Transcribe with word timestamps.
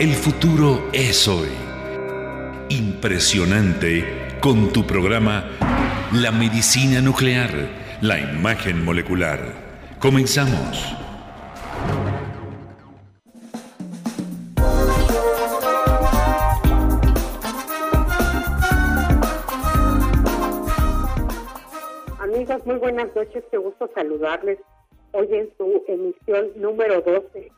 El 0.00 0.14
futuro 0.14 0.90
es 0.92 1.26
hoy. 1.26 1.48
Impresionante 2.68 4.04
con 4.40 4.72
tu 4.72 4.86
programa 4.86 5.50
La 6.12 6.30
medicina 6.30 7.00
nuclear, 7.00 7.50
la 8.00 8.20
imagen 8.20 8.84
molecular. 8.84 9.40
Comenzamos. 9.98 10.94
Amigos, 22.20 22.64
muy 22.66 22.76
buenas 22.76 23.08
noches, 23.16 23.42
qué 23.50 23.56
gusto 23.56 23.90
saludarles 23.96 24.60
hoy 25.12 25.28
en 25.32 25.50
su 25.56 25.84
emisión 25.88 26.52
número 26.56 27.00
12, 27.00 27.50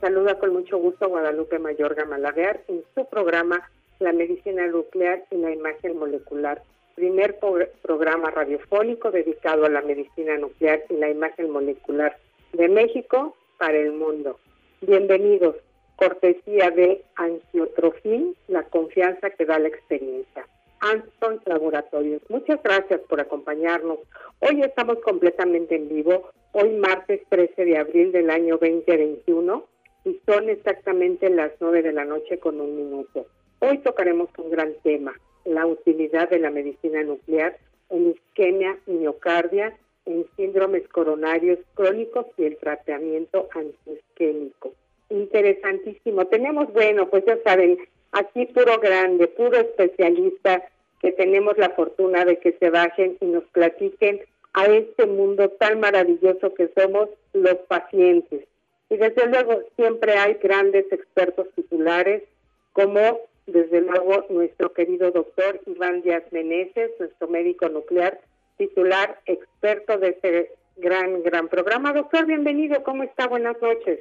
saluda 0.00 0.38
con 0.38 0.52
mucho 0.52 0.78
gusto 0.78 1.08
Guadalupe 1.08 1.58
Mayorga 1.58 2.04
Malaguer 2.04 2.64
en 2.68 2.82
su 2.94 3.04
programa 3.06 3.70
La 3.98 4.12
medicina 4.12 4.66
nuclear 4.66 5.24
y 5.30 5.36
la 5.36 5.52
imagen 5.52 5.98
molecular, 5.98 6.62
primer 6.94 7.38
programa 7.82 8.30
radiofónico 8.30 9.10
dedicado 9.10 9.66
a 9.66 9.68
la 9.68 9.82
medicina 9.82 10.38
nuclear 10.38 10.82
y 10.88 10.94
la 10.94 11.10
imagen 11.10 11.50
molecular 11.50 12.16
de 12.52 12.68
México 12.68 13.36
para 13.58 13.76
el 13.76 13.92
mundo. 13.92 14.38
Bienvenidos, 14.80 15.56
cortesía 15.96 16.70
de 16.70 17.04
Angiotrofin, 17.16 18.34
la 18.48 18.62
confianza 18.62 19.30
que 19.30 19.44
da 19.44 19.58
la 19.58 19.68
experiencia. 19.68 20.46
Anston 20.80 21.42
Laboratorios. 21.44 22.22
Muchas 22.30 22.62
gracias 22.62 23.00
por 23.02 23.20
acompañarnos. 23.20 23.98
Hoy 24.38 24.62
estamos 24.62 24.98
completamente 25.00 25.76
en 25.76 25.90
vivo, 25.90 26.30
hoy 26.52 26.70
martes 26.70 27.20
13 27.28 27.66
de 27.66 27.76
abril 27.76 28.12
del 28.12 28.30
año 28.30 28.56
2021 28.56 29.69
y 30.04 30.20
son 30.26 30.48
exactamente 30.48 31.28
las 31.30 31.52
9 31.60 31.82
de 31.82 31.92
la 31.92 32.04
noche 32.04 32.38
con 32.38 32.60
un 32.60 32.76
minuto. 32.76 33.26
Hoy 33.60 33.78
tocaremos 33.78 34.28
un 34.38 34.50
gran 34.50 34.74
tema, 34.82 35.14
la 35.44 35.66
utilidad 35.66 36.30
de 36.30 36.38
la 36.38 36.50
medicina 36.50 37.02
nuclear 37.02 37.56
en 37.90 38.10
isquemia 38.10 38.78
miocardia, 38.86 39.76
en 40.06 40.26
síndromes 40.36 40.88
coronarios 40.88 41.58
crónicos 41.74 42.26
y 42.38 42.44
el 42.44 42.56
tratamiento 42.56 43.48
antiisquémico. 43.54 44.72
Interesantísimo. 45.10 46.26
Tenemos, 46.26 46.72
bueno, 46.72 47.08
pues 47.10 47.24
ya 47.26 47.36
saben, 47.44 47.78
aquí 48.12 48.46
puro 48.46 48.78
grande, 48.78 49.28
puro 49.28 49.58
especialista, 49.58 50.64
que 51.00 51.12
tenemos 51.12 51.58
la 51.58 51.70
fortuna 51.70 52.24
de 52.24 52.38
que 52.38 52.52
se 52.52 52.70
bajen 52.70 53.16
y 53.20 53.26
nos 53.26 53.44
platiquen 53.44 54.20
a 54.52 54.66
este 54.66 55.06
mundo 55.06 55.48
tan 55.50 55.80
maravilloso 55.80 56.54
que 56.54 56.70
somos 56.76 57.08
los 57.32 57.56
pacientes. 57.68 58.46
Y 58.90 58.96
desde 58.96 59.26
luego 59.28 59.62
siempre 59.76 60.14
hay 60.14 60.34
grandes 60.34 60.84
expertos 60.92 61.46
titulares, 61.54 62.24
como 62.72 63.20
desde 63.46 63.80
luego 63.80 64.26
nuestro 64.30 64.72
querido 64.72 65.12
doctor 65.12 65.60
Iván 65.66 66.02
Díaz 66.02 66.24
Meneses, 66.32 66.90
nuestro 66.98 67.28
médico 67.28 67.68
nuclear 67.68 68.20
titular, 68.58 69.20
experto 69.26 69.96
de 69.98 70.08
este 70.08 70.50
gran, 70.76 71.22
gran 71.22 71.48
programa. 71.48 71.92
Doctor, 71.92 72.26
bienvenido, 72.26 72.82
¿cómo 72.82 73.04
está? 73.04 73.26
Buenas 73.28 73.56
noches. 73.62 74.00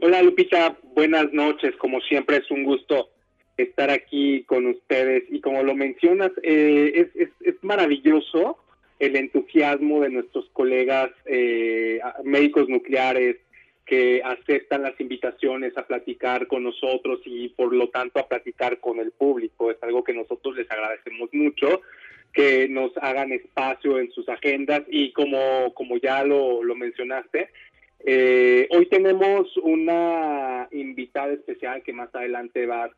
Hola 0.00 0.22
Lupita, 0.22 0.78
buenas 0.94 1.32
noches, 1.32 1.74
como 1.76 2.00
siempre 2.00 2.36
es 2.36 2.50
un 2.52 2.62
gusto 2.62 3.10
estar 3.56 3.90
aquí 3.90 4.44
con 4.44 4.66
ustedes 4.66 5.24
y 5.28 5.40
como 5.40 5.64
lo 5.64 5.74
mencionas, 5.74 6.30
eh, 6.44 7.08
es, 7.16 7.30
es, 7.40 7.54
maravilloso 7.62 8.58
el 9.00 9.16
entusiasmo 9.16 10.00
de 10.00 10.10
nuestros 10.10 10.48
colegas 10.52 11.10
eh, 11.26 12.00
médicos 12.22 12.68
nucleares 12.68 13.36
que 13.88 14.20
aceptan 14.22 14.82
las 14.82 15.00
invitaciones 15.00 15.76
a 15.78 15.86
platicar 15.86 16.46
con 16.46 16.62
nosotros 16.62 17.20
y 17.24 17.48
por 17.48 17.74
lo 17.74 17.88
tanto 17.88 18.20
a 18.20 18.28
platicar 18.28 18.80
con 18.80 19.00
el 19.00 19.12
público. 19.12 19.70
Es 19.70 19.82
algo 19.82 20.04
que 20.04 20.12
nosotros 20.12 20.56
les 20.56 20.70
agradecemos 20.70 21.30
mucho, 21.32 21.80
que 22.34 22.68
nos 22.68 22.92
hagan 22.98 23.32
espacio 23.32 23.98
en 23.98 24.10
sus 24.12 24.28
agendas 24.28 24.82
y 24.88 25.12
como, 25.12 25.72
como 25.72 25.96
ya 25.96 26.22
lo, 26.22 26.62
lo 26.62 26.74
mencionaste, 26.74 27.48
eh, 28.00 28.68
hoy 28.70 28.86
tenemos 28.86 29.56
una 29.56 30.68
invitada 30.70 31.32
especial 31.32 31.82
que 31.82 31.92
más 31.92 32.14
adelante 32.14 32.66
va 32.66 32.90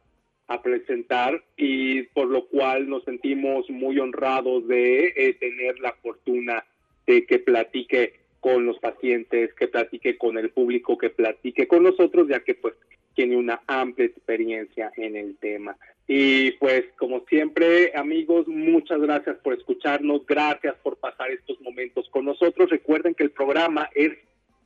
a 0.49 0.63
presentar 0.63 1.43
y 1.57 2.03
por 2.03 2.27
lo 2.27 2.47
cual 2.49 2.89
nos 2.89 3.05
sentimos 3.05 3.71
muy 3.71 3.99
honrados 3.99 4.67
de 4.67 5.13
eh, 5.17 5.35
tener 5.35 5.79
la 5.79 5.93
fortuna 6.03 6.65
de 7.07 7.25
que 7.25 7.39
platique 7.39 8.20
con 8.41 8.67
los 8.67 8.79
pacientes, 8.79 9.55
que 9.55 9.69
platique 9.69 10.17
con 10.19 10.39
el 10.39 10.51
público, 10.51 10.99
que 10.99 11.11
platique 11.11 11.69
con 11.69 11.83
nosotros, 11.83 12.29
ya 12.29 12.41
que 12.41 12.55
pues 12.55 12.75
tiene 13.15 13.37
una 13.37 13.61
amplia 13.67 14.07
experiencia 14.07 14.91
en 14.97 15.17
el 15.17 15.37
tema. 15.37 15.77
Y 16.07 16.53
pues 16.53 16.85
como 16.99 17.25
siempre, 17.27 17.93
amigos, 17.95 18.49
muchas 18.49 19.01
gracias 19.01 19.37
por 19.39 19.55
escucharnos, 19.55 20.27
gracias 20.27 20.75
por 20.83 20.97
pasar 20.97 21.31
estos 21.31 21.61
momentos 21.61 22.09
con 22.11 22.25
nosotros. 22.25 22.71
Recuerden 22.71 23.15
que 23.15 23.25
el 23.25 23.31
programa 23.31 23.89
es 23.95 24.13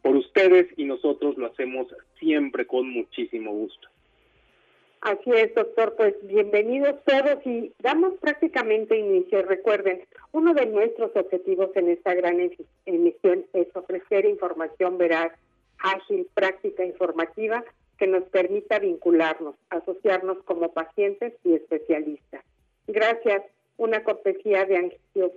por 0.01 0.17
ustedes 0.17 0.69
y 0.77 0.85
nosotros 0.85 1.37
lo 1.37 1.47
hacemos 1.47 1.89
siempre 2.19 2.67
con 2.67 2.89
muchísimo 2.89 3.53
gusto. 3.53 3.89
Así 5.05 5.31
es, 5.33 5.55
doctor. 5.55 5.97
Pues 5.97 6.15
bienvenidos 6.23 6.97
todos 7.05 7.45
y 7.45 7.75
damos 7.81 8.15
prácticamente 8.21 8.97
inicio. 8.97 9.43
Recuerden, 9.43 10.01
uno 10.33 10.55
de 10.55 10.65
nuestros 10.65 11.15
objetivos 11.15 11.69
en 11.75 11.91
esta 11.91 12.15
gran 12.15 12.41
emisión 12.87 13.45
es 13.53 13.67
ofrecer 13.75 14.25
información 14.25 14.97
veraz, 14.97 15.31
ágil, 15.79 16.27
práctica, 16.33 16.87
informativa 16.87 17.63
que 17.99 18.07
nos 18.07 18.23
permita 18.31 18.79
vincularnos, 18.79 19.57
asociarnos 19.69 20.39
como 20.45 20.73
pacientes 20.73 21.35
y 21.45 21.53
especialistas. 21.53 22.43
Gracias. 22.87 23.43
Una 23.77 24.03
cortesía 24.05 24.65
de 24.65 24.79
angio, 24.79 25.33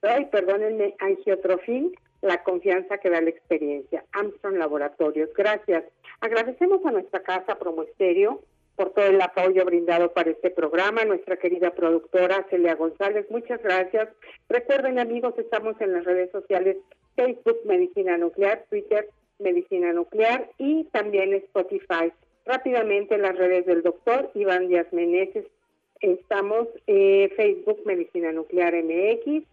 ay, 0.00 0.24
perdónenme, 0.32 0.94
angiotrofín, 0.98 1.92
la 2.22 2.42
confianza 2.42 2.98
que 2.98 3.10
da 3.10 3.20
la 3.20 3.30
experiencia. 3.30 4.04
Armstrong 4.12 4.56
Laboratorios. 4.56 5.30
Gracias. 5.34 5.84
Agradecemos 6.20 6.84
a 6.84 6.90
nuestra 6.90 7.22
casa 7.22 7.58
Promoesterio 7.58 8.40
por 8.80 8.94
todo 8.94 9.04
el 9.06 9.20
apoyo 9.20 9.62
brindado 9.66 10.12
para 10.12 10.30
este 10.30 10.50
programa, 10.50 11.04
nuestra 11.04 11.36
querida 11.36 11.70
productora 11.74 12.46
Celia 12.48 12.76
González, 12.76 13.26
muchas 13.30 13.62
gracias. 13.62 14.08
Recuerden 14.48 14.98
amigos, 14.98 15.34
estamos 15.36 15.78
en 15.82 15.92
las 15.92 16.04
redes 16.06 16.30
sociales 16.30 16.78
Facebook 17.14 17.58
Medicina 17.66 18.16
Nuclear, 18.16 18.64
Twitter 18.70 19.06
Medicina 19.38 19.92
Nuclear 19.92 20.50
y 20.56 20.84
también 20.84 21.34
Spotify. 21.34 22.10
Rápidamente 22.46 23.18
las 23.18 23.36
redes 23.36 23.66
del 23.66 23.82
doctor 23.82 24.30
Iván 24.34 24.68
Díaz 24.68 24.90
Meneses, 24.92 25.44
estamos 26.00 26.66
eh, 26.86 27.30
Facebook 27.36 27.80
Medicina 27.84 28.32
Nuclear 28.32 28.74
MX, 28.74 29.44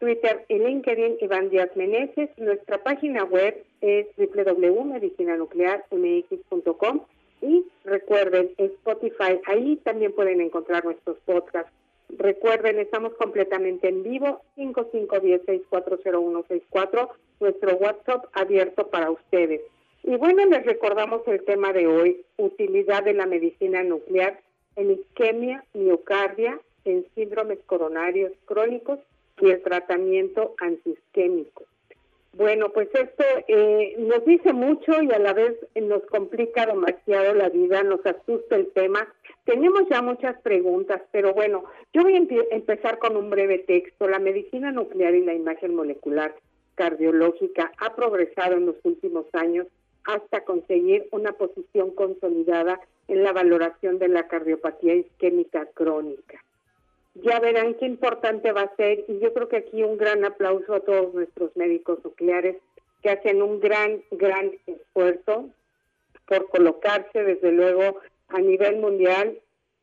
Twitter 0.00 0.44
y 0.48 0.58
LinkedIn 0.58 1.18
Iván 1.20 1.50
Díaz 1.50 1.70
Meneses. 1.76 2.30
Nuestra 2.38 2.82
página 2.82 3.22
web 3.24 3.62
es 3.82 4.06
www.medicinanuclearmx.com 4.16 7.00
y 7.42 7.66
recuerden 7.84 8.50
Spotify, 8.56 9.40
ahí 9.46 9.76
también 9.76 10.12
pueden 10.12 10.40
encontrar 10.40 10.84
nuestros 10.84 11.18
podcasts. 11.20 11.70
Recuerden, 12.08 12.78
estamos 12.78 13.12
completamente 13.14 13.88
en 13.88 14.02
vivo, 14.02 14.40
5516-40164, 14.56 17.10
nuestro 17.38 17.76
WhatsApp 17.76 18.24
abierto 18.32 18.88
para 18.88 19.10
ustedes. 19.10 19.60
Y 20.02 20.16
bueno, 20.16 20.46
les 20.46 20.64
recordamos 20.64 21.28
el 21.28 21.44
tema 21.44 21.74
de 21.74 21.86
hoy, 21.86 22.24
utilidad 22.38 23.04
de 23.04 23.12
la 23.14 23.26
medicina 23.26 23.82
nuclear 23.82 24.40
en 24.76 24.92
isquemia, 24.92 25.62
miocardia, 25.74 26.58
en 26.84 27.04
síndromes 27.14 27.58
coronarios 27.66 28.32
crónicos 28.46 28.98
y 29.40 29.50
el 29.50 29.62
tratamiento 29.62 30.54
antiisquémico. 30.58 31.64
Bueno, 32.32 32.70
pues 32.70 32.88
esto 32.94 33.24
eh, 33.48 33.96
nos 33.98 34.24
dice 34.24 34.52
mucho 34.52 35.02
y 35.02 35.10
a 35.10 35.18
la 35.18 35.32
vez 35.32 35.56
nos 35.74 36.02
complica 36.06 36.64
demasiado 36.64 37.34
la 37.34 37.48
vida, 37.48 37.82
nos 37.82 38.06
asusta 38.06 38.54
el 38.54 38.68
tema. 38.68 39.12
Tenemos 39.44 39.82
ya 39.90 40.00
muchas 40.00 40.40
preguntas, 40.40 41.02
pero 41.10 41.34
bueno, 41.34 41.64
yo 41.92 42.02
voy 42.02 42.14
a 42.14 42.54
empezar 42.54 42.98
con 42.98 43.16
un 43.16 43.30
breve 43.30 43.58
texto. 43.58 44.06
La 44.06 44.20
medicina 44.20 44.70
nuclear 44.70 45.14
y 45.14 45.24
la 45.24 45.34
imagen 45.34 45.74
molecular 45.74 46.36
cardiológica 46.76 47.72
ha 47.78 47.96
progresado 47.96 48.54
en 48.54 48.66
los 48.66 48.76
últimos 48.84 49.26
años 49.32 49.66
hasta 50.04 50.44
conseguir 50.44 51.08
una 51.10 51.32
posición 51.32 51.90
consolidada 51.90 52.80
en 53.08 53.24
la 53.24 53.32
valoración 53.32 53.98
de 53.98 54.08
la 54.08 54.28
cardiopatía 54.28 54.94
isquémica 54.94 55.66
crónica 55.74 56.42
ya 57.14 57.40
verán 57.40 57.74
qué 57.74 57.86
importante 57.86 58.52
va 58.52 58.62
a 58.62 58.76
ser 58.76 59.04
y 59.08 59.18
yo 59.18 59.32
creo 59.34 59.48
que 59.48 59.58
aquí 59.58 59.82
un 59.82 59.96
gran 59.96 60.24
aplauso 60.24 60.74
a 60.74 60.80
todos 60.80 61.12
nuestros 61.14 61.56
médicos 61.56 61.98
nucleares 62.04 62.56
que 63.02 63.10
hacen 63.10 63.42
un 63.42 63.60
gran, 63.60 64.02
gran 64.10 64.52
esfuerzo 64.66 65.50
por 66.26 66.48
colocarse 66.48 67.24
desde 67.24 67.52
luego 67.52 67.98
a 68.28 68.40
nivel 68.40 68.76
mundial 68.76 69.38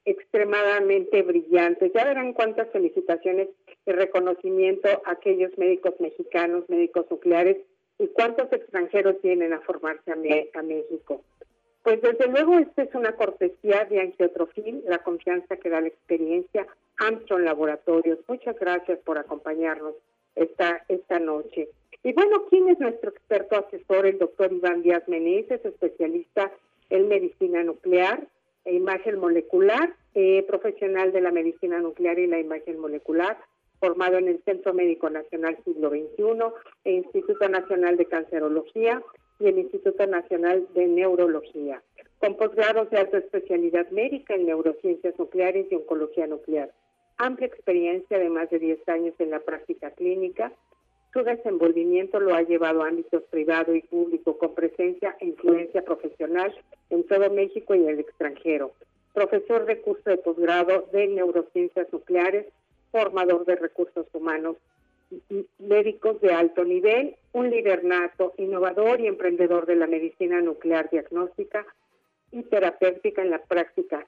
extremadamente 0.05 1.21
brillantes. 1.21 1.91
Ya 1.93 2.05
verán 2.05 2.31
cuántas 2.31 2.69
felicitaciones 2.71 3.49
y 3.85 3.91
reconocimiento 3.91 4.87
a 5.03 5.11
aquellos 5.11 5.57
médicos 5.57 5.95
mexicanos, 5.99 6.69
médicos 6.69 7.05
nucleares 7.11 7.57
y 7.99 8.07
cuántos 8.07 8.51
extranjeros 8.53 9.21
vienen 9.21 9.51
a 9.51 9.59
formarse 9.61 10.11
a, 10.11 10.59
a 10.59 10.63
México. 10.63 11.21
Pues 11.83 12.01
desde 12.01 12.27
luego 12.27 12.57
esta 12.57 12.83
es 12.83 12.95
una 12.95 13.13
cortesía 13.15 13.85
de 13.85 13.99
Angiotrofil, 13.99 14.83
la 14.87 14.99
confianza 14.99 15.57
que 15.57 15.69
da 15.69 15.81
la 15.81 15.87
experiencia 15.87 16.67
Armstrong 16.97 17.43
Laboratorios. 17.43 18.19
Muchas 18.27 18.57
gracias 18.59 18.99
por 18.99 19.17
acompañarnos 19.17 19.95
esta, 20.35 20.83
esta 20.87 21.19
noche. 21.19 21.69
Y 22.03 22.13
bueno, 22.13 22.45
¿quién 22.49 22.69
es 22.69 22.79
nuestro 22.79 23.09
experto 23.09 23.57
asesor? 23.57 24.05
El 24.05 24.19
doctor 24.19 24.53
Iván 24.53 24.81
Díaz 24.81 25.07
Meneses, 25.07 25.63
especialista 25.65 26.51
en 26.89 27.07
medicina 27.07 27.63
nuclear 27.63 28.27
e 28.65 28.73
imagen 28.73 29.19
molecular, 29.19 29.93
eh, 30.13 30.43
profesional 30.47 31.11
de 31.11 31.21
la 31.21 31.31
medicina 31.31 31.79
nuclear 31.79 32.19
y 32.19 32.27
la 32.27 32.39
imagen 32.39 32.79
molecular, 32.79 33.37
formado 33.79 34.17
en 34.17 34.27
el 34.27 34.41
Centro 34.43 34.73
Médico 34.73 35.09
Nacional 35.09 35.57
Siglo 35.63 35.89
XXI 35.89 36.53
e 36.83 36.91
Instituto 36.93 37.47
Nacional 37.47 37.97
de 37.97 38.05
Cancerología 38.05 39.01
y 39.39 39.47
el 39.47 39.59
Instituto 39.59 40.05
Nacional 40.07 40.67
de 40.73 40.87
Neurología, 40.87 41.81
con 42.19 42.35
posgrados 42.37 42.89
de 42.89 42.97
alta 42.97 43.19
especialidad 43.19 43.89
médica 43.91 44.33
en 44.33 44.47
neurociencias 44.47 45.17
nucleares 45.19 45.67
y 45.71 45.75
oncología 45.75 46.25
nuclear. 46.27 46.71
Amplia 47.17 47.47
experiencia 47.47 48.19
de 48.19 48.29
más 48.29 48.49
de 48.49 48.59
10 48.59 48.87
años 48.89 49.15
en 49.19 49.31
la 49.31 49.39
práctica 49.39 49.91
clínica. 49.91 50.51
Su 51.13 51.23
desenvolvimiento 51.23 52.19
lo 52.19 52.35
ha 52.35 52.43
llevado 52.43 52.83
a 52.83 52.89
ámbitos 52.89 53.23
privado 53.23 53.73
y 53.73 53.81
público 53.81 54.37
con 54.37 54.53
presencia 54.53 55.15
e 55.19 55.25
influencia 55.25 55.83
profesional 55.83 56.53
en 56.89 57.03
todo 57.05 57.31
México 57.31 57.73
y 57.73 57.87
el 57.87 57.99
extranjero. 57.99 58.71
Profesor 59.13 59.65
de 59.65 59.81
curso 59.81 60.09
de 60.09 60.17
posgrado 60.17 60.87
de 60.91 61.07
neurociencias 61.07 61.91
nucleares, 61.91 62.45
formador 62.91 63.45
de 63.45 63.55
recursos 63.55 64.05
humanos 64.13 64.57
médicos 65.57 66.19
de 66.21 66.33
alto 66.33 66.65
nivel, 66.65 67.15
un 67.31 67.49
líder 67.49 67.83
nato, 67.83 68.33
innovador 68.37 68.99
y 68.99 69.07
emprendedor 69.07 69.65
de 69.65 69.75
la 69.75 69.87
medicina 69.87 70.41
nuclear 70.41 70.89
diagnóstica 70.89 71.65
y 72.31 72.43
terapéutica 72.43 73.21
en 73.21 73.31
la 73.31 73.41
práctica 73.41 74.05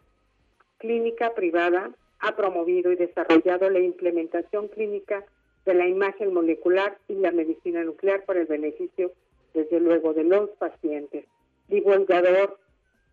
clínica 0.77 1.33
privada, 1.33 1.91
ha 2.19 2.35
promovido 2.35 2.91
y 2.91 2.95
desarrollado 2.95 3.69
la 3.69 3.79
implementación 3.79 4.67
clínica 4.67 5.25
de 5.65 5.73
la 5.73 5.87
imagen 5.87 6.33
molecular 6.33 6.97
y 7.07 7.15
la 7.15 7.31
medicina 7.31 7.83
nuclear 7.83 8.25
para 8.25 8.41
el 8.41 8.47
beneficio, 8.47 9.11
desde 9.53 9.79
luego, 9.79 10.13
de 10.13 10.23
los 10.23 10.49
pacientes. 10.51 11.25
Divulgador, 11.67 12.57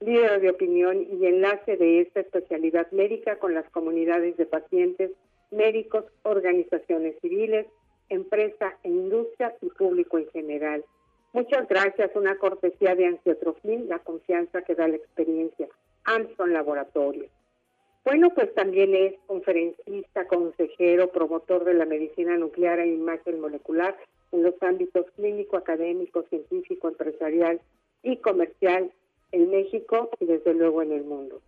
líder 0.00 0.40
de 0.40 0.50
opinión 0.50 1.06
y 1.10 1.26
enlace 1.26 1.76
de 1.76 2.00
esta 2.00 2.20
especialidad 2.20 2.90
médica 2.92 3.38
con 3.38 3.54
las 3.54 3.68
comunidades 3.70 4.36
de 4.36 4.46
pacientes 4.46 5.10
médicos, 5.50 6.04
organizaciones 6.22 7.16
civiles, 7.20 7.66
empresa 8.08 8.76
e 8.82 8.88
industria 8.88 9.54
y 9.60 9.68
público 9.70 10.18
en 10.18 10.28
general. 10.30 10.84
Muchas 11.32 11.68
gracias, 11.68 12.10
una 12.14 12.36
cortesía 12.38 12.94
de 12.94 13.06
Angiotrofin, 13.06 13.88
la 13.88 13.98
confianza 13.98 14.62
que 14.62 14.74
da 14.74 14.88
la 14.88 14.96
experiencia. 14.96 15.68
Armstrong 16.04 16.52
Laboratorio. 16.52 17.28
Bueno, 18.06 18.30
pues 18.32 18.54
también 18.54 18.94
es 18.94 19.14
conferencista, 19.26 20.28
consejero, 20.28 21.10
promotor 21.10 21.64
de 21.64 21.74
la 21.74 21.86
medicina 21.86 22.36
nuclear 22.36 22.78
e 22.78 22.86
imagen 22.86 23.40
molecular 23.40 23.96
en 24.30 24.44
los 24.44 24.54
ámbitos 24.62 25.06
clínico, 25.16 25.56
académico, 25.56 26.22
científico, 26.30 26.86
empresarial 26.86 27.60
y 28.04 28.18
comercial 28.18 28.92
en 29.32 29.50
México 29.50 30.08
y 30.20 30.26
desde 30.26 30.54
luego 30.54 30.82
en 30.82 30.92
el 30.92 31.02
mundo. 31.02 31.40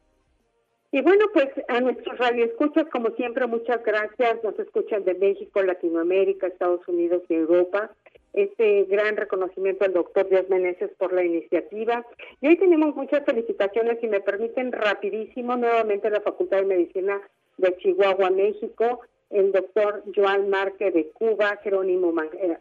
Y 0.90 1.00
bueno, 1.00 1.26
pues 1.32 1.46
a 1.68 1.80
nuestros 1.80 2.18
radioescuchas, 2.18 2.88
como 2.88 3.10
siempre, 3.10 3.46
muchas 3.46 3.80
gracias. 3.84 4.42
Nos 4.42 4.58
escuchan 4.58 5.04
de 5.04 5.14
México, 5.14 5.62
Latinoamérica, 5.62 6.48
Estados 6.48 6.80
Unidos 6.88 7.22
y 7.28 7.34
Europa. 7.34 7.92
Este 8.32 8.84
gran 8.84 9.16
reconocimiento 9.16 9.84
al 9.84 9.92
doctor 9.92 10.28
Díaz 10.28 10.48
Meneses 10.48 10.90
por 10.98 11.12
la 11.12 11.24
iniciativa. 11.24 12.06
Y 12.40 12.48
hoy 12.48 12.56
tenemos 12.56 12.94
muchas 12.94 13.24
felicitaciones, 13.24 13.98
si 14.00 14.08
me 14.08 14.20
permiten, 14.20 14.72
rapidísimo, 14.72 15.56
nuevamente 15.56 16.10
la 16.10 16.20
Facultad 16.20 16.58
de 16.58 16.66
Medicina 16.66 17.20
de 17.56 17.76
Chihuahua, 17.78 18.30
México, 18.30 19.00
el 19.30 19.52
doctor 19.52 20.02
Joan 20.14 20.48
Marque 20.48 20.90
de 20.90 21.10
Cuba, 21.10 21.58
Jerónimo, 21.62 22.12
eh, 22.40 22.56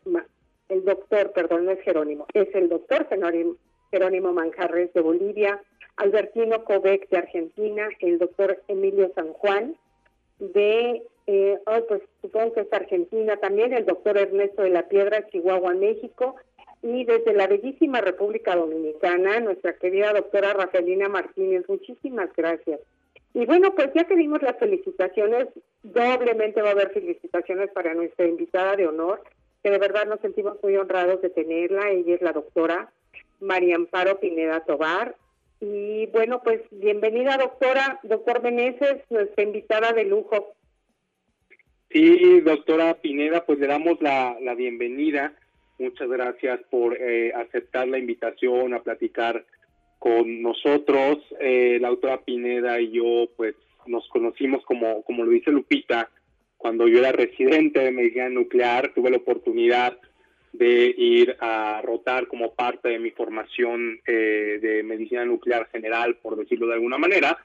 el 0.70 0.84
doctor, 0.84 1.32
perdón, 1.32 1.66
no 1.66 1.72
es 1.72 1.82
Jerónimo, 1.82 2.26
es 2.34 2.54
el 2.54 2.68
doctor 2.70 3.08
Jerónimo 3.92 4.34
Manjarres 4.34 4.92
de 4.94 5.02
Bolivia, 5.02 5.62
Albertino 5.96 6.64
Covec 6.66 7.10
de 7.10 7.18
Argentina, 7.18 7.88
el 8.02 8.20
doctor 8.20 8.62
Emilio 8.68 9.12
San 9.16 9.34
Juan 9.34 9.76
de, 10.40 11.04
eh, 11.28 11.60
pues 11.88 12.02
supongo 12.22 12.54
que 12.54 12.62
es 12.62 12.74
Argentina 12.74 13.38
también, 13.38 13.74
el 13.74 13.86
doctor 13.86 14.18
Ernesto 14.18 14.62
de 14.62 14.70
la 14.70 14.88
Piedra, 14.88 15.28
Chihuahua, 15.28 15.74
México, 15.74 16.36
y 16.82 17.04
desde 17.06 17.34
la 17.34 17.48
bellísima 17.48 18.02
República 18.02 18.56
Dominicana, 18.56 19.40
nuestra 19.40 19.74
querida 19.74 20.14
doctora 20.14 20.54
Rafaelina 20.54 21.10
Martínez, 21.10 21.66
muchísimas 21.68 22.30
gracias. 22.36 22.80
Y 23.34 23.46
bueno, 23.46 23.76
pues 23.76 23.90
ya 23.94 24.06
que 24.06 24.16
dimos 24.16 24.42
las 24.42 24.58
felicitaciones, 24.58 25.48
doblemente 25.84 26.62
va 26.62 26.70
a 26.70 26.72
haber 26.72 26.92
felicitaciones 26.92 27.70
para 27.72 27.94
nuestra 27.94 28.26
invitada 28.26 28.76
de 28.76 28.88
honor, 28.88 29.22
que 29.64 29.70
de 29.70 29.78
verdad 29.80 30.06
nos 30.06 30.22
sentimos 30.22 30.58
muy 30.64 30.78
honrados 30.78 31.22
de 31.22 31.30
tenerla. 31.30 31.90
Ella 31.90 32.16
es 32.16 32.22
la 32.22 32.32
doctora 32.32 32.90
María 33.40 33.76
Amparo 33.76 34.20
Pineda 34.20 34.62
Tobar, 34.62 35.16
y 35.60 36.06
bueno, 36.08 36.42
pues 36.44 36.62
bienvenida 36.70 37.38
doctora, 37.38 38.00
doctor 38.04 38.44
Meneses, 38.44 39.02
nuestra 39.10 39.44
invitada 39.44 39.92
de 39.92 40.04
lujo. 40.04 40.54
Sí, 41.90 42.42
doctora 42.42 42.96
Pineda, 42.96 43.46
pues 43.46 43.60
le 43.60 43.68
damos 43.68 44.02
la, 44.02 44.38
bienvenida. 44.58 45.34
Muchas 45.80 46.10
gracias 46.10 46.60
por 46.70 46.98
eh, 47.00 47.32
aceptar 47.34 47.88
la 47.88 47.98
invitación 47.98 48.74
a 48.74 48.84
platicar 48.84 49.46
con 49.98 50.42
nosotros. 50.42 51.20
Eh, 51.40 51.78
la 51.80 51.90
doctora 51.90 52.22
Pineda 52.22 52.82
y 52.82 52.92
yo, 52.92 53.30
pues 53.38 53.56
nos 53.86 54.08
conocimos 54.10 54.66
como, 54.66 55.02
como 55.04 55.24
lo 55.24 55.32
dice 55.32 55.52
Lupita, 55.52 56.10
cuando 56.58 56.88
yo 56.88 57.00
era 57.00 57.14
residente 57.14 57.80
de 57.80 57.92
medicina 57.92 58.30
nuclear, 58.30 58.92
tuve 58.94 59.10
la 59.10 59.18
oportunidad 59.18 59.98
de 60.52 60.94
ir 60.98 61.38
a 61.40 61.82
rotar 61.84 62.28
como 62.28 62.54
parte 62.54 62.90
de 62.90 63.00
mi 63.00 63.12
formación 63.12 64.00
eh, 64.08 64.60
de 64.62 64.84
medicina 64.84 65.24
nuclear 65.24 65.70
general, 65.72 66.16
por 66.16 66.36
decirlo 66.36 66.68
de 66.68 66.74
alguna 66.74 66.98
manera, 66.98 67.38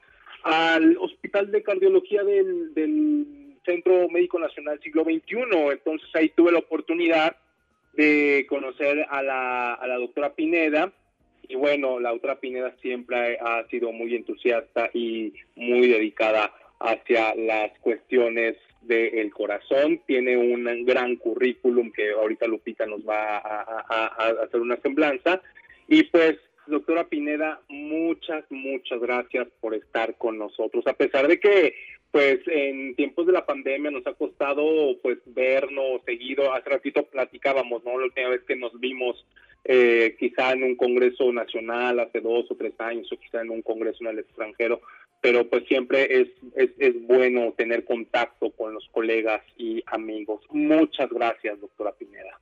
al 0.43 0.97
Hospital 0.99 1.53
de 1.53 1.63
Cardiología 1.63 2.25
del, 2.25 2.75
del 2.75 3.42
Centro 3.65 4.09
Médico 4.09 4.39
Nacional 4.39 4.81
Siglo 4.83 5.05
XXI. 5.05 5.37
Entonces 5.73 6.09
ahí 6.15 6.29
tuve 6.31 6.53
la 6.53 6.59
oportunidad 6.59 7.37
de 7.95 8.47
conocer 8.49 9.07
a 9.09 9.23
la, 9.23 9.75
a 9.75 9.87
la 9.87 9.97
doctora 9.97 10.35
Pineda. 10.35 10.93
Y 11.49 11.57
bueno, 11.57 12.01
la 12.01 12.11
doctora 12.11 12.41
Pineda 12.41 12.75
siempre 12.81 13.39
ha 13.41 13.67
sido 13.69 13.93
muy 13.93 14.15
entusiasta 14.15 14.91
y 14.95 15.33
muy 15.57 15.89
dedicada 15.89 16.53
hacia 16.83 17.35
las 17.35 17.79
cuestiones 17.81 18.57
del 18.83 19.33
corazón, 19.33 20.01
tiene 20.07 20.37
un 20.37 20.85
gran 20.85 21.17
currículum 21.17 21.93
que 21.93 22.11
ahorita 22.13 22.47
Lupita 22.47 22.87
nos 22.87 23.07
va 23.09 23.39
a, 23.39 24.17
hacer 24.43 24.61
una 24.61 24.77
semblanza. 24.77 25.41
Y 25.89 26.05
pues, 26.05 26.37
doctora 26.67 27.05
Pineda, 27.05 27.61
muchas, 27.69 28.45
muchas 28.51 29.01
gracias 29.01 29.49
por 29.61 29.75
estar 29.75 30.17
con 30.17 30.39
nosotros, 30.39 30.87
a 30.87 30.95
pesar 30.95 31.29
de 31.29 31.39
que 31.39 31.75
pues 32.13 32.41
en 32.47 32.95
tiempos 32.95 33.27
de 33.27 33.33
la 33.33 33.47
pandemia 33.47 33.91
nos 33.91 34.07
ha 34.07 34.13
costado 34.13 34.63
pues 35.03 35.19
vernos 35.25 36.03
seguido, 36.05 36.53
hace 36.53 36.69
ratito 36.69 37.05
platicábamos, 37.07 37.83
¿no? 37.85 37.99
La 37.99 38.05
última 38.05 38.29
vez 38.29 38.43
que 38.43 38.55
nos 38.55 38.79
vimos 38.79 39.27
eh, 39.65 40.15
quizá 40.19 40.53
en 40.53 40.63
un 40.63 40.77
congreso 40.77 41.33
nacional 41.33 42.01
hace 42.01 42.21
dos 42.21 42.51
o 42.51 42.55
tres 42.55 42.75
años 42.79 43.11
o 43.11 43.17
quizá 43.17 43.41
en 43.41 43.51
un 43.51 43.63
congreso 43.63 43.99
en 44.03 44.11
el 44.11 44.19
extranjero, 44.19 44.83
pero 45.23 45.49
pues 45.49 45.65
siempre 45.67 46.21
es, 46.21 46.29
es, 46.55 46.71
es, 46.79 47.01
bueno 47.07 47.55
tener 47.57 47.85
contacto 47.87 48.51
con 48.51 48.75
los 48.75 48.87
colegas 48.91 49.41
y 49.57 49.83
amigos. 49.87 50.43
Muchas 50.51 51.09
gracias, 51.09 51.61
doctora 51.61 51.93
Pineda. 51.93 52.39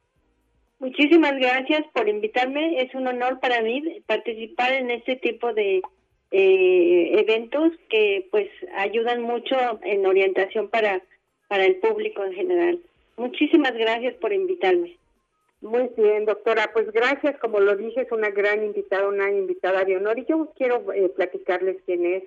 Muchísimas 0.81 1.37
gracias 1.39 1.85
por 1.93 2.09
invitarme. 2.09 2.81
Es 2.83 2.93
un 2.95 3.07
honor 3.07 3.39
para 3.39 3.62
mí 3.62 4.03
participar 4.07 4.73
en 4.73 4.91
este 4.91 5.15
tipo 5.17 5.53
de 5.53 5.83
eh, 6.31 7.11
eventos 7.19 7.73
que 7.89 8.29
pues 8.31 8.49
ayudan 8.75 9.23
mucho 9.23 9.57
en 9.83 10.07
orientación 10.07 10.69
para, 10.69 11.03
para 11.49 11.65
el 11.65 11.77
público 11.77 12.25
en 12.25 12.33
general. 12.33 12.81
Muchísimas 13.17 13.75
gracias 13.75 14.15
por 14.15 14.33
invitarme. 14.33 14.97
Muy 15.61 15.91
bien, 15.97 16.25
doctora. 16.25 16.71
Pues 16.73 16.91
gracias, 16.91 17.39
como 17.39 17.61
lo 17.61 17.77
dije, 17.77 18.03
es 18.03 18.13
una 18.13 18.31
gran 18.31 18.65
invitada, 18.65 19.09
una 19.09 19.31
invitada 19.31 19.85
de 19.85 19.97
honor. 19.97 20.19
Y 20.19 20.25
yo 20.25 20.53
quiero 20.57 20.91
eh, 20.93 21.11
platicarles 21.11 21.77
quién 21.85 22.07
es 22.07 22.23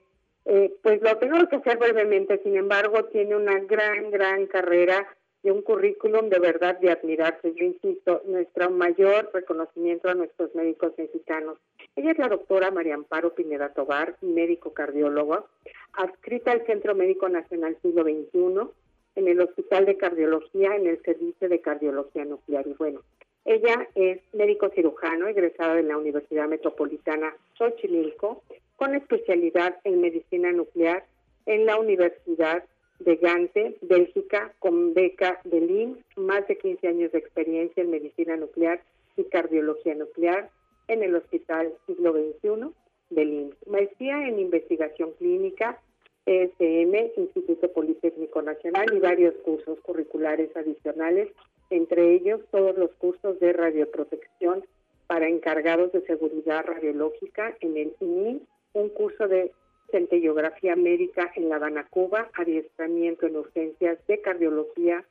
eh, 0.46 0.74
pues 0.82 1.02
lo 1.02 1.18
tengo 1.18 1.48
que 1.48 1.56
hacer 1.56 1.78
brevemente, 1.78 2.42
sin 2.44 2.58
embargo, 2.58 3.06
tiene 3.06 3.36
una 3.36 3.60
gran, 3.60 4.12
gran 4.12 4.46
carrera 4.48 5.08
y 5.44 5.50
un 5.50 5.62
currículum 5.62 6.30
de 6.30 6.40
verdad 6.40 6.80
de 6.80 6.92
admirarse. 6.92 7.54
Yo 7.54 7.66
insisto, 7.66 8.22
nuestro 8.26 8.72
mayor 8.72 9.30
reconocimiento 9.34 10.10
a 10.10 10.16
nuestros 10.16 10.56
médicos 10.56 10.94
mexicanos. 10.98 11.58
Ella 11.96 12.12
es 12.12 12.18
la 12.18 12.30
doctora 12.30 12.72
María 12.72 12.96
Amparo 12.96 13.36
Pineda 13.36 13.74
Tobar, 13.74 14.16
médico 14.22 14.74
cardiólogo, 14.74 15.48
adscrita 15.94 16.52
al 16.52 16.66
Centro 16.66 16.96
Médico 16.96 17.28
Nacional 17.28 17.78
Siglo 17.82 18.04
XXI, 18.04 18.70
en 19.16 19.28
el 19.28 19.42
Hospital 19.42 19.86
de 19.86 19.98
Cardiología, 19.98 20.76
en 20.76 20.88
el 20.88 21.02
Servicio 21.04 21.50
de 21.50 21.62
Cardiología 21.62 22.26
Nuclear. 22.26 22.66
Y 22.66 22.74
bueno, 22.74 23.02
Ella 23.46 23.90
es 23.96 24.22
médico 24.32 24.70
cirujano, 24.70 25.28
egresada 25.28 25.76
de 25.76 25.84
la 25.84 25.98
Universidad 25.98 26.48
Metropolitana 26.48 27.36
Xochimilco, 27.58 28.42
con 28.78 28.96
especialidad 28.96 29.76
en 29.84 30.00
medicina 30.00 30.52
nuclear 30.54 31.06
en 31.46 31.66
la 31.66 31.78
Universidad 31.78 32.64
de 33.04 33.16
Gante, 33.18 33.78
Bélgica, 33.82 34.54
con 34.60 34.94
beca 34.94 35.40
de 35.44 35.62
LIMS, 35.62 35.98
más 36.16 36.48
de 36.48 36.58
15 36.58 36.88
años 36.88 37.12
de 37.12 37.20
experiencia 37.20 37.84
en 37.84 37.92
medicina 37.92 38.38
nuclear 38.38 38.82
y 39.18 39.24
cardiología 39.26 39.96
nuclear 39.96 40.50
en 40.88 41.04
el 41.04 41.16
Hospital 41.16 41.74
Siglo 41.86 42.14
XXI 42.14 42.72
de 43.10 43.26
LIMS. 43.26 43.56
Maestría 43.68 44.28
en 44.28 44.40
investigación 44.40 45.12
clínica, 45.20 45.80
ESM, 46.26 47.12
Instituto 47.18 47.72
Politécnico 47.72 48.42
Nacional 48.42 48.86
y 48.94 49.00
varios 49.00 49.36
cursos 49.44 49.80
curriculares 49.82 50.56
adicionales, 50.56 51.30
entre 51.70 52.14
ellos 52.14 52.42
todos 52.52 52.78
los 52.78 52.92
cursos 52.94 53.40
de 53.40 53.52
radioprotección 53.54 54.66
para 55.08 55.28
encargados 55.28 55.92
de 55.92 56.02
seguridad 56.06 56.66
radiológica 56.66 57.56
en 57.60 57.78
el 57.78 57.96
INI, 58.00 58.42
un 58.74 58.90
curso 58.90 59.28
de 59.28 59.52
centellografía 59.94 60.76
médica 60.76 61.32
en 61.36 61.50
La 61.50 61.58
Habana, 61.58 61.86
Cuba, 61.88 62.32
adiestramiento 62.34 63.28
en 63.28 63.38
urgencias 63.38 64.00
de 64.08 64.20
cardiología, 64.22 65.06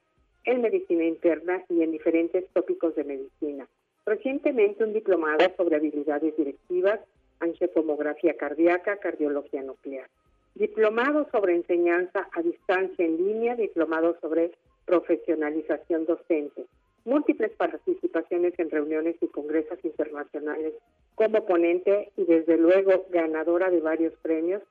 en 0.45 0.61
medicina 0.61 1.05
interna 1.05 1.63
y 1.69 1.83
en 1.85 1.93
diferentes 1.93 2.45
tópicos 2.53 2.97
de 2.97 3.05
medicina. 3.05 3.69
Recientemente 4.05 4.83
un 4.83 4.93
diplomado 4.93 5.47
sobre 5.57 5.77
habilidades 5.77 6.37
directivas, 6.37 6.99
angiotomografía 7.39 8.37
cardíaca, 8.37 8.97
cardiología 8.97 9.63
nuclear. 9.63 10.09
Diplomado 10.57 11.29
sobre 11.31 11.55
enseñanza 11.55 12.29
a 12.33 12.43
distancia 12.43 13.05
en 13.05 13.19
línea, 13.19 13.55
diplomado 13.55 14.19
sobre 14.21 14.51
profesionalización 14.85 16.07
docente. 16.07 16.65
Múltiples 17.05 17.53
participaciones 17.53 18.59
en 18.59 18.69
reuniones 18.69 19.15
y 19.21 19.29
congresos 19.29 19.79
internacionales 19.85 20.75
como 21.15 21.45
ponente 21.45 22.11
y 22.17 22.25
desde 22.25 22.57
luego 22.57 23.07
ganadora 23.11 23.71
de 23.71 23.81
varios 23.81 24.15
premios. 24.23 24.63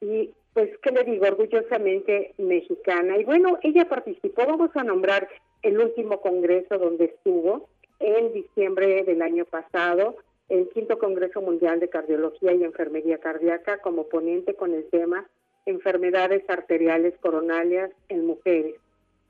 Y 0.00 0.30
pues, 0.54 0.70
¿qué 0.82 0.90
le 0.90 1.04
digo? 1.04 1.26
Orgullosamente 1.26 2.34
mexicana. 2.38 3.16
Y 3.16 3.24
bueno, 3.24 3.58
ella 3.62 3.88
participó, 3.88 4.46
vamos 4.46 4.70
a 4.74 4.84
nombrar 4.84 5.28
el 5.62 5.78
último 5.78 6.20
congreso 6.20 6.78
donde 6.78 7.06
estuvo 7.06 7.68
en 8.00 8.32
diciembre 8.32 9.02
del 9.04 9.22
año 9.22 9.44
pasado, 9.44 10.16
el 10.48 10.68
quinto 10.70 10.98
Congreso 10.98 11.40
Mundial 11.40 11.80
de 11.80 11.88
Cardiología 11.88 12.54
y 12.54 12.64
Enfermería 12.64 13.18
Cardíaca 13.18 13.78
como 13.78 14.04
ponente 14.04 14.54
con 14.54 14.72
el 14.72 14.88
tema 14.88 15.28
enfermedades 15.66 16.42
arteriales 16.48 17.14
coronarias 17.20 17.90
en 18.08 18.26
mujeres. 18.26 18.74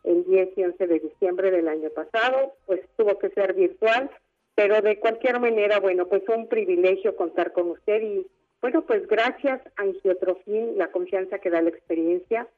El 0.04 0.24
10 0.24 0.50
y 0.56 0.64
11 0.64 0.86
de 0.86 1.00
diciembre 1.00 1.50
del 1.50 1.68
año 1.68 1.90
pasado, 1.90 2.54
pues 2.66 2.80
tuvo 2.96 3.18
que 3.18 3.30
ser 3.30 3.54
virtual, 3.54 4.10
pero 4.58 4.82
de 4.82 4.98
cualquier 4.98 5.38
manera, 5.38 5.78
bueno, 5.78 6.08
pues 6.08 6.24
un 6.26 6.48
privilegio 6.48 7.14
contar 7.14 7.52
con 7.52 7.70
usted 7.70 8.02
y 8.02 8.26
bueno, 8.60 8.82
pues 8.82 9.06
gracias 9.06 9.60
a 9.76 9.82
Angiotrofin, 9.82 10.76
la 10.76 10.90
confianza 10.90 11.38
que 11.38 11.48
da 11.48 11.62
la 11.62 11.68
experiencia, 11.68 12.48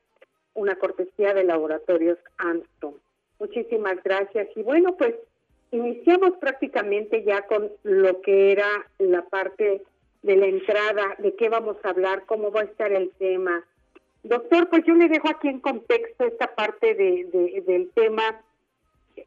una 0.54 0.76
cortesía 0.76 1.34
de 1.34 1.44
laboratorios 1.44 2.16
Armstrong. 2.38 2.94
Muchísimas 3.38 4.02
gracias 4.02 4.48
y 4.56 4.62
bueno, 4.62 4.96
pues 4.96 5.14
iniciamos 5.72 6.38
prácticamente 6.38 7.22
ya 7.22 7.42
con 7.42 7.70
lo 7.82 8.22
que 8.22 8.52
era 8.52 8.86
la 8.98 9.20
parte 9.26 9.82
de 10.22 10.36
la 10.36 10.46
entrada, 10.46 11.16
de 11.18 11.34
qué 11.36 11.50
vamos 11.50 11.76
a 11.82 11.90
hablar, 11.90 12.24
cómo 12.24 12.50
va 12.50 12.62
a 12.62 12.64
estar 12.64 12.90
el 12.92 13.10
tema. 13.18 13.62
Doctor, 14.22 14.70
pues 14.70 14.84
yo 14.86 14.94
le 14.94 15.08
dejo 15.08 15.28
aquí 15.28 15.48
en 15.48 15.60
contexto 15.60 16.24
esta 16.24 16.54
parte 16.54 16.94
de, 16.94 17.62
del 17.66 17.90
tema. 17.90 18.40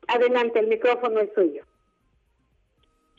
Adelante, 0.07 0.57
el 0.57 0.65
micrófono 0.65 1.19
es 1.19 1.29
suyo. 1.35 1.65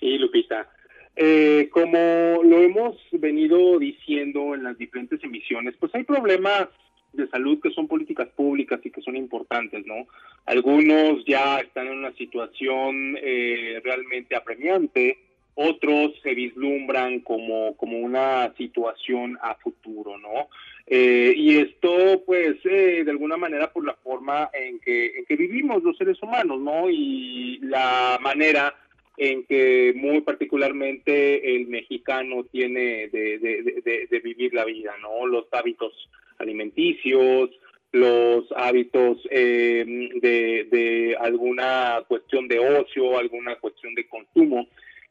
Sí, 0.04 0.18
Lupita. 0.18 0.68
Eh, 1.16 1.70
como 1.72 2.42
lo 2.44 2.60
hemos 2.60 2.94
venido 3.12 3.78
diciendo 3.78 4.54
en 4.54 4.64
las 4.64 4.76
diferentes 4.76 5.24
emisiones, 5.24 5.74
pues 5.80 5.94
hay 5.94 6.04
problemas 6.04 6.68
de 7.14 7.26
salud 7.28 7.58
que 7.62 7.70
son 7.70 7.88
políticas 7.88 8.28
públicas 8.36 8.80
y 8.84 8.90
que 8.90 9.00
son 9.00 9.16
importantes, 9.16 9.86
¿no? 9.86 10.06
Algunos 10.44 11.24
ya 11.24 11.58
están 11.60 11.86
en 11.86 12.00
una 12.00 12.12
situación 12.16 13.16
eh, 13.18 13.80
realmente 13.82 14.36
apremiante, 14.36 15.16
otros 15.54 16.12
se 16.22 16.34
vislumbran 16.34 17.20
como, 17.20 17.74
como 17.78 17.98
una 17.98 18.52
situación 18.58 19.38
a 19.40 19.54
futuro, 19.54 20.18
¿no? 20.18 20.48
Eh, 20.86 21.32
y 21.34 21.56
esto, 21.60 22.22
pues, 22.26 22.62
de 22.62 23.06
alguna 23.08 23.38
manera 23.38 23.72
por 23.72 23.86
la 23.86 23.94
forma 23.94 24.50
en 24.52 24.80
que, 24.80 25.16
en 25.16 25.24
que 25.24 25.36
vivimos 25.36 25.82
los 25.82 25.96
seres 25.96 26.22
humanos, 26.22 26.60
¿no? 26.60 26.90
Y 26.90 27.58
la 27.62 28.18
manera 28.20 28.74
en 29.16 29.44
que 29.44 29.92
muy 29.94 30.20
particularmente 30.22 31.56
el 31.56 31.68
mexicano 31.68 32.44
tiene 32.44 33.08
de, 33.08 34.20
vivir 34.22 34.54
la 34.54 34.64
vida, 34.64 34.94
¿no? 35.00 35.26
Los 35.26 35.46
hábitos 35.52 35.92
alimenticios, 36.38 37.50
los 37.92 38.44
hábitos 38.56 39.18
eh, 39.30 39.84
de, 40.20 41.16
alguna 41.20 42.02
cuestión 42.08 42.48
de 42.48 42.58
ocio, 42.58 43.18
alguna 43.18 43.56
cuestión 43.56 43.94
de 43.94 44.08
consumo. 44.08 44.66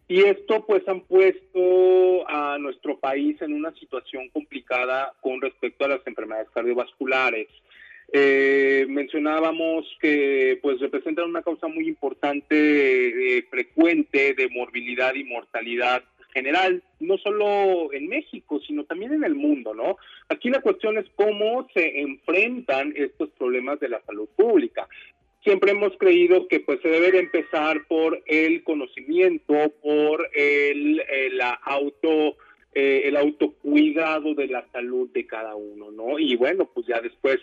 Y 0.10 0.22
esto 0.24 0.66
pues 0.66 0.86
han 0.90 1.02
puesto 1.02 2.28
a 2.28 2.58
nuestro 2.60 3.00
país 3.00 3.42
en 3.42 3.54
una 3.54 3.74
situación 3.76 4.28
complicada 4.30 5.14
con 5.22 5.40
respecto 5.40 5.86
a 5.86 5.88
las 5.88 6.06
enfermedades 6.06 6.50
cardiovasculares. 6.54 7.48
Eh, 8.12 8.86
mencionábamos 8.90 9.86
que 10.00 10.60
pues 10.62 10.80
representan 10.80 11.30
una 11.30 11.42
causa 11.42 11.68
muy 11.68 11.88
importante, 11.88 13.38
eh, 13.38 13.44
frecuente 13.50 14.34
de 14.34 14.50
morbilidad 14.50 15.16
y 15.16 15.24
mortalidad 15.24 16.04
general, 16.34 16.84
no 17.00 17.18
solo 17.18 17.94
en 17.94 18.08
México, 18.08 18.60
sino 18.66 18.84
también 18.86 19.14
en 19.14 19.24
el 19.24 19.36
mundo, 19.36 19.74
¿no? 19.74 19.98
Aquí 20.30 20.50
la 20.50 20.62
cuestión 20.62 20.98
es 20.98 21.06
cómo 21.16 21.68
se 21.74 22.02
enfrentan 22.02 22.94
estos 22.96 23.30
problemas 23.32 23.80
de 23.80 23.90
la 23.90 24.02
salud 24.02 24.28
pública. 24.36 24.88
Siempre 25.44 25.72
hemos 25.72 25.96
creído 25.98 26.48
que 26.48 26.60
pues 26.60 26.82
se 26.82 26.88
debe 26.88 27.12
de 27.12 27.20
empezar 27.20 27.86
por 27.88 28.22
el 28.26 28.64
conocimiento, 28.64 29.54
por 29.82 30.28
el, 30.34 31.04
el 31.08 31.38
la 31.38 31.52
auto 31.52 32.38
eh, 32.76 33.04
el 33.06 33.18
autocuidado 33.18 34.34
de 34.34 34.48
la 34.48 34.66
salud 34.72 35.08
de 35.14 35.28
cada 35.28 35.56
uno, 35.56 35.92
¿no? 35.92 36.18
Y 36.18 36.36
bueno, 36.36 36.68
pues 36.74 36.88
ya 36.88 37.00
después 37.02 37.38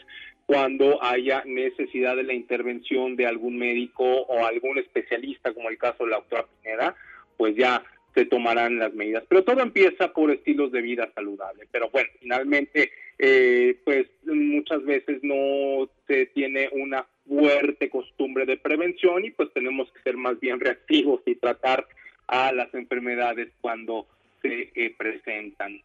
cuando 0.50 1.00
haya 1.00 1.44
necesidad 1.46 2.16
de 2.16 2.24
la 2.24 2.32
intervención 2.32 3.14
de 3.14 3.24
algún 3.24 3.56
médico 3.56 4.02
o 4.02 4.44
algún 4.44 4.78
especialista, 4.78 5.54
como 5.54 5.68
el 5.68 5.78
caso 5.78 6.02
de 6.02 6.10
la 6.10 6.16
doctora 6.16 6.46
Pineda, 6.60 6.96
pues 7.36 7.54
ya 7.54 7.84
se 8.16 8.24
tomarán 8.24 8.80
las 8.80 8.92
medidas. 8.92 9.22
Pero 9.28 9.44
todo 9.44 9.60
empieza 9.60 10.12
por 10.12 10.32
estilos 10.32 10.72
de 10.72 10.82
vida 10.82 11.08
saludable. 11.14 11.68
Pero 11.70 11.88
bueno, 11.90 12.08
finalmente, 12.18 12.90
eh, 13.16 13.78
pues 13.84 14.08
muchas 14.24 14.84
veces 14.84 15.20
no 15.22 15.88
se 16.08 16.26
tiene 16.26 16.68
una 16.72 17.06
fuerte 17.28 17.88
costumbre 17.88 18.44
de 18.44 18.56
prevención 18.56 19.24
y 19.24 19.30
pues 19.30 19.52
tenemos 19.52 19.92
que 19.92 20.02
ser 20.02 20.16
más 20.16 20.40
bien 20.40 20.58
reactivos 20.58 21.20
y 21.26 21.36
tratar 21.36 21.86
a 22.26 22.50
las 22.50 22.74
enfermedades 22.74 23.52
cuando 23.60 24.08
se 24.42 24.72
eh, 24.74 24.96
presentan. 24.98 25.80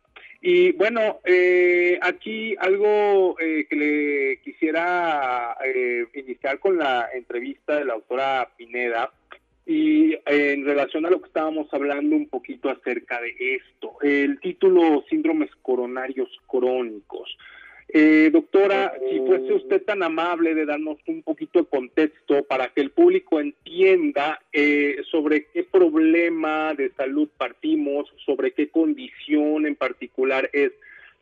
Y 0.47 0.73
bueno, 0.73 1.21
eh, 1.23 1.97
aquí 2.03 2.55
algo 2.59 3.35
eh, 3.39 3.65
que 3.67 3.75
le 3.75 4.41
quisiera 4.43 5.57
eh, 5.65 6.05
iniciar 6.13 6.59
con 6.59 6.77
la 6.77 7.09
entrevista 7.15 7.77
de 7.77 7.85
la 7.85 7.93
autora 7.93 8.51
Pineda 8.55 9.11
y 9.65 10.15
en 10.27 10.63
relación 10.63 11.03
a 11.07 11.09
lo 11.09 11.19
que 11.19 11.29
estábamos 11.29 11.67
hablando 11.73 12.15
un 12.15 12.29
poquito 12.29 12.69
acerca 12.69 13.19
de 13.21 13.55
esto, 13.55 13.97
el 14.03 14.39
título 14.39 15.03
Síndromes 15.09 15.49
coronarios 15.63 16.29
crónicos. 16.45 17.35
Eh, 17.97 18.29
doctora, 18.29 18.93
si 19.09 19.19
fuese 19.19 19.53
usted 19.53 19.81
tan 19.83 20.03
amable 20.03 20.53
de 20.53 20.65
darnos 20.65 20.97
un 21.07 21.23
poquito 21.23 21.59
de 21.59 21.65
contexto 21.65 22.43
para 22.43 22.67
que 22.73 22.81
el 22.81 22.91
público 22.91 23.39
entienda 23.39 24.41
eh, 24.51 24.97
sobre 25.09 25.45
qué 25.45 25.63
problema 25.63 26.73
de 26.73 26.91
salud 26.97 27.29
partimos, 27.37 28.13
sobre 28.25 28.51
qué 28.51 28.67
condición 28.67 29.65
en 29.65 29.75
particular 29.75 30.49
es 30.51 30.73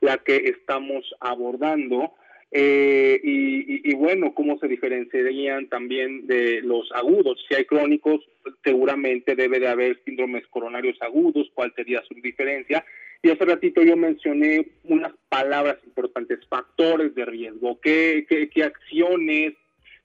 la 0.01 0.17
que 0.17 0.35
estamos 0.35 1.05
abordando. 1.19 2.13
Eh, 2.51 3.21
y, 3.23 3.91
y, 3.91 3.93
bueno, 3.93 4.33
cómo 4.33 4.57
se 4.57 4.67
diferenciarían 4.67 5.67
también 5.67 6.25
de 6.25 6.61
los 6.63 6.91
agudos. 6.91 7.45
Si 7.47 7.53
hay 7.53 7.65
crónicos, 7.65 8.27
seguramente 8.63 9.35
debe 9.35 9.59
de 9.59 9.67
haber 9.67 9.99
síndromes 10.05 10.47
coronarios 10.47 10.99
agudos, 11.03 11.51
cuál 11.53 11.71
sería 11.75 12.01
su 12.07 12.15
diferencia 12.15 12.83
y 13.23 13.29
hace 13.29 13.45
ratito 13.45 13.81
yo 13.81 13.95
mencioné 13.95 14.67
unas 14.83 15.13
palabras 15.29 15.77
importantes, 15.85 16.45
factores 16.49 17.15
de 17.15 17.23
riesgo, 17.23 17.79
qué, 17.79 18.25
qué, 18.27 18.63
acciones, 18.63 19.53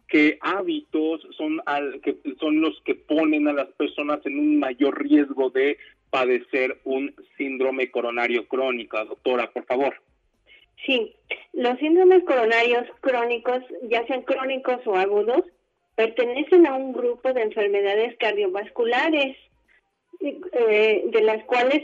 qué 0.07 0.39
hábitos 0.41 1.27
son, 1.37 1.61
al, 1.67 2.01
que 2.01 2.17
son 2.39 2.61
los 2.61 2.81
que 2.85 2.95
ponen 2.95 3.49
a 3.49 3.53
las 3.53 3.67
personas 3.71 4.25
en 4.25 4.39
un 4.39 4.61
mayor 4.61 5.03
riesgo 5.03 5.51
de 5.51 5.79
padecer 6.11 6.79
un 6.85 7.13
síndrome 7.37 7.91
coronario 7.91 8.47
crónico. 8.47 9.05
Doctora, 9.05 9.51
por 9.51 9.65
favor. 9.65 9.97
Sí, 10.87 11.13
los 11.53 11.77
síndromes 11.81 12.23
coronarios 12.23 12.87
crónicos, 13.01 13.65
ya 13.91 14.07
sean 14.07 14.23
crónicos 14.23 14.79
o 14.87 14.95
agudos, 14.95 15.43
pertenecen 15.97 16.69
a 16.69 16.75
un 16.77 16.93
grupo 16.93 17.33
de 17.33 17.43
enfermedades 17.43 18.17
cardiovasculares, 18.19 19.37
eh, 20.21 21.03
de 21.05 21.21
las 21.23 21.45
cuales 21.45 21.83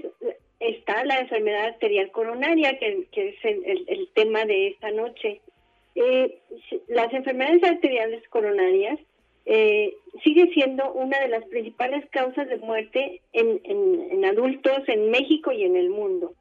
está 0.69 1.05
la 1.05 1.21
enfermedad 1.21 1.67
arterial 1.67 2.11
coronaria, 2.11 2.79
que, 2.79 3.07
es 3.13 3.35
el, 3.45 4.09
tema 4.15 4.45
de 4.45 4.69
esta 4.69 4.91
noche. 4.91 5.41
Eh, 5.95 6.39
las 6.89 7.13
enfermedades 7.13 7.63
arteriales 7.63 8.27
coronarias 8.29 8.99
eh, 9.47 9.95
sigue 10.23 10.53
siendo 10.55 10.93
una 10.93 11.19
de 11.21 11.29
las 11.29 11.45
principales 11.47 12.05
causas 12.11 12.49
de 12.49 12.57
muerte 12.57 13.21
en, 13.33 14.25
adultos 14.25 14.81
en 14.87 15.11
México 15.11 15.53
y 15.53 15.65
en 15.65 15.77
el 15.77 15.91
mundo. 15.91 16.35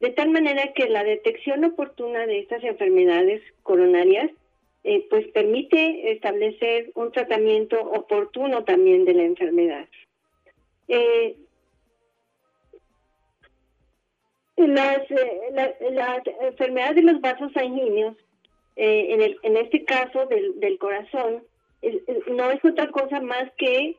De 0.00 0.10
tal 0.10 0.30
manera 0.30 0.72
que 0.74 0.88
la 0.88 1.02
detección 1.04 1.64
oportuna 1.64 2.26
de 2.26 2.38
estas 2.38 2.62
enfermedades 2.62 3.42
coronarias 3.62 4.30
eh, 4.84 5.04
pues 5.10 5.26
permite 5.28 6.12
establecer 6.12 6.92
un 6.94 7.10
tratamiento 7.10 7.80
oportuno 7.80 8.62
también 8.64 9.04
de 9.04 9.14
la 9.14 9.24
enfermedad. 9.24 9.88
Eh, 10.86 11.36
las, 14.56 15.02
la, 15.92 16.22
enfermedad 16.40 16.94
de 16.94 17.02
los 17.02 17.20
vasos 17.20 17.52
sanguíneos, 17.52 18.16
en, 18.76 19.22
el, 19.22 19.38
en 19.42 19.56
este 19.56 19.84
caso 19.84 20.26
del, 20.26 20.60
del 20.60 20.78
corazón, 20.78 21.42
no 22.28 22.50
es 22.50 22.64
otra 22.64 22.88
cosa 22.90 23.20
más 23.20 23.50
que 23.56 23.96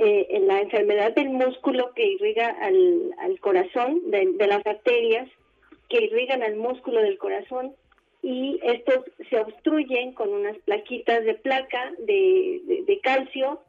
eh, 0.00 0.40
la 0.46 0.60
enfermedad 0.60 1.12
del 1.14 1.30
músculo 1.30 1.92
que 1.94 2.06
irriga 2.06 2.56
al, 2.60 3.40
corazón, 3.40 4.00
de, 4.10 4.46
las 4.46 4.64
arterias 4.64 5.28
que 5.88 6.04
irrigan 6.04 6.42
al 6.44 6.54
músculo 6.54 7.00
del 7.02 7.18
corazón 7.18 7.74
y 8.22 8.60
estos 8.62 9.04
se 9.28 9.40
obstruyen 9.40 10.12
con 10.12 10.32
unas 10.32 10.56
plaquitas 10.58 11.24
de 11.24 11.34
placa 11.34 11.92
de, 11.98 13.00
calcio 13.02 13.60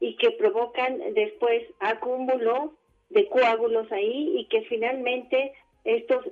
y 0.00 0.16
que 0.16 0.30
provocan 0.30 1.00
después 1.14 1.64
acúmulo 1.80 2.72
de 3.10 3.26
coágulos 3.28 3.90
ahí 3.92 4.38
y 4.38 4.46
que 4.46 4.62
finalmente 4.62 5.52
estos 5.84 6.24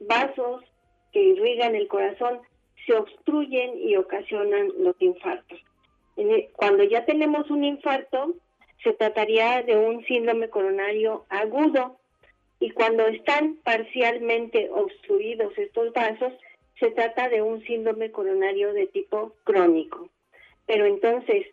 vasos 0.00 0.64
que 1.12 1.22
irrigan 1.22 1.74
el 1.74 1.88
corazón 1.88 2.40
se 2.86 2.94
obstruyen 2.94 3.78
y 3.78 3.96
ocasionan 3.96 4.72
los 4.78 4.96
infartos. 5.00 5.60
Cuando 6.54 6.82
ya 6.84 7.04
tenemos 7.04 7.50
un 7.50 7.64
infarto, 7.64 8.34
se 8.82 8.92
trataría 8.92 9.62
de 9.62 9.76
un 9.76 10.04
síndrome 10.04 10.48
coronario 10.48 11.24
agudo 11.28 11.96
y 12.60 12.70
cuando 12.70 13.06
están 13.06 13.56
parcialmente 13.62 14.68
obstruidos 14.70 15.56
estos 15.56 15.92
vasos, 15.92 16.32
se 16.80 16.90
trata 16.90 17.28
de 17.28 17.42
un 17.42 17.62
síndrome 17.64 18.10
coronario 18.10 18.72
de 18.72 18.86
tipo 18.86 19.34
crónico. 19.44 20.08
Pero 20.66 20.86
entonces, 20.86 21.46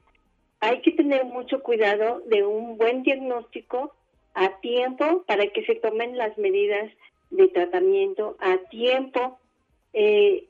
hay 0.60 0.82
que 0.82 0.92
tener 0.92 1.26
mucho 1.26 1.62
cuidado 1.62 2.22
de 2.28 2.44
un 2.44 2.78
buen 2.78 3.04
diagnóstico 3.04 3.94
a 4.34 4.60
tiempo 4.62 5.24
para 5.28 5.48
que 5.48 5.64
se 5.66 5.76
tomen 5.76 6.18
las 6.18 6.38
medidas 6.38 6.92
de 7.30 7.48
tratamiento 7.50 8.36
a 8.40 8.58
tiempo. 8.70 9.40
Eh, 9.94 10.48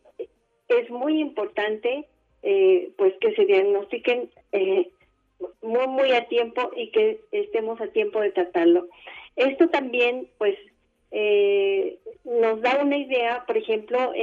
es 0.67 0.89
muy 0.89 1.19
importante 1.19 2.07
eh, 2.47 2.91
pues 2.97 3.13
que 3.19 3.33
se 3.33 3.45
diagnostiquen 3.45 4.29
eh, 4.51 4.89
muy 5.61 5.87
muy 5.87 6.11
a 6.11 6.27
tiempo 6.27 6.71
y 6.75 6.91
que 6.91 7.19
estemos 7.31 7.81
a 7.81 7.87
tiempo 7.87 8.21
de 8.21 8.31
tratarlo. 8.31 8.87
Esto 9.35 9.67
también 9.69 10.27
pues 10.37 10.55
eh, 11.11 11.97
nos 12.23 12.61
da 12.61 12.77
una 12.81 12.97
idea, 12.97 13.43
por 13.45 13.57
ejemplo, 13.57 14.13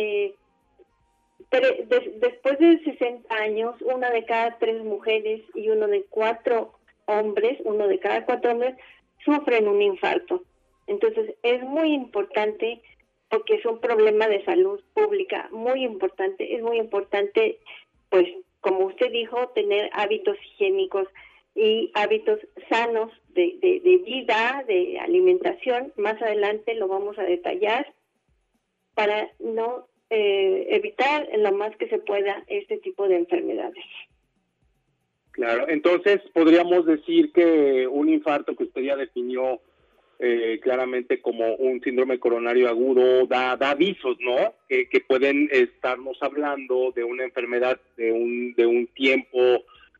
después 1.50 2.59
de 2.59 2.78
60 2.85 3.35
años, 3.35 3.75
una 3.82 4.11
de 4.11 4.25
cada 4.25 4.59
tres 4.59 4.82
mujeres 4.85 5.42
y 5.54 5.68
uno 5.68 5.87
de 5.87 6.04
cuatro 6.09 6.73
hombres, 7.06 7.59
uno 7.64 7.88
de 7.88 7.99
cada 7.99 8.25
cuatro 8.25 8.52
hombres, 8.52 8.76
sufren 9.25 9.68
un 9.68 9.82
infarto. 9.82 10.42
Entonces 10.86 11.34
es 11.42 11.62
muy 11.62 11.92
importante 11.92 12.80
porque 13.28 13.54
es 13.54 13.64
un 13.64 13.80
problema 13.80 14.28
de 14.28 14.44
salud 14.44 14.80
pública 14.94 15.48
muy 15.52 15.85
importante, 15.85 16.54
es 16.54 16.62
muy 16.62 16.78
importante 16.78 17.59
pues 18.11 18.28
como 18.62 18.87
usted 18.87 19.11
dijo, 19.11 19.48
tener 19.48 19.90
hábitos 19.92 20.38
higiénicos 20.46 21.09
y 21.54 21.90
hábitos 21.94 22.38
sanos 22.70 23.12
de, 23.30 23.59
vida, 24.07 24.64
de 24.66 24.98
alimentación. 25.00 25.92
Más 25.96 26.20
adelante 26.22 26.74
lo 26.74 26.88
vamos 26.88 27.18
a 27.18 27.24
detallar 27.24 27.92
para 28.94 29.30
no 29.40 29.88
eh, 30.11 30.68
evitar 30.70 31.28
lo 31.37 31.52
más 31.52 31.76
que 31.76 31.88
se 31.88 31.98
pueda 31.98 32.44
este 32.46 32.78
tipo 32.78 33.09
de 33.09 33.16
enfermedades. 33.16 33.85
Claro, 35.33 35.68
entonces 35.68 36.20
podríamos 36.33 36.87
decir 36.87 37.33
que 37.33 37.88
un 37.88 38.11
infarto 38.11 38.54
que 38.54 38.64
usted 38.64 38.83
ya 38.83 38.96
definió 38.96 39.61
eh, 40.24 40.61
claramente 40.62 41.20
como 41.20 41.56
un 41.56 41.80
síndrome 41.80 42.20
coronario 42.20 42.68
agudo 42.68 43.26
da, 43.26 43.56
da 43.56 43.70
avisos, 43.70 44.16
¿no? 44.20 44.54
Que, 44.68 44.87
pueden 45.00 45.48
estarnos 45.50 46.16
hablando 46.22 46.92
de 46.94 47.02
una 47.02 47.24
enfermedad 47.24 47.80
de 47.96 48.12
un, 48.12 48.54
de 48.54 48.64
un 48.64 48.87
tiempo 48.87 49.40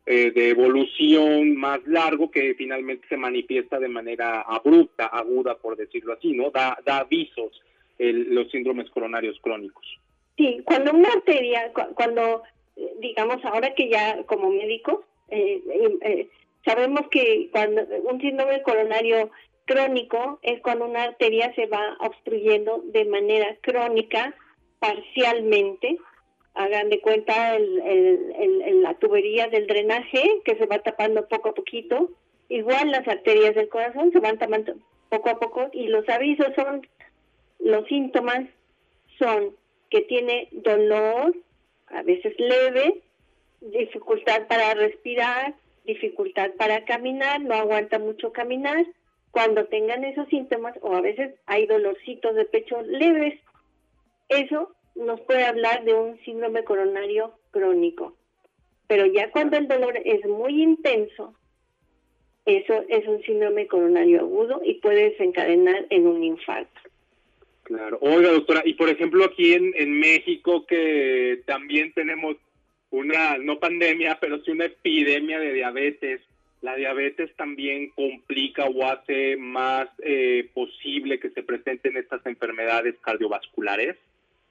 eh, 0.06 0.30
de 0.30 0.50
evolución 0.50 1.56
más 1.56 1.80
largo 1.87 2.30
que 2.30 2.54
finalmente 2.54 3.08
se 3.08 3.16
manifiesta 3.16 3.80
de 3.80 3.88
manera 3.88 4.42
abrupta, 4.42 5.06
aguda, 5.06 5.56
por 5.56 5.76
decirlo 5.76 6.12
así, 6.12 6.32
¿no? 6.35 6.52
Da, 6.52 6.78
da 6.87 6.98
avisos 6.98 7.61
los 7.98 8.48
síndromes 8.52 8.88
coronarios 8.90 9.40
crónicos. 9.40 9.85
Sí, 10.37 10.62
cuando 10.64 10.92
una 10.92 11.08
arteria, 11.08 11.72
cuando, 11.94 12.44
digamos, 13.00 13.44
ahora 13.44 13.74
que 13.74 13.88
ya 13.88 14.22
como 14.26 14.50
médico, 14.50 15.04
eh, 15.30 16.28
sabemos 16.64 17.08
que 17.11 17.48
cuando 17.50 17.82
un 18.04 18.20
síndrome 18.20 18.62
coronario 18.62 19.32
crónico 19.64 20.38
es 20.42 20.61
cuando 20.61 20.87
una 20.87 21.05
arteria 21.05 21.55
se 21.55 21.66
va 21.66 21.96
obstruyendo 22.01 22.83
de 22.87 23.05
manera 23.05 23.57
crónica, 23.61 24.35
parcialmente. 24.79 25.98
Hagan 26.55 26.90
de 26.90 27.01
cuenta 27.01 27.57
el, 27.57 28.83
la 28.83 28.94
tubería 28.94 29.48
del 29.48 29.66
drenaje 29.66 30.42
que 30.44 30.57
se 30.57 30.66
va 30.66 30.81
tapando 30.81 31.27
poco 31.29 31.51
a 31.51 31.55
poquito. 31.55 32.11
Igual 32.48 32.90
las 32.90 33.07
arterias 33.09 33.55
del 33.55 33.68
corazón 33.68 34.12
se 34.12 34.20
van 34.20 34.38
tapando 34.38 34.75
poco 35.09 35.31
a 35.31 35.38
poco 35.38 35.70
y 35.72 35.88
los 35.88 36.09
avisos 36.09 36.48
son, 36.55 36.87
los 37.59 37.87
síntomas 37.87 38.48
son 39.18 39.55
que 39.90 40.03
tiene 40.03 40.48
dolor, 40.53 41.35
a 41.88 42.03
veces 42.03 42.35
leve, 42.38 43.03
dificultad 43.61 44.46
para 44.48 44.75
respirar, 44.75 45.55
dificultad 45.85 46.51
para 46.53 46.85
caminar, 46.85 47.40
no 47.40 47.55
aguanta 47.55 47.98
mucho 47.98 48.33
caminar, 48.33 48.87
cuando 49.33 49.64
tengan 49.64 50.05
esos 50.05 50.29
síntomas 50.29 50.75
o 50.83 50.95
a 50.95 51.01
veces 51.01 51.35
hay 51.47 51.66
dolorcitos 51.66 52.35
de 52.35 52.45
pecho 52.45 52.81
leves, 52.83 53.40
eso 54.29 54.75
nos 54.95 55.21
puede 55.23 55.45
hablar 55.45 55.85
de 55.85 55.95
un 55.95 56.18
síndrome 56.21 56.64
coronario 56.64 57.33
crónico. 57.51 58.14
Pero 58.87 59.07
ya 59.07 59.31
cuando 59.31 59.57
el 59.57 59.68
dolor 59.68 59.99
es 60.05 60.25
muy 60.27 60.62
intenso, 60.62 61.35
eso 62.45 62.85
es 62.88 63.07
un 63.09 63.23
síndrome 63.23 63.66
coronario 63.66 64.21
agudo 64.21 64.61
y 64.64 64.75
puede 64.75 65.11
desencadenar 65.11 65.87
en 65.88 66.07
un 66.07 66.23
infarto. 66.23 66.81
Claro. 67.62 67.99
Oiga, 68.03 68.31
doctora, 68.33 68.62
y 68.66 68.75
por 68.75 68.90
ejemplo 68.90 69.25
aquí 69.25 69.55
en, 69.55 69.99
México 69.99 70.66
que 70.66 71.42
también 71.47 71.92
tenemos 71.95 72.37
una, 72.90 73.38
no 73.38 73.59
pandemia, 73.61 74.18
pero 74.21 74.42
sí 74.42 74.51
una 74.51 74.66
epidemia 74.66 75.38
de 75.38 75.55
diabetes, 75.55 76.21
la 76.62 76.77
diabetes 76.77 77.35
también 77.37 77.90
complica 77.90 78.64
o 78.66 78.85
hace 78.87 79.37
más 79.37 79.88
eh, 79.98 80.48
posible 80.55 81.18
que 81.18 81.31
se 81.31 81.42
presenten 81.42 81.96
estas 81.96 82.25
enfermedades 82.25 82.94
cardiovasculares? 83.01 83.96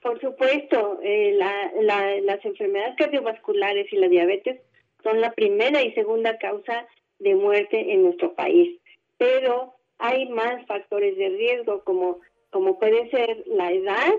Por 0.02 0.20
supuesto, 0.20 1.00
eh, 1.02 1.36
las 1.38 2.44
enfermedades 2.44 2.96
cardiovasculares 2.96 3.90
y 3.92 3.96
la 3.96 4.08
diabetes 4.08 4.60
son 5.02 5.20
la 5.20 5.32
primera 5.32 5.82
y 5.82 5.92
segunda 5.92 6.38
causa 6.38 6.86
de 7.18 7.34
muerte 7.34 7.92
en 7.92 8.02
nuestro 8.02 8.34
país, 8.34 8.78
pero 9.16 9.74
hay 9.98 10.28
más 10.28 10.66
factores 10.66 11.16
de 11.16 11.28
riesgo 11.28 11.82
como, 11.84 12.20
como 12.50 12.78
puede 12.78 13.08
ser 13.10 13.44
la 13.46 13.70
edad, 13.70 14.12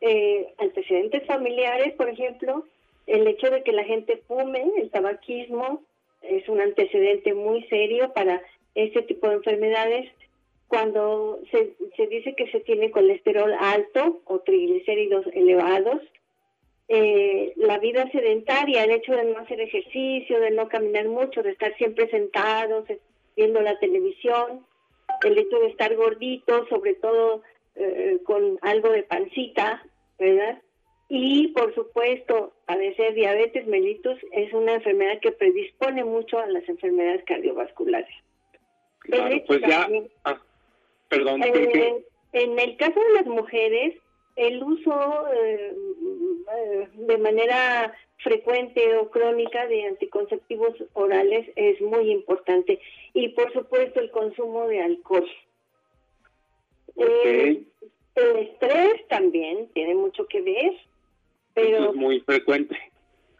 eh, 0.00 0.52
antecedentes 0.58 1.26
familiares, 1.26 1.92
por 1.94 2.08
ejemplo, 2.08 2.66
el 3.06 3.26
hecho 3.28 3.50
de 3.50 3.62
que 3.62 3.72
la 3.72 3.84
gente 3.84 4.22
fume, 4.26 4.64
el 4.78 4.90
tabaquismo, 4.90 5.82
es 6.28 6.48
un 6.48 6.60
antecedente 6.60 7.34
muy 7.34 7.62
serio 7.64 8.12
para 8.12 8.42
este 8.74 9.02
tipo 9.02 9.28
de 9.28 9.36
enfermedades. 9.36 10.10
Cuando 10.68 11.40
se, 11.50 11.74
se 11.96 12.06
dice 12.06 12.34
que 12.34 12.50
se 12.50 12.60
tiene 12.60 12.90
colesterol 12.90 13.52
alto 13.58 14.20
o 14.24 14.40
triglicéridos 14.40 15.26
elevados, 15.32 16.00
eh, 16.88 17.54
la 17.56 17.78
vida 17.78 18.10
sedentaria, 18.10 18.84
el 18.84 18.90
hecho 18.90 19.12
de 19.12 19.24
no 19.24 19.38
hacer 19.38 19.60
ejercicio, 19.60 20.40
de 20.40 20.50
no 20.50 20.68
caminar 20.68 21.08
mucho, 21.08 21.42
de 21.42 21.52
estar 21.52 21.74
siempre 21.76 22.10
sentados, 22.10 22.84
viendo 23.36 23.60
la 23.62 23.78
televisión, 23.78 24.66
el 25.22 25.38
hecho 25.38 25.58
de 25.60 25.68
estar 25.68 25.94
gordito, 25.96 26.66
sobre 26.68 26.94
todo 26.94 27.42
eh, 27.76 28.18
con 28.24 28.58
algo 28.60 28.90
de 28.90 29.02
pancita, 29.02 29.82
¿verdad? 30.18 30.60
Y 31.16 31.46
por 31.52 31.72
supuesto, 31.76 32.52
padecer 32.66 33.14
diabetes 33.14 33.68
mellitus 33.68 34.18
es 34.32 34.52
una 34.52 34.74
enfermedad 34.74 35.20
que 35.20 35.30
predispone 35.30 36.02
mucho 36.02 36.40
a 36.40 36.46
las 36.48 36.68
enfermedades 36.68 37.22
cardiovasculares. 37.22 38.12
Claro, 38.98 39.36
pues 39.46 39.60
ya, 39.60 39.88
ah, 40.24 40.42
perdón. 41.08 41.40
Eh, 41.44 42.04
en 42.32 42.58
el 42.58 42.76
caso 42.76 42.98
de 42.98 43.12
las 43.12 43.26
mujeres, 43.26 43.94
el 44.34 44.60
uso 44.60 45.24
eh, 45.32 45.72
de 46.94 47.18
manera 47.18 47.94
frecuente 48.16 48.96
o 48.96 49.08
crónica 49.08 49.68
de 49.68 49.86
anticonceptivos 49.86 50.74
orales 50.94 51.48
es 51.54 51.80
muy 51.80 52.10
importante 52.10 52.80
y 53.12 53.28
por 53.28 53.52
supuesto 53.52 54.00
el 54.00 54.10
consumo 54.10 54.66
de 54.66 54.82
alcohol. 54.82 55.30
el 56.96 57.68
estrés 58.16 59.06
también 59.06 59.68
tiene 59.74 59.94
mucho 59.94 60.26
que 60.26 60.40
ver, 60.40 60.74
pero 61.54 61.90
es 61.90 61.96
muy 61.96 62.20
frecuente. 62.20 62.76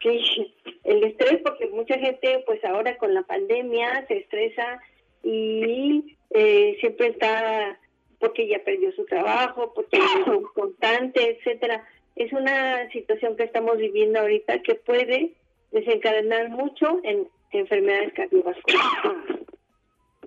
Sí, 0.00 0.54
el 0.84 1.04
estrés 1.04 1.40
porque 1.42 1.66
mucha 1.68 1.98
gente 1.98 2.42
pues 2.46 2.62
ahora 2.64 2.96
con 2.98 3.14
la 3.14 3.22
pandemia 3.22 4.06
se 4.06 4.18
estresa 4.18 4.80
y 5.22 6.16
eh, 6.30 6.76
siempre 6.80 7.08
está 7.08 7.78
porque 8.18 8.46
ya 8.48 8.58
perdió 8.64 8.92
su 8.92 9.04
trabajo, 9.04 9.72
porque 9.74 9.98
es 9.98 10.46
constante, 10.54 11.38
etcétera. 11.38 11.86
Es 12.16 12.32
una 12.32 12.88
situación 12.90 13.36
que 13.36 13.44
estamos 13.44 13.76
viviendo 13.76 14.20
ahorita 14.20 14.62
que 14.62 14.76
puede 14.76 15.32
desencadenar 15.72 16.48
mucho 16.50 17.00
en 17.02 17.28
enfermedades 17.50 18.12
cardiovasculares. 18.14 19.44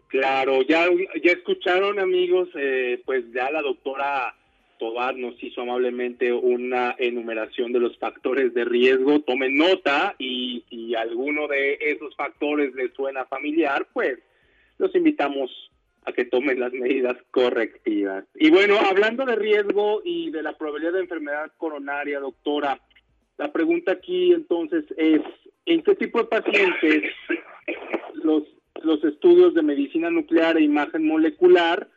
Claro, 0.10 0.62
ya, 0.62 0.88
ya 1.24 1.32
escucharon 1.32 2.00
amigos, 2.00 2.50
eh, 2.56 3.02
pues 3.06 3.26
ya 3.34 3.52
la 3.52 3.62
doctora 3.62 4.36
Tobar 4.78 5.16
nos 5.16 5.42
hizo 5.44 5.62
amablemente 5.62 6.32
una 6.32 6.96
enumeración 6.98 7.72
de 7.72 7.80
los 7.80 7.98
factores 7.98 8.54
de 8.54 8.66
riesgo. 8.66 9.22
Tomen 9.22 9.56
nota 9.56 10.16
y 10.18 10.64
si 10.70 10.96
alguno 10.96 11.48
de 11.48 11.78
esos 11.82 12.16
factores 12.16 12.74
les 12.76 12.94
suena 12.94 13.26
familiar, 13.26 13.88
pues 13.94 14.20
los 14.78 14.94
invitamos 14.96 15.52
a 16.06 16.14
que 16.14 16.26
tomen 16.26 16.60
las 16.60 16.72
medidas 16.72 17.18
correctivas. 17.32 18.24
Y 18.36 18.50
bueno, 18.50 18.78
hablando 18.80 19.26
de 19.26 19.36
riesgo 19.36 20.02
y 20.06 20.32
de 20.32 20.42
la 20.42 20.58
probabilidad 20.58 20.94
de 20.94 21.02
enfermedad 21.02 21.52
coronaria, 21.58 22.20
doctora, 22.20 22.80
la 23.38 23.52
pregunta 23.52 23.92
aquí 23.92 24.32
entonces 24.32 24.86
es, 24.96 25.22
¿en 25.66 25.84
qué 25.84 25.96
tipo 25.96 26.20
de 26.20 26.26
pacientes 26.26 27.04
los, 28.14 28.44
los 28.82 29.04
estudios 29.04 29.54
de 29.54 29.64
medicina 29.64 30.10
nuclear 30.10 30.58
e 30.58 30.64
imagen 30.64 31.06
molecular 31.06 31.90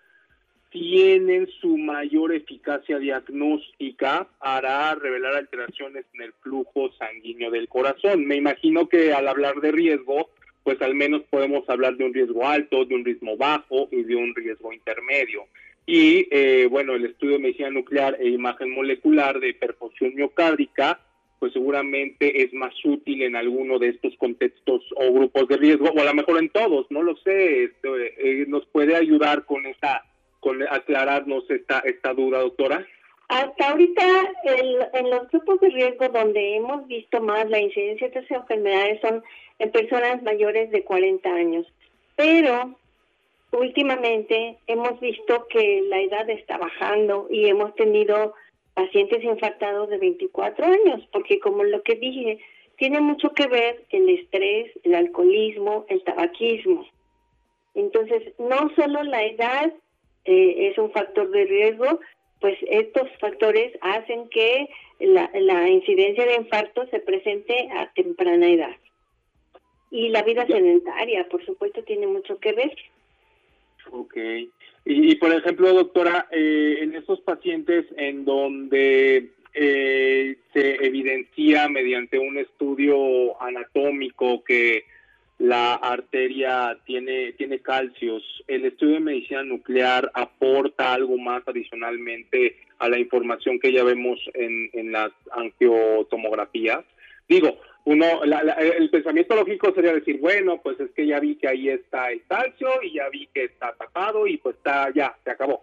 tienen 0.70 1.48
su 1.60 1.76
mayor 1.76 2.32
eficacia 2.32 2.98
diagnóstica 2.98 4.28
para 4.38 4.94
revelar 4.94 5.34
alteraciones 5.34 6.06
en 6.14 6.22
el 6.22 6.32
flujo 6.40 6.90
sanguíneo 6.92 7.50
del 7.50 7.68
corazón? 7.68 8.24
Me 8.24 8.36
imagino 8.36 8.88
que 8.88 9.12
al 9.12 9.28
hablar 9.28 9.60
de 9.60 9.72
riesgo, 9.72 10.30
pues 10.62 10.80
al 10.82 10.94
menos 10.94 11.22
podemos 11.30 11.68
hablar 11.68 11.96
de 11.96 12.04
un 12.04 12.14
riesgo 12.14 12.46
alto, 12.46 12.84
de 12.84 12.94
un 12.94 13.04
riesgo 13.04 13.36
bajo 13.36 13.88
y 13.90 14.02
de 14.04 14.16
un 14.16 14.34
riesgo 14.34 14.72
intermedio. 14.72 15.46
Y 15.86 16.28
eh, 16.30 16.68
bueno, 16.70 16.94
el 16.94 17.06
estudio 17.06 17.34
de 17.34 17.40
medicina 17.40 17.70
nuclear 17.70 18.16
e 18.20 18.28
imagen 18.28 18.70
molecular 18.70 19.40
de 19.40 19.54
perfusión 19.54 20.14
miocárdica, 20.14 21.00
pues 21.40 21.52
seguramente 21.52 22.42
es 22.42 22.52
más 22.52 22.74
útil 22.84 23.22
en 23.22 23.34
alguno 23.34 23.78
de 23.78 23.88
estos 23.88 24.14
contextos 24.16 24.82
o 24.94 25.12
grupos 25.12 25.48
de 25.48 25.56
riesgo, 25.56 25.88
o 25.88 26.00
a 26.00 26.04
lo 26.04 26.14
mejor 26.14 26.38
en 26.38 26.50
todos, 26.50 26.86
no 26.90 27.02
lo 27.02 27.16
sé, 27.16 27.64
este, 27.64 28.42
eh, 28.42 28.44
nos 28.46 28.66
puede 28.66 28.94
ayudar 28.94 29.46
con 29.46 29.64
esa, 29.66 30.04
con 30.40 30.62
aclararnos 30.62 31.48
esta, 31.50 31.80
esta 31.80 32.14
duda, 32.14 32.40
doctora. 32.40 32.86
Hasta 33.28 33.70
ahorita, 33.70 34.02
en 34.94 35.10
los 35.10 35.30
grupos 35.30 35.60
de 35.60 35.68
riesgo 35.68 36.08
donde 36.08 36.56
hemos 36.56 36.86
visto 36.88 37.20
más 37.20 37.48
la 37.48 37.60
incidencia 37.60 38.08
de 38.08 38.18
estas 38.18 38.38
enfermedades 38.38 39.00
son 39.00 39.22
en 39.60 39.70
personas 39.70 40.22
mayores 40.22 40.70
de 40.72 40.82
40 40.82 41.28
años. 41.30 41.66
Pero 42.16 42.74
últimamente 43.52 44.58
hemos 44.66 44.98
visto 45.00 45.46
que 45.48 45.82
la 45.88 46.00
edad 46.00 46.28
está 46.28 46.58
bajando 46.58 47.28
y 47.30 47.46
hemos 47.46 47.74
tenido 47.76 48.34
pacientes 48.74 49.22
infartados 49.22 49.88
de 49.90 49.98
24 49.98 50.64
años, 50.64 51.06
porque 51.12 51.38
como 51.38 51.62
lo 51.64 51.82
que 51.82 51.94
dije, 51.94 52.38
tiene 52.78 53.00
mucho 53.00 53.32
que 53.32 53.46
ver 53.46 53.84
el 53.90 54.08
estrés, 54.08 54.72
el 54.84 54.94
alcoholismo, 54.94 55.84
el 55.88 56.02
tabaquismo. 56.02 56.86
Entonces, 57.74 58.32
no 58.38 58.72
solo 58.74 59.02
la 59.02 59.22
edad 59.22 59.72
eh, 60.24 60.70
es 60.70 60.78
un 60.78 60.90
factor 60.92 61.30
de 61.30 61.44
riesgo, 61.44 62.00
pues 62.40 62.58
estos 62.68 63.08
factores 63.18 63.72
hacen 63.80 64.28
que 64.28 64.68
la, 64.98 65.30
la 65.34 65.68
incidencia 65.68 66.24
de 66.24 66.36
infarto 66.36 66.86
se 66.90 67.00
presente 67.00 67.68
a 67.72 67.92
temprana 67.92 68.48
edad. 68.48 68.76
Y 69.90 70.08
la 70.08 70.22
vida 70.22 70.46
sedentaria, 70.46 71.28
por 71.28 71.44
supuesto, 71.44 71.82
tiene 71.82 72.06
mucho 72.06 72.38
que 72.38 72.52
ver. 72.52 72.76
Ok. 73.90 74.16
Y, 74.84 75.14
por 75.16 75.32
ejemplo, 75.32 75.72
doctora, 75.72 76.28
eh, 76.30 76.78
en 76.80 76.94
estos 76.94 77.20
pacientes 77.20 77.86
en 77.96 78.24
donde 78.24 79.30
eh, 79.52 80.36
se 80.52 80.86
evidencia 80.86 81.68
mediante 81.68 82.18
un 82.18 82.38
estudio 82.38 83.40
anatómico 83.42 84.42
que 84.44 84.84
la 85.40 85.74
arteria 85.74 86.76
tiene, 86.84 87.32
tiene 87.32 87.60
calcios, 87.60 88.22
¿el 88.46 88.66
estudio 88.66 88.94
de 88.94 89.00
medicina 89.00 89.42
nuclear 89.42 90.10
aporta 90.12 90.92
algo 90.92 91.16
más 91.16 91.42
adicionalmente 91.46 92.58
a 92.78 92.90
la 92.90 92.98
información 92.98 93.58
que 93.58 93.72
ya 93.72 93.82
vemos 93.82 94.20
en, 94.34 94.68
en 94.74 94.92
las 94.92 95.12
angiotomografías? 95.32 96.80
Digo, 97.26 97.58
uno, 97.86 98.22
el 98.22 98.90
pensamiento 98.90 99.34
lógico 99.34 99.72
sería 99.74 99.94
decir, 99.94 100.20
bueno, 100.20 100.60
pues 100.62 100.78
es 100.78 100.90
que 100.90 101.06
ya 101.06 101.18
vi 101.18 101.36
que 101.36 101.48
ahí 101.48 101.70
está 101.70 102.12
el 102.12 102.22
calcio 102.28 102.68
y 102.82 102.92
ya 102.92 103.08
vi 103.08 103.26
que 103.32 103.44
está 103.44 103.72
tapado 103.72 104.26
y 104.26 104.36
pues 104.36 104.56
está, 104.56 104.92
ya, 104.94 105.16
se 105.24 105.30
acabó. 105.30 105.62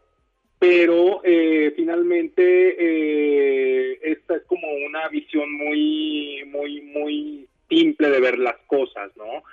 Pero 0.58 1.22
eh, 1.24 1.72
finalmente 1.76 2.76
eh, 2.80 4.00
esta 4.02 4.38
es 4.38 4.44
como 4.48 4.68
una 4.88 5.08
visión 5.10 5.54
muy, 5.54 6.44
muy, 6.48 6.82
muy 6.82 7.48
simple 7.70 8.10
de 8.10 8.20
ver 8.20 8.40
las 8.40 8.58
cosas, 8.66 9.12
¿no? 9.16 9.44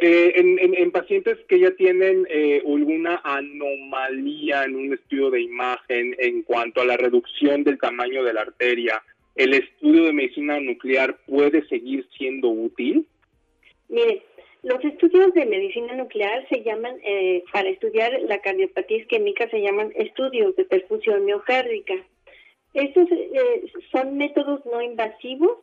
Eh, 0.00 0.32
en, 0.36 0.58
en, 0.60 0.90
pacientes 0.92 1.38
que 1.48 1.58
ya 1.58 1.72
tienen 1.72 2.24
alguna 2.64 3.20
anomalía 3.24 4.62
en 4.64 4.76
un 4.76 4.92
estudio 4.94 5.30
de 5.30 5.42
imagen 5.42 6.14
en 6.18 6.42
cuanto 6.42 6.80
a 6.80 6.84
la 6.84 6.96
reducción 6.96 7.64
del 7.64 7.78
tamaño 7.78 8.22
de 8.22 8.32
la 8.32 8.42
arteria, 8.42 9.02
¿el 9.34 9.54
estudio 9.54 10.04
de 10.04 10.12
medicina 10.12 10.60
nuclear 10.60 11.18
puede 11.26 11.66
seguir 11.66 12.06
siendo 12.16 12.48
útil? 12.48 13.06
Mire, 13.88 14.22
los 14.62 14.84
estudios 14.84 15.32
de 15.34 15.46
medicina 15.46 15.94
nuclear 15.94 16.46
se 16.48 16.62
llaman, 16.62 16.96
eh, 17.04 17.44
para 17.52 17.68
estudiar 17.68 18.20
la 18.22 18.40
cardiopatía 18.40 18.98
isquémica, 18.98 19.48
se 19.50 19.60
llaman 19.60 19.92
estudios 19.94 20.56
de 20.56 20.64
perfusión 20.64 21.24
miocárdica. 21.24 21.94
Estos 22.74 23.08
eh, 23.10 23.72
son 23.92 24.18
métodos 24.18 24.64
no 24.66 24.82
invasivos 24.82 25.58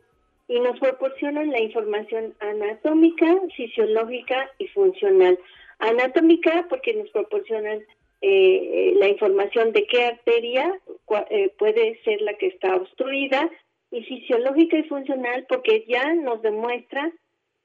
y 0.48 0.60
nos 0.60 0.78
proporcionan 0.78 1.50
la 1.50 1.60
información 1.60 2.34
anatómica, 2.40 3.26
fisiológica 3.56 4.50
y 4.58 4.68
funcional. 4.68 5.38
Anatómica 5.78 6.66
porque 6.68 6.94
nos 6.94 7.10
proporcionan 7.10 7.82
eh, 8.22 8.94
la 8.96 9.08
información 9.08 9.72
de 9.72 9.86
qué 9.86 10.04
arteria 10.04 10.80
puede 11.58 12.00
ser 12.04 12.20
la 12.22 12.34
que 12.34 12.46
está 12.46 12.76
obstruida, 12.76 13.50
y 13.90 14.02
fisiológica 14.02 14.78
y 14.78 14.82
funcional 14.84 15.46
porque 15.48 15.84
ya 15.88 16.14
nos 16.14 16.42
demuestra 16.42 17.12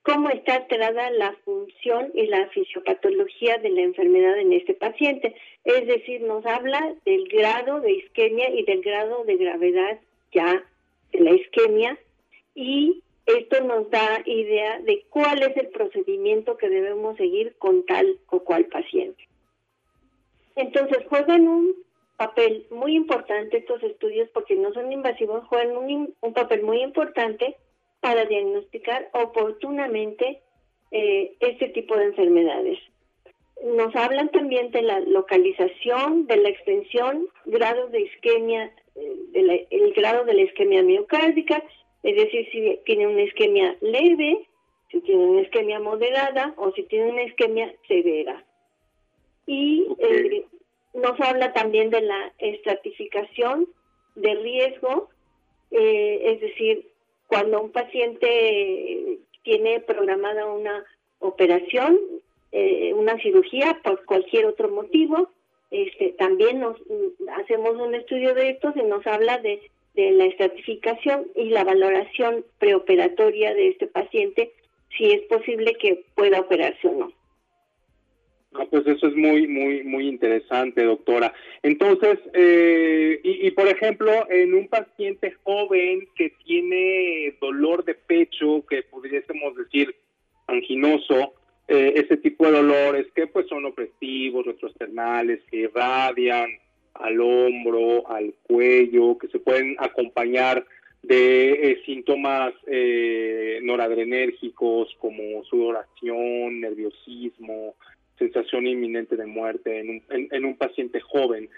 cómo 0.03 0.29
está 0.29 0.55
alterada 0.55 1.11
la 1.11 1.33
función 1.45 2.11
y 2.15 2.27
la 2.27 2.47
fisiopatología 2.49 3.57
de 3.57 3.69
la 3.69 3.81
enfermedad 3.81 4.37
en 4.39 4.53
este 4.53 4.73
paciente. 4.73 5.35
Es 5.63 5.85
decir, 5.87 6.21
nos 6.21 6.45
habla 6.45 6.95
del 7.05 7.27
grado 7.27 7.81
de 7.81 7.91
isquemia 7.93 8.49
y 8.49 8.63
del 8.63 8.81
grado 8.81 9.23
de 9.25 9.37
gravedad 9.37 9.99
ya 10.33 10.63
de 11.11 11.19
la 11.19 11.31
isquemia 11.31 11.97
y 12.55 13.03
esto 13.25 13.63
nos 13.63 13.89
da 13.89 14.21
idea 14.25 14.79
de 14.79 15.05
cuál 15.09 15.41
es 15.43 15.55
el 15.57 15.67
procedimiento 15.69 16.57
que 16.57 16.69
debemos 16.69 17.17
seguir 17.17 17.55
con 17.57 17.85
tal 17.85 18.19
o 18.29 18.39
cual 18.39 18.65
paciente. 18.65 19.27
Entonces 20.55 21.05
juegan 21.07 21.47
un 21.47 21.75
papel 22.17 22.67
muy 22.69 22.95
importante 22.95 23.57
estos 23.57 23.81
estudios 23.83 24.29
porque 24.33 24.55
no 24.55 24.73
son 24.73 24.91
invasivos, 24.91 25.45
juegan 25.47 25.75
un, 25.77 26.13
papel 26.33 26.63
muy 26.63 26.81
importante 26.81 27.55
para 27.99 28.25
diagnosticar 28.25 29.09
oportunamente 29.13 30.41
eh, 30.91 31.33
este 31.39 31.69
tipo 31.69 31.95
de 31.95 32.05
enfermedades. 32.05 32.79
Nos 33.63 33.95
hablan 33.95 34.29
también 34.29 34.71
de 34.71 34.81
la 34.81 34.99
localización, 34.99 36.25
de 36.25 36.37
la 36.37 36.49
extensión, 36.49 37.27
grados 37.45 37.91
de 37.91 38.01
isquemia, 38.01 38.71
eh, 38.95 39.67
el 39.69 39.93
grado 39.93 40.25
de 40.25 40.33
la 40.33 40.41
isquemia 40.41 40.83
miocárdica, 40.83 41.63
es 42.03 42.15
decir, 42.15 42.47
si 42.51 42.79
tiene 42.85 43.07
una 43.07 43.21
isquemia 43.21 43.77
leve, 43.81 44.47
si 44.91 45.01
tiene 45.01 45.23
una 45.23 45.41
isquemia 45.41 45.79
moderada 45.79 46.53
o 46.57 46.71
si 46.73 46.83
tiene 46.83 47.11
una 47.11 47.23
isquemia 47.23 47.73
severa. 47.87 48.43
Y 49.45 49.87
eh, 49.99 50.45
nos 50.93 51.19
habla 51.19 51.53
también 51.53 51.89
de 51.89 52.01
la 52.01 52.33
estratificación 52.39 53.67
de 54.15 54.35
riesgo 54.35 55.09
eh, 55.71 56.33
es 56.33 56.41
decir, 56.41 56.85
cuando 57.27 57.61
un 57.61 57.71
paciente 57.71 59.19
tiene 59.43 59.79
programada 59.79 60.45
una 60.45 60.85
operación, 61.19 61.97
eh, 62.51 62.93
una 62.93 63.17
cirugía 63.19 63.79
por 63.81 64.05
cualquier 64.05 64.45
otro 64.45 64.69
motivo, 64.69 65.29
este, 65.71 66.09
también 66.09 66.59
nos 66.59 66.75
hacemos 67.37 67.77
un 67.77 67.95
estudio 67.95 68.35
de 68.35 68.49
estos 68.49 68.75
y 68.75 68.83
nos 68.83 69.07
habla 69.07 69.37
de, 69.37 69.61
de 69.93 70.11
la 70.11 70.25
estratificación 70.25 71.27
y 71.35 71.49
la 71.49 71.63
valoración 71.63 72.45
preoperatoria 72.59 73.53
de 73.53 73.69
este 73.69 73.87
paciente, 73.87 74.51
si 74.97 75.11
es 75.11 75.21
posible 75.23 75.75
que 75.79 76.03
pueda 76.15 76.39
operarse 76.39 76.87
o 76.87 76.91
no. 76.91 77.13
Ah, 78.53 78.65
pues 78.69 78.85
eso 78.85 79.07
es 79.07 79.15
muy, 79.15 79.47
muy, 79.47 79.83
muy 79.83 80.07
interesante, 80.09 80.83
doctora. 80.83 81.33
Entonces, 81.63 82.19
eh, 82.33 83.19
y, 83.23 83.49
por 83.51 83.69
ejemplo, 83.69 84.11
en 84.29 84.53
un 84.53 84.67
paciente 84.67 85.31
joven 85.43 86.07
que 86.15 86.33
tiene 86.45 87.33
dolor 87.39 87.85
de 87.85 87.95
pecho, 87.95 88.65
que 88.69 88.83
pudiésemos 88.83 89.55
decir 89.55 89.95
anginoso, 90.47 91.33
eh, 91.69 91.93
ese 91.95 92.17
tipo 92.17 92.45
de 92.45 92.51
dolores 92.51 93.07
que 93.15 93.27
pues 93.27 93.47
son 93.47 93.65
opresivos, 93.65 94.45
retroesternales, 94.45 95.39
que 95.49 95.57
irradian 95.57 96.49
al 96.93 97.19
hombro, 97.19 98.09
al 98.09 98.33
cuello, 98.43 99.17
que 99.17 99.27
se 99.27 99.39
pueden 99.39 99.75
acompañar 99.79 100.65
de 101.03 101.71
eh, 101.71 101.81
síntomas 101.85 102.53
noradrenérgicos 103.63 104.95
como 104.99 105.43
sudoración, 105.45 106.61
nerviosismo, 106.61 107.75
sensación 108.21 108.67
inminente 108.67 109.15
de 109.15 109.25
muerte 109.25 109.79
en 109.79 109.89
un, 109.89 110.03
en, 110.09 110.45
un 110.45 110.55
paciente 110.55 110.99
joven. 110.99 111.49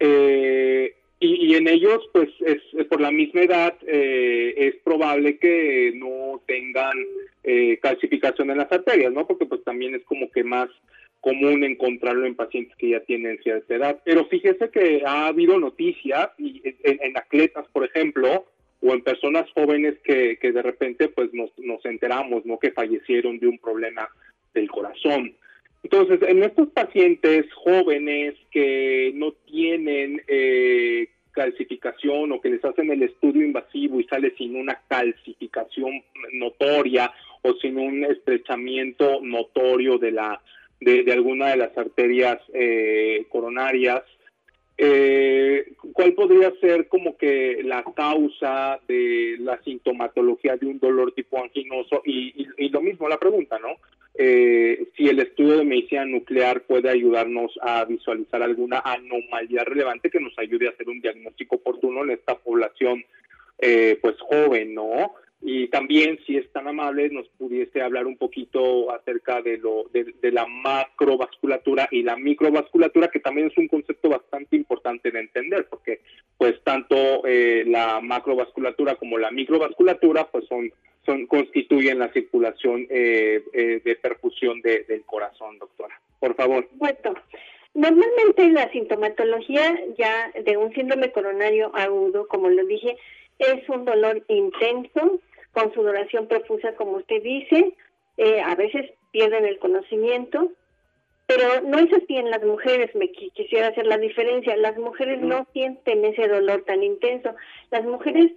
Eh, 0.00 0.94
y, 1.18 1.54
en 1.54 1.66
ellos, 1.66 2.02
pues 2.12 2.28
es, 2.44 2.86
por 2.88 3.00
la 3.00 3.10
misma 3.10 3.42
edad, 3.42 3.74
eh, 3.86 4.54
es 4.56 4.76
probable 4.84 5.38
que 5.38 5.92
no 5.94 6.42
tengan 6.46 6.94
eh, 7.42 7.78
calcificación 7.80 8.50
en 8.50 8.58
las 8.58 8.70
arterias, 8.70 9.12
¿no? 9.12 9.26
Porque 9.26 9.46
pues 9.46 9.64
también 9.64 9.94
es 9.94 10.02
como 10.04 10.30
que 10.30 10.44
más 10.44 10.68
común 11.26 11.64
encontrarlo 11.64 12.24
en 12.24 12.36
pacientes 12.36 12.76
que 12.76 12.90
ya 12.90 13.00
tienen 13.00 13.42
cierta 13.42 13.74
edad. 13.74 14.00
Pero 14.04 14.26
fíjese 14.26 14.70
que 14.70 15.02
ha 15.04 15.26
habido 15.26 15.58
noticias 15.58 16.28
y 16.38 16.62
en, 16.84 17.16
atletas, 17.16 17.66
por 17.72 17.84
ejemplo, 17.84 18.46
o 18.80 18.92
en 18.92 19.02
personas 19.02 19.50
jóvenes 19.50 19.96
que, 20.04 20.38
que 20.40 20.52
de 20.52 20.62
repente 20.62 21.08
pues 21.08 21.34
nos, 21.34 21.50
nos 21.58 21.84
enteramos, 21.84 22.46
¿no? 22.46 22.60
Que 22.60 22.70
fallecieron 22.70 23.40
de 23.40 23.48
un 23.48 23.58
problema 23.58 24.08
del 24.54 24.70
corazón. 24.70 25.34
Entonces, 25.82 26.20
en 26.28 26.44
estos 26.44 26.68
pacientes 26.68 27.52
jóvenes 27.54 28.34
que 28.52 29.10
no 29.16 29.32
tienen 29.32 30.22
eh, 30.28 31.08
calcificación 31.32 32.30
o 32.30 32.40
que 32.40 32.50
les 32.50 32.64
hacen 32.64 32.88
el 32.92 33.02
estudio 33.02 33.44
invasivo 33.44 33.98
y 33.98 34.04
sale 34.04 34.32
sin 34.38 34.54
una 34.54 34.80
calcificación 34.86 36.04
notoria 36.34 37.12
o 37.42 37.52
sin 37.54 37.78
un 37.78 38.04
estrechamiento 38.04 39.20
notorio 39.22 39.98
de 39.98 40.12
la 40.12 40.40
de, 40.80 41.12
alguna 41.12 41.48
de 41.48 41.56
las 41.56 41.76
arterias 41.76 42.38
eh, 42.52 43.24
coronarias, 43.28 44.02
eh, 44.78 45.72
¿cuál 45.92 46.12
podría 46.12 46.52
ser 46.60 46.88
como 46.88 47.16
que 47.16 47.62
la 47.64 47.82
causa 47.94 48.78
de 48.86 49.36
la 49.38 49.58
sintomatología 49.62 50.56
de 50.56 50.66
un 50.66 50.78
dolor 50.78 51.12
tipo 51.12 51.42
anginoso? 51.42 52.02
Y, 52.04 52.46
y 52.58 52.68
lo 52.68 52.82
mismo 52.82 53.08
la 53.08 53.18
pregunta, 53.18 53.58
¿no? 53.58 53.76
eh, 54.18 54.88
si 54.96 55.08
el 55.08 55.18
estudio 55.18 55.58
de 55.58 55.64
medicina 55.64 56.04
nuclear 56.04 56.62
puede 56.62 56.88
ayudarnos 56.88 57.52
a 57.60 57.84
visualizar 57.84 58.42
alguna 58.42 58.80
anomalía 58.80 59.64
relevante 59.64 60.10
que 60.10 60.20
nos 60.20 60.36
ayude 60.38 60.68
a 60.68 60.70
hacer 60.70 60.88
un 60.88 61.00
diagnóstico 61.00 61.56
oportuno 61.56 62.02
en 62.04 62.10
esta 62.10 62.36
población 62.36 63.04
eh, 63.58 63.98
pues 64.00 64.16
joven, 64.20 64.74
¿no? 64.74 65.12
Y 65.48 65.68
también, 65.68 66.18
si 66.26 66.36
es 66.36 66.50
tan 66.50 66.66
amable, 66.66 67.08
nos 67.08 67.28
pudiese 67.38 67.80
hablar 67.80 68.08
un 68.08 68.16
poquito 68.16 68.90
acerca 68.92 69.42
de, 69.42 69.58
lo, 69.58 69.84
de, 69.92 70.32
la 70.32 70.44
macrovasculatura 70.44 71.86
y 71.92 72.02
la 72.02 72.16
microvasculatura, 72.16 73.12
que 73.12 73.20
también 73.20 73.46
es 73.46 73.56
un 73.56 73.68
concepto 73.68 74.08
bastante 74.08 74.56
importante 74.56 75.12
de 75.12 75.20
entender, 75.20 75.68
porque 75.70 76.00
pues 76.36 76.60
tanto 76.64 77.24
eh, 77.24 77.62
la 77.64 78.00
macrovasculatura 78.00 78.96
como 78.96 79.18
la 79.18 79.30
microvasculatura 79.30 80.28
pues 80.32 80.46
son 80.48 80.72
son, 81.04 81.26
constituyen 81.28 82.00
la 82.00 82.12
circulación 82.12 82.88
eh, 82.90 83.44
eh, 83.52 83.80
de 83.84 83.94
perfusión 83.94 84.60
del 84.62 85.04
corazón, 85.06 85.60
doctora. 85.60 86.00
Por 86.18 86.34
favor. 86.34 86.68
Bueno, 86.72 87.14
normalmente 87.72 88.50
la 88.50 88.68
sintomatología 88.72 89.78
ya 89.96 90.32
de 90.44 90.56
un 90.56 90.74
síndrome 90.74 91.12
coronario 91.12 91.70
agudo, 91.72 92.26
como 92.26 92.50
lo 92.50 92.66
dije, 92.66 92.96
es 93.38 93.68
un 93.68 93.84
dolor 93.84 94.24
intenso, 94.26 95.20
con 95.56 95.72
sudoración 95.72 96.26
profusa, 96.28 96.74
como 96.74 96.98
usted 96.98 97.22
dice, 97.22 97.72
eh, 98.18 98.42
a 98.42 98.54
veces 98.56 98.90
pierden 99.10 99.46
el 99.46 99.58
conocimiento, 99.58 100.52
pero 101.26 101.62
no 101.62 101.78
es 101.78 101.90
así 101.94 102.18
en 102.18 102.30
las 102.30 102.44
mujeres, 102.44 102.94
me 102.94 103.10
quisiera 103.10 103.68
hacer 103.68 103.86
la 103.86 103.96
diferencia, 103.96 104.54
las 104.58 104.76
mujeres 104.76 105.22
no 105.22 105.46
sienten 105.54 106.04
ese 106.04 106.28
dolor 106.28 106.64
tan 106.66 106.82
intenso, 106.82 107.34
las 107.70 107.84
mujeres 107.84 108.32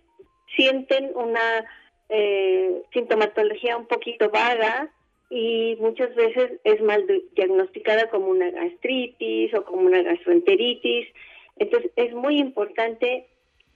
sienten 0.55 1.12
una 1.13 1.65
eh, 2.08 2.84
sintomatología 2.93 3.75
un 3.75 3.88
poquito 3.88 4.29
vaga 4.29 4.89
y 5.29 5.75
muchas 5.82 6.15
veces 6.15 6.53
es 6.63 6.82
mal 6.82 7.05
diagnosticada 7.36 8.10
como 8.10 8.27
una 8.27 8.49
gastritis 8.49 9.53
o 9.55 9.65
como 9.65 9.82
una 9.82 10.03
gastroenteritis. 10.03 11.10
Entonces 11.58 11.91
es 11.97 12.13
muy 12.13 12.39
importante 12.39 13.27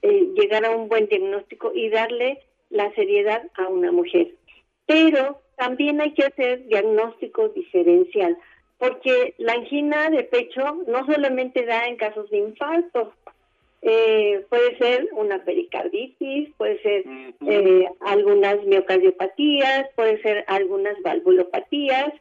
eh, 0.02 0.30
llegar 0.34 0.64
a 0.64 0.72
un 0.72 0.88
buen 0.88 1.08
diagnóstico 1.08 1.74
y 1.76 1.90
darle 1.90 2.40
la 2.74 2.94
seriedad 2.96 3.44
a 3.56 3.68
una 3.68 3.92
mujer. 3.92 4.28
Pero 4.86 5.40
también 5.56 6.02
hay 6.02 6.14
que 6.14 6.26
hacer 6.26 6.66
diagnóstico 6.68 7.50
diferencial, 7.50 8.38
porque 8.78 9.36
la 9.38 9.54
angina 9.54 10.10
de 10.10 10.24
pecho 10.24 10.84
no 10.88 11.06
solamente 11.06 11.66
da 11.66 11.88
en 11.88 11.96
casos 11.96 12.30
de 12.30 12.38
infarto, 12.40 13.14
eh, 13.86 14.46
puede 14.50 14.78
ser 14.78 15.10
una 15.12 15.44
pericarditis, 15.44 16.50
puede 16.58 16.82
ser 16.82 17.04
eh, 17.46 17.86
algunas 18.00 18.64
miocardiopatías, 18.64 19.90
puede 19.96 20.22
ser 20.22 20.46
algunas 20.48 21.02
valvulopatías, 21.02 22.14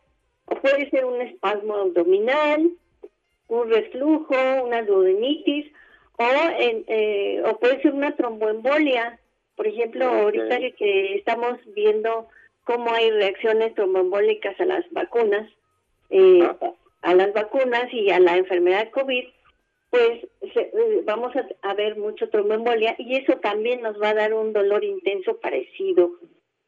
o 0.47 0.57
puede 0.57 0.91
ser 0.91 1.05
un 1.05 1.21
espasmo 1.21 1.77
abdominal, 1.77 2.69
un 3.47 3.71
reflujo, 3.71 4.35
una 4.65 4.83
duodenitis, 4.83 5.73
o, 6.17 6.25
eh, 6.59 7.43
o 7.45 7.57
puede 7.59 7.81
ser 7.81 7.93
una 7.95 8.17
tromboembolia. 8.17 9.21
Por 9.63 9.69
ejemplo, 9.69 10.07
ahorita 10.07 10.59
que 10.77 11.15
estamos 11.15 11.57
viendo 11.67 12.27
cómo 12.65 12.93
hay 12.93 13.13
reacciones 13.13 13.73
tromboembólicas 13.77 14.59
a 14.59 14.65
las 14.65 14.85
vacunas, 14.91 15.49
ah. 16.13 16.73
a 17.03 17.15
las 17.15 17.33
vacunas 17.33 17.87
y 17.93 18.11
a 18.11 18.19
la 18.19 18.39
enfermedad 18.39 18.91
COVID, 18.91 19.25
pues 19.89 20.27
eh, 20.41 21.03
vamos 21.05 21.33
a, 21.63 21.75
ver 21.75 21.97
mucho 21.97 22.29
tromboembolia 22.29 22.97
y 22.99 23.19
eso 23.19 23.35
también 23.37 23.83
nos 23.83 24.03
va 24.03 24.09
a 24.09 24.15
dar 24.15 24.35
un 24.35 24.53
dolor 24.53 24.83
intenso 24.83 25.39
parecido 25.39 26.11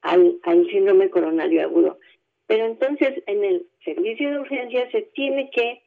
al, 0.02 0.38
al 0.44 0.64
síndrome 0.70 1.11
coronario 1.11 1.62
agudo. 1.62 1.98
Pero 2.46 2.64
entonces 2.64 3.24
en 3.26 3.42
el 3.42 3.66
servicio 3.85 4.30
de 4.30 4.38
urgencia 4.38 4.88
se 4.92 5.02
tiene 5.02 5.50
que 5.50 5.83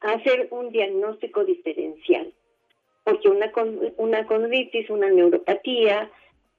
hacer 0.00 0.48
un 0.50 0.72
diagnóstico 0.72 1.44
diferencial, 1.44 2.32
porque 3.04 3.28
una, 3.28 3.52
una 3.96 4.26
condritis, 4.26 4.90
una 4.90 5.08
neuropatía, 5.08 6.10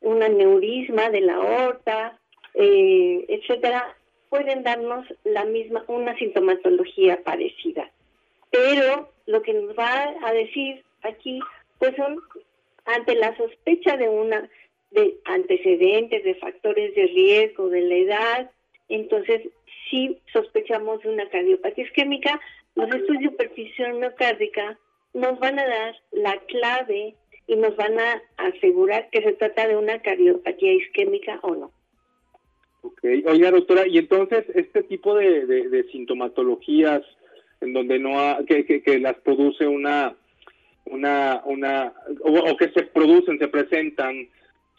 un 0.02 0.24
aneurisma 0.24 1.10
de 1.10 1.22
la 1.22 1.36
aorta, 1.36 2.20
eh, 2.54 3.26
etcétera, 3.28 3.96
pueden 4.30 4.64
darnos 4.64 5.06
la 5.24 5.46
misma, 5.46 5.84
una 5.88 6.16
sintomatología 6.18 7.24
parecida. 7.24 7.90
Pero 8.52 9.12
lo 9.26 9.42
que 9.42 9.54
nos 9.54 9.78
va 9.78 10.16
a 10.24 10.34
decir 10.34 10.84
aquí, 11.04 11.40
pues 11.78 11.96
son 11.96 12.20
ante 12.86 13.16
la 13.16 13.36
sospecha 13.38 13.98
de 13.98 14.10
una 14.10 14.50
de 14.92 15.18
antecedentes, 15.26 16.24
de 16.24 16.36
factores 16.36 16.96
de 16.96 17.06
riesgo, 17.06 17.70
de 17.70 17.82
la 17.82 17.96
edad, 17.96 18.52
entonces 18.88 19.42
si 19.90 20.18
sospechamos 20.34 21.02
de 21.04 21.10
una 21.10 21.30
cardiopatía 21.30 21.86
isquémica, 21.86 22.40
los 22.76 22.90
estudios 22.92 23.32
de 23.32 23.38
perfusión 23.38 24.00
miocárdica 24.00 24.80
nos 25.14 25.40
van 25.40 25.60
a 25.60 25.68
dar 25.68 25.96
la 26.12 26.38
clave 26.48 27.16
y 27.50 27.56
nos 27.56 27.76
van 27.76 28.00
a 28.00 28.22
asegurar 28.38 29.10
que 29.10 29.24
se 29.24 29.34
trata 29.34 29.68
de 29.68 29.76
una 29.76 30.00
cardiopatía 30.04 30.72
isquémica 30.72 31.40
o 31.42 31.56
no. 31.56 31.72
Ok, 32.84 33.04
oiga 33.26 33.50
doctora, 33.50 33.88
y 33.88 33.98
entonces 33.98 34.46
este 34.54 34.84
tipo 34.84 35.16
de, 35.16 35.84
sintomatologías 35.92 37.02
en 37.60 37.74
donde 37.74 37.98
no 37.98 38.38
que, 38.46 38.66
que, 38.66 39.00
las 39.00 39.16
produce 39.16 39.68
una 39.68 40.16
una 40.86 41.42
una 41.46 41.94
o, 42.22 42.56
que 42.56 42.70
se 42.70 42.84
producen 42.84 43.40
se 43.40 43.48
presentan 43.48 44.30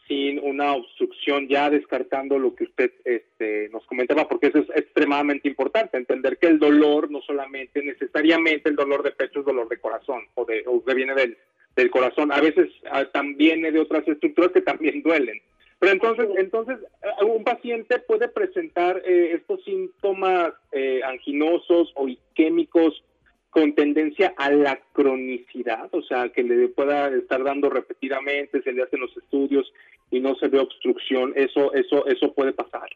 sin 0.09 0.39
una 0.39 0.75
obstrucción 0.75 1.47
ya 1.49 1.69
descartando 1.71 2.39
lo 2.39 2.55
que 2.55 2.65
usted 2.65 2.93
este, 3.05 3.69
nos 3.71 3.85
comentaba 3.87 4.29
porque 4.29 4.47
eso 4.47 4.59
es 4.59 4.71
extremadamente 4.75 5.49
importante 5.49 5.99
entender 5.99 6.39
que 6.39 6.47
el 6.47 6.59
dolor 6.59 7.11
no 7.11 7.21
solamente 7.21 7.83
necesariamente 7.83 8.71
el 8.71 8.77
dolor 8.77 9.03
de 9.03 9.11
pecho 9.11 9.41
es 9.41 9.47
dolor 9.47 9.69
de 9.69 9.79
corazón 9.79 10.23
o 10.35 10.45
de 10.45 10.63
o 10.67 10.83
que 10.83 10.95
viene 10.95 11.15
del 11.15 11.37
del 11.77 11.91
corazón. 11.91 12.33
A 12.33 12.41
veces 12.41 12.71
ah, 12.91 13.05
también 13.07 13.63
de 13.63 13.79
otras 13.79 14.07
estructuras 14.07 14.53
que 14.53 14.63
también 14.63 15.03
duelen. 15.05 15.41
Pero 15.79 15.93
entonces, 15.93 16.29
entonces 16.37 16.79
eh, 17.03 17.25
un 17.25 17.43
paciente 17.43 17.99
puede 18.01 18.29
presentar 18.29 19.03
eh, 19.05 19.33
estos 19.35 19.65
síntomas 19.65 20.53
eh, 20.73 21.01
anginosos 21.03 21.91
o 21.95 22.07
isquémicos 22.07 23.03
con 23.49 23.75
tendencia 23.75 24.33
a 24.37 24.51
la 24.51 24.79
cronicidad, 24.93 25.89
o 25.93 26.03
sea, 26.03 26.29
que 26.29 26.45
le 26.45 26.69
pueda 26.69 27.09
estar 27.09 27.43
dando 27.43 27.69
repetidamente, 27.69 28.63
se 28.63 28.73
le 28.73 28.83
hacen 28.83 29.01
los 29.01 29.17
estudios 29.17 29.73
y 30.11 30.21
no 30.21 30.37
se 30.37 30.49
ve 30.49 30.61
obstrucción, 30.61 31.33
eso, 31.35 31.73
eso, 31.73 32.07
eso 32.07 32.33
puede 32.33 32.53
pasar. 32.53 32.89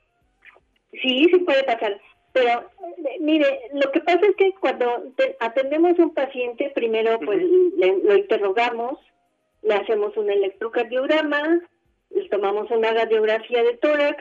Sí, 0.93 1.27
sí 1.33 1.39
puede 1.41 1.65
pasar. 1.65 2.01
Pero 2.35 2.69
mire, 3.21 3.61
lo 3.75 3.93
que 3.93 4.01
pasa 4.01 4.27
es 4.27 4.35
que 4.35 4.53
cuando 4.61 5.05
atendemos 5.39 5.97
a 5.97 6.03
un 6.03 6.15
paciente, 6.15 6.73
primero 6.75 7.21
pues 7.21 7.41
lo 7.79 8.17
interrogamos, 8.17 8.99
le 9.63 9.75
hacemos 9.75 10.17
un 10.17 10.29
electrocardiograma, 10.29 11.61
le 12.11 12.29
tomamos 12.29 12.69
una 12.73 12.91
radiografía 12.91 13.63
de 13.63 13.77
tórax, 13.77 14.19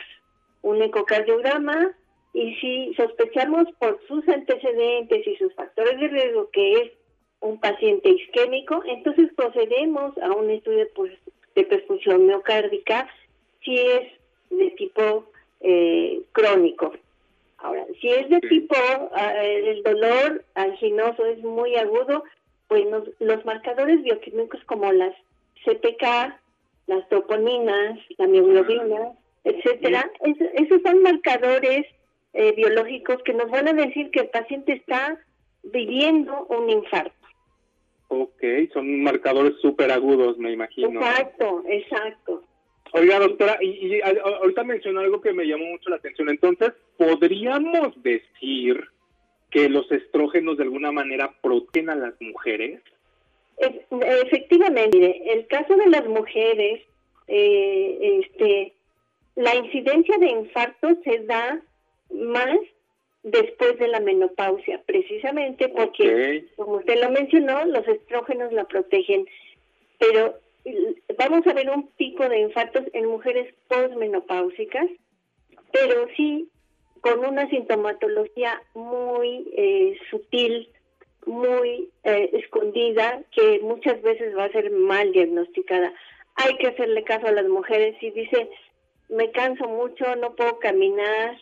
un 0.61 0.83
ecocardiograma, 0.83 1.97
y 2.33 2.53
si 2.55 2.93
sospechamos 2.93 3.65
por 3.79 3.99
sus 4.07 4.27
antecedentes 4.29 5.25
y 5.25 5.35
sus 5.37 5.51
factores 5.55 5.99
de 5.99 6.07
riesgo 6.07 6.51
que 6.51 6.73
es 6.73 6.91
un 7.39 7.59
paciente 7.59 8.09
isquémico, 8.09 8.83
entonces 8.85 9.33
procedemos 9.35 10.15
a 10.19 10.31
un 10.33 10.51
estudio 10.51 10.87
pues, 10.93 11.13
de 11.55 11.63
perfusión 11.63 12.27
miocárdica 12.27 13.07
si 13.63 13.75
es 13.75 14.11
de 14.51 14.69
tipo 14.71 15.25
eh, 15.61 16.21
crónico. 16.31 16.93
Ahora, 17.63 17.85
si 18.01 18.09
es 18.09 18.29
de 18.29 18.41
tipo, 18.41 18.75
ah, 19.13 19.33
el 19.41 19.81
dolor 19.83 20.43
anginoso 20.53 21.25
es 21.25 21.41
muy 21.43 21.77
agudo, 21.77 22.25
pues 22.67 22.85
los 23.19 23.45
marcadores 23.45 24.03
bioquímicos 24.03 24.61
como 24.65 24.91
las 24.91 25.15
CPK, 25.63 26.03
las 26.87 27.07
toponinas, 27.07 27.97
la 28.17 28.27
mioglobina, 28.27 29.13
etcétera, 29.45 30.11
esos 30.55 30.81
son 30.81 31.03
marcadores 31.03 31.85
eh, 32.33 32.51
biológicos 32.53 33.23
que 33.23 33.33
nos 33.33 33.49
van 33.49 33.69
a 33.69 33.73
decir 33.73 34.11
que 34.11 34.19
el 34.19 34.27
paciente 34.27 34.73
está 34.73 35.17
viviendo 35.63 36.45
un 36.47 36.69
infarto. 36.69 37.15
Ok, 38.09 38.43
son 38.73 39.03
marcadores 39.03 39.53
súper 39.61 39.89
agudos, 39.89 40.37
me 40.37 40.51
imagino. 40.51 40.99
Exacto, 40.99 41.63
exacto. 41.67 42.43
Oiga, 42.91 43.19
doctora, 43.19 43.57
y, 43.61 44.01
ahorita 44.01 44.65
mencionó 44.65 44.99
algo 44.99 45.21
que 45.21 45.31
me 45.31 45.45
llamó 45.45 45.65
mucho 45.65 45.89
la 45.89 45.95
atención. 45.95 46.29
Entonces, 46.29 46.73
¿podríamos 46.97 48.01
decir 48.03 48.83
que 49.51 49.69
los 49.69 49.91
estrógenos 49.91 50.57
de 50.57 50.63
alguna 50.63 50.91
manera 50.91 51.33
protegen 51.41 51.89
a 51.89 51.95
las 51.95 52.19
mujeres? 52.21 52.81
efectivamente, 53.57 55.31
el 55.31 55.47
caso 55.47 55.75
de 55.75 55.87
las 55.87 56.05
mujeres, 56.07 56.81
eh, 57.27 58.21
este, 58.23 58.73
la 59.35 59.55
incidencia 59.55 60.17
de 60.17 60.29
infarto 60.29 60.97
se 61.03 61.19
da 61.19 61.61
más 62.11 62.57
después 63.23 63.77
de 63.79 63.87
la 63.87 63.99
menopausia, 63.99 64.81
precisamente 64.85 65.69
porque, 65.69 66.45
como 66.55 66.77
usted 66.77 67.01
lo 67.01 67.09
mencionó, 67.11 67.63
los 67.65 67.87
estrógenos 67.87 68.51
la 68.51 68.65
protegen, 68.65 69.25
pero 69.97 70.35
vamos 71.17 71.45
a 71.47 71.53
ver 71.53 71.69
un 71.69 71.87
pico 71.91 72.27
de 72.27 72.39
infartos 72.39 72.83
en 72.93 73.05
mujeres 73.05 73.53
postmenopáusicas, 73.67 74.87
pero 75.71 76.07
sí 76.17 76.49
con 77.03 77.19
una 77.19 77.49
sintomatología 77.49 78.61
muy 78.73 79.45
eh, 79.57 79.97
sutil, 80.09 80.69
muy 81.25 81.89
eh, 82.05 82.29
escondida, 82.31 83.21
que 83.35 83.59
muchas 83.61 84.01
veces 84.01 84.35
va 84.37 84.45
a 84.45 84.51
ser 84.53 84.71
mal 84.71 85.11
diagnosticada. 85.11 85.93
Hay 86.35 86.55
que 86.55 86.67
hacerle 86.67 87.03
caso 87.03 87.27
a 87.27 87.33
las 87.33 87.47
mujeres 87.49 87.97
si 87.99 88.09
dice, 88.11 88.49
me 89.09 89.31
canso 89.31 89.67
mucho, 89.67 90.15
no 90.15 90.33
puedo 90.33 90.59
caminar, 90.59 91.37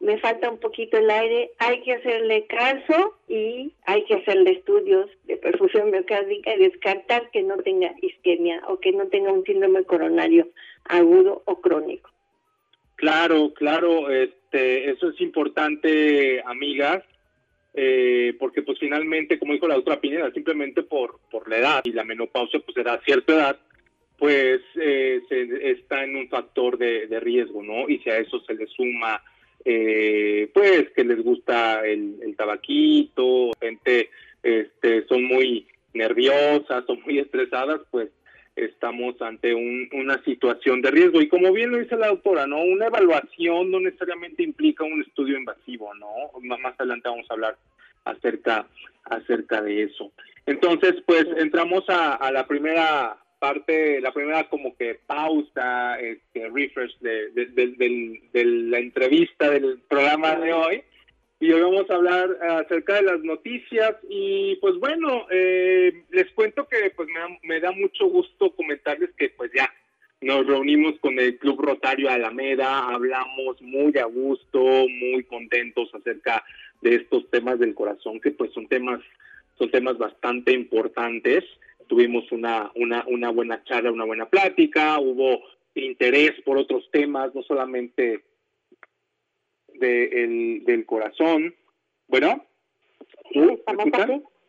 me 0.00 0.18
falta 0.18 0.50
un 0.50 0.58
poquito 0.58 0.98
el 0.98 1.08
aire, 1.08 1.52
hay 1.58 1.80
que 1.82 1.92
hacerle 1.92 2.46
caso 2.46 3.14
y 3.28 3.72
hay 3.86 4.04
que 4.06 4.14
hacerle 4.14 4.50
estudios 4.50 5.08
de 5.26 5.36
perfusión 5.36 5.92
miocárdica 5.92 6.56
y 6.56 6.58
descartar 6.58 7.30
que 7.30 7.44
no 7.44 7.56
tenga 7.58 7.94
isquemia 8.02 8.62
o 8.66 8.80
que 8.80 8.90
no 8.90 9.06
tenga 9.06 9.30
un 9.30 9.44
síndrome 9.44 9.84
coronario 9.84 10.48
agudo 10.86 11.42
o 11.44 11.60
crónico. 11.60 12.10
Claro, 12.96 13.52
claro, 13.54 14.10
este, 14.54 14.90
eso 14.90 15.10
es 15.10 15.20
importante, 15.20 16.40
amigas, 16.46 17.02
eh, 17.74 18.34
porque 18.38 18.62
pues 18.62 18.78
finalmente, 18.78 19.38
como 19.38 19.52
dijo 19.52 19.66
la 19.66 19.74
doctora 19.74 20.00
Pineda, 20.00 20.30
simplemente 20.32 20.84
por, 20.84 21.18
por 21.30 21.48
la 21.48 21.58
edad 21.58 21.80
y 21.84 21.92
la 21.92 22.04
menopausia 22.04 22.60
pues 22.60 22.76
era 22.76 23.00
cierta 23.04 23.32
edad, 23.34 23.58
pues 24.16 24.60
eh, 24.80 25.20
se, 25.28 25.70
está 25.70 26.04
en 26.04 26.16
un 26.16 26.28
factor 26.28 26.78
de, 26.78 27.08
de 27.08 27.18
riesgo, 27.18 27.62
¿no? 27.62 27.88
Y 27.88 27.98
si 27.98 28.10
a 28.10 28.18
eso 28.18 28.40
se 28.46 28.54
le 28.54 28.66
suma 28.68 29.20
eh, 29.64 30.50
pues 30.54 30.90
que 30.94 31.04
les 31.04 31.22
gusta 31.22 31.84
el, 31.84 32.34
tabaquito, 32.36 33.50
gente 33.60 34.10
este, 34.42 35.04
son 35.06 35.24
muy 35.24 35.66
nerviosas, 35.94 36.84
son 36.86 37.00
muy 37.02 37.18
estresadas, 37.18 37.80
pues 37.90 38.10
estamos 38.56 39.20
ante 39.20 39.54
una 39.54 40.22
situación 40.24 40.82
de 40.82 40.90
riesgo. 40.90 41.20
Y 41.20 41.28
como 41.28 41.52
bien 41.52 41.70
lo 41.70 41.78
dice 41.78 41.96
la 41.96 42.08
doctora, 42.08 42.46
¿no? 42.46 42.62
Una 42.62 42.86
evaluación 42.86 43.70
no 43.70 43.80
necesariamente 43.80 44.42
implica 44.42 44.84
un 44.84 45.02
estudio 45.02 45.36
invasivo, 45.36 45.92
¿no? 45.94 46.08
Más 46.40 46.74
adelante 46.78 47.08
vamos 47.08 47.26
a 47.30 47.34
hablar 47.34 47.56
acerca, 48.04 48.66
acerca 49.04 49.62
de 49.62 49.84
eso. 49.84 50.12
Entonces, 50.46 50.94
pues 51.06 51.26
entramos 51.38 51.84
a 51.88 52.30
la 52.30 52.46
primera 52.46 53.18
parte, 53.44 54.00
la 54.00 54.10
primera 54.10 54.48
como 54.48 54.74
que 54.74 54.98
pausa, 55.06 56.00
este, 56.00 56.48
refresh 56.48 56.98
de, 57.00 57.28
de, 57.30 58.44
la 58.44 58.78
entrevista 58.78 59.50
del 59.50 59.80
programa 59.86 60.36
de 60.36 60.52
hoy. 60.54 60.82
Y 61.40 61.52
hoy 61.52 61.60
vamos 61.60 61.90
a 61.90 61.94
hablar 61.94 62.38
acerca 62.42 62.94
de 62.94 63.02
las 63.02 63.20
noticias. 63.20 63.96
Y 64.08 64.56
pues 64.56 64.76
bueno, 64.78 65.26
eh, 65.30 66.04
les 66.10 66.30
cuento 66.32 66.66
que 66.68 66.90
pues 66.90 67.08
me 67.08 67.20
da, 67.20 67.28
me 67.42 67.60
da 67.60 67.72
mucho 67.72 68.06
gusto 68.06 68.54
comentarles 68.54 69.10
que 69.16 69.30
pues 69.30 69.50
ya 69.54 69.70
nos 70.24 70.46
reunimos 70.46 70.98
con 71.00 71.18
el 71.18 71.36
Club 71.38 71.60
Rotario 71.60 72.08
Alameda, 72.08 72.88
hablamos 72.88 73.60
muy 73.60 73.96
a 73.98 74.06
gusto, 74.06 74.58
muy 74.88 75.22
contentos 75.24 75.90
acerca 75.94 76.42
de 76.80 76.94
estos 76.94 77.28
temas 77.30 77.58
del 77.58 77.74
corazón, 77.74 78.20
que 78.20 78.30
pues 78.30 78.50
son 78.52 78.66
temas, 78.66 79.00
son 79.58 79.70
temas 79.70 79.98
bastante 79.98 80.52
importantes. 80.52 81.44
Tuvimos 81.88 82.32
una, 82.32 82.70
una, 82.74 83.04
una 83.06 83.28
buena 83.30 83.62
charla, 83.64 83.92
una 83.92 84.04
buena 84.04 84.26
plática, 84.26 84.98
hubo 84.98 85.42
interés 85.74 86.32
por 86.42 86.56
otros 86.56 86.88
temas, 86.90 87.34
no 87.34 87.42
solamente 87.42 88.22
de 89.74 90.04
el, 90.24 90.64
del 90.64 90.86
corazón. 90.86 91.54
Bueno, 92.08 92.44
¿Sí, 93.32 93.40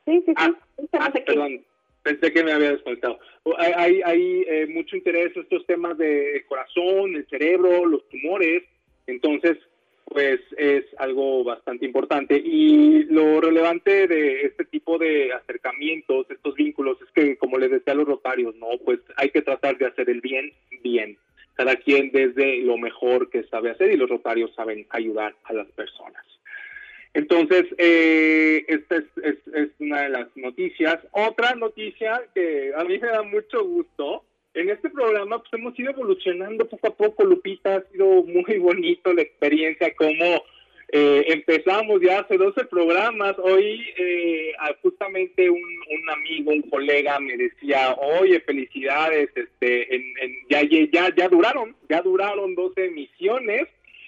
Sí, 0.05 0.23
sí, 0.23 0.33
ah, 0.35 0.53
ah, 0.93 1.11
perdón, 1.25 1.65
pensé 2.03 2.31
que 2.31 2.43
me 2.43 2.51
había 2.51 2.73
desconectado. 2.73 3.19
Hay, 3.57 4.01
hay, 4.03 4.45
eh, 4.47 4.67
mucho 4.67 4.95
interés 4.95 5.35
en 5.35 5.41
estos 5.41 5.65
temas 5.65 5.97
de 5.97 6.45
corazón, 6.47 7.15
el 7.15 7.27
cerebro, 7.27 7.85
los 7.87 8.07
tumores, 8.09 8.63
entonces 9.07 9.57
pues 10.05 10.39
es 10.57 10.85
algo 10.99 11.43
bastante 11.43 11.85
importante. 11.85 12.37
Y 12.37 13.05
lo 13.05 13.41
relevante 13.41 14.07
de 14.07 14.43
este 14.43 14.65
tipo 14.65 14.99
de 14.99 15.33
acercamientos, 15.33 16.29
estos 16.29 16.53
vínculos, 16.53 17.01
es 17.01 17.11
que, 17.11 17.37
como 17.37 17.57
les 17.57 17.71
decía 17.71 17.93
a 17.93 17.95
los 17.95 18.07
rotarios, 18.07 18.55
¿no? 18.55 18.67
Pues 18.85 18.99
hay 19.17 19.31
que 19.31 19.41
tratar 19.41 19.77
de 19.79 19.87
hacer 19.87 20.09
el 20.11 20.21
bien, 20.21 20.53
bien. 20.83 21.17
Cada 21.55 21.75
quien 21.77 22.11
desde 22.11 22.59
lo 22.59 22.77
mejor 22.77 23.29
que 23.29 23.43
sabe 23.43 23.71
hacer 23.71 23.91
y 23.91 23.97
los 23.97 24.09
rotarios 24.09 24.53
saben 24.55 24.85
ayudar 24.89 25.35
a 25.45 25.53
las 25.53 25.67
personas. 25.71 26.23
Entonces, 27.13 27.65
eh, 27.77 28.65
esta 28.67 28.97
es, 28.97 29.05
es, 29.23 29.35
es 29.53 29.69
una 29.79 30.01
de 30.01 30.09
las 30.09 30.27
noticias. 30.35 30.99
Otra 31.11 31.55
noticia 31.55 32.21
que 32.33 32.73
a 32.75 32.83
mí 32.83 32.99
me 32.99 33.07
da 33.07 33.23
mucho 33.23 33.63
gusto 33.63 34.23
en 34.55 34.69
este 34.69 34.89
programa 34.89 35.39
pues 35.39 35.53
hemos 35.53 35.77
ido 35.77 35.91
evolucionando 35.91 36.67
poco 36.67 36.87
a 36.87 36.95
poco, 36.95 37.25
Lupita, 37.25 37.75
ha 37.75 37.81
sido 37.91 38.23
muy 38.23 38.57
bonito 38.57 39.13
la 39.13 39.21
experiencia, 39.21 39.93
como 39.95 40.43
eh, 40.89 41.25
empezamos 41.29 42.01
ya 42.01 42.19
hace 42.19 42.37
12 42.37 42.65
programas, 42.65 43.35
hoy 43.39 43.85
eh, 43.97 44.53
justamente 44.81 45.49
un, 45.49 45.59
amigo, 46.11 46.51
un 46.51 46.61
colega 46.63 47.19
me 47.19 47.35
decía, 47.37 47.95
oye, 47.95 48.39
felicidades, 48.41 49.29
este, 49.35 49.95
en, 49.95 50.03
ya, 50.49 50.61
ya, 50.63 51.13
ya 51.15 51.29
duraron, 51.29 51.75
ya 51.89 52.01
duraron 52.01 52.55
12 52.55 52.85
emisiones 52.85 53.67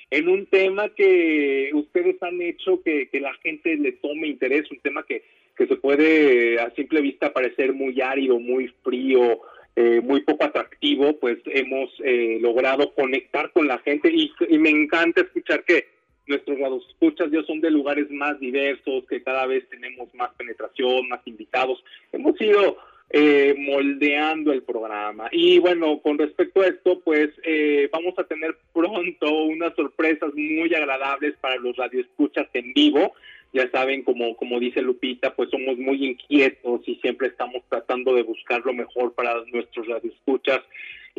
en 0.10 0.30
un 0.30 0.46
tema 0.46 0.90
que 0.90 1.72
ustedes 1.74 2.22
han 2.22 2.42
hecho 2.42 2.82
que, 2.84 3.10
que 3.10 3.20
la 3.20 3.34
gente 3.36 3.76
le 3.76 3.94
tome 3.94 4.28
interés, 4.28 4.70
un 4.72 4.80
tema 4.80 5.04
que, 5.04 5.24
que 5.58 5.68
se 5.68 5.76
puede 5.76 6.60
a 6.60 6.72
simple 6.76 7.02
vista 7.02 7.34
parecer 7.34 7.74
muy 7.74 8.00
árido, 8.00 8.40
muy 8.40 8.68
frío, 8.84 9.42
eh, 9.76 10.02
muy 10.02 10.22
poco 10.22 10.44
atractivo, 10.44 11.20
pues 11.20 11.38
hemos 11.46 11.92
eh, 12.04 12.40
logrado 12.42 12.94
conectar 12.94 13.52
con 13.52 13.68
la 13.68 13.78
gente 13.80 14.12
y, 14.12 14.32
me 14.58 14.70
encanta 14.70 15.22
escuchar 15.22 15.64
que 15.66 15.86
nuestros 16.28 16.58
escuchas 16.90 17.32
ya 17.32 17.42
son 17.44 17.62
de 17.62 17.72
lugares 17.72 18.10
más 18.12 18.40
diversos, 18.40 19.06
que 19.08 19.24
cada 19.24 19.46
vez 19.46 19.68
tenemos 19.70 20.14
más 20.14 20.30
penetración, 20.38 21.08
más 21.08 21.22
invitados. 21.26 21.84
Hemos 22.12 22.40
ido 22.40 22.78
eh, 23.10 23.56
moldeando 23.58 24.52
el 24.52 24.64
programa. 24.64 25.30
Y 25.32 25.60
bueno, 25.60 26.00
con 26.02 26.18
respecto 26.18 26.62
a 26.62 26.68
esto, 26.68 27.00
pues 27.00 27.30
eh, 27.44 27.90
vamos 27.92 28.14
a 28.18 28.26
tener 28.26 28.58
pronto 28.74 29.34
unas 29.44 29.74
sorpresas 29.76 30.34
muy 30.36 30.74
agradables 30.74 31.36
para 31.40 31.56
los 31.56 31.76
radioescuchas 31.78 32.48
en 32.54 32.74
vivo. 32.74 33.14
Ya 33.54 33.70
saben, 33.72 34.04
como, 34.04 34.36
como 34.36 34.60
dice 34.60 34.82
Lupita, 34.82 35.34
pues 35.34 35.50
somos 35.50 35.78
muy 35.78 36.06
inquietos 36.06 36.82
y 36.86 36.96
siempre 36.96 37.28
estamos 37.28 37.64
tratando 37.70 38.14
de 38.14 38.24
buscar 38.24 38.62
lo 38.66 38.74
mejor 38.74 39.14
para 39.14 39.42
nuestros 39.54 39.88
radioescuchas 39.88 40.60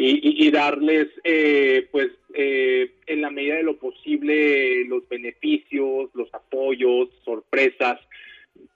y, 0.01 0.51
darles, 0.53 1.09
eh, 1.25 1.89
pues, 1.91 2.11
en 2.35 3.21
la 3.21 3.31
medida 3.31 3.57
de 3.57 3.65
lo 3.65 3.79
posible, 3.79 4.85
los 4.85 5.09
beneficios, 5.09 6.11
los 6.15 6.33
apoyos, 6.33 7.09
sorpresas 7.25 7.99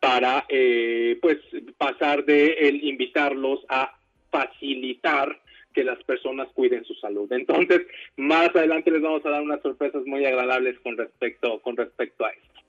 para 0.01 0.45
eh, 0.49 1.17
pues 1.23 1.39
pasar 1.79 2.25
de 2.25 2.55
el 2.55 2.83
invitarlos 2.85 3.61
a 3.69 3.97
facilitar 4.31 5.41
que 5.73 5.85
las 5.85 6.03
personas 6.05 6.49
cuiden 6.55 6.85
su 6.85 6.95
salud. 6.95 7.31
Entonces, 7.33 7.83
más 8.17 8.49
adelante 8.49 8.91
les 8.91 9.01
vamos 9.01 9.25
a 9.25 9.31
dar 9.31 9.43
unas 9.43 9.63
sorpresas 9.63 10.05
muy 10.05 10.25
agradables 10.25 10.79
con 10.81 10.97
respecto 10.97 11.61
con 11.61 11.77
respecto 11.77 12.25
a 12.25 12.31
esto. 12.31 12.61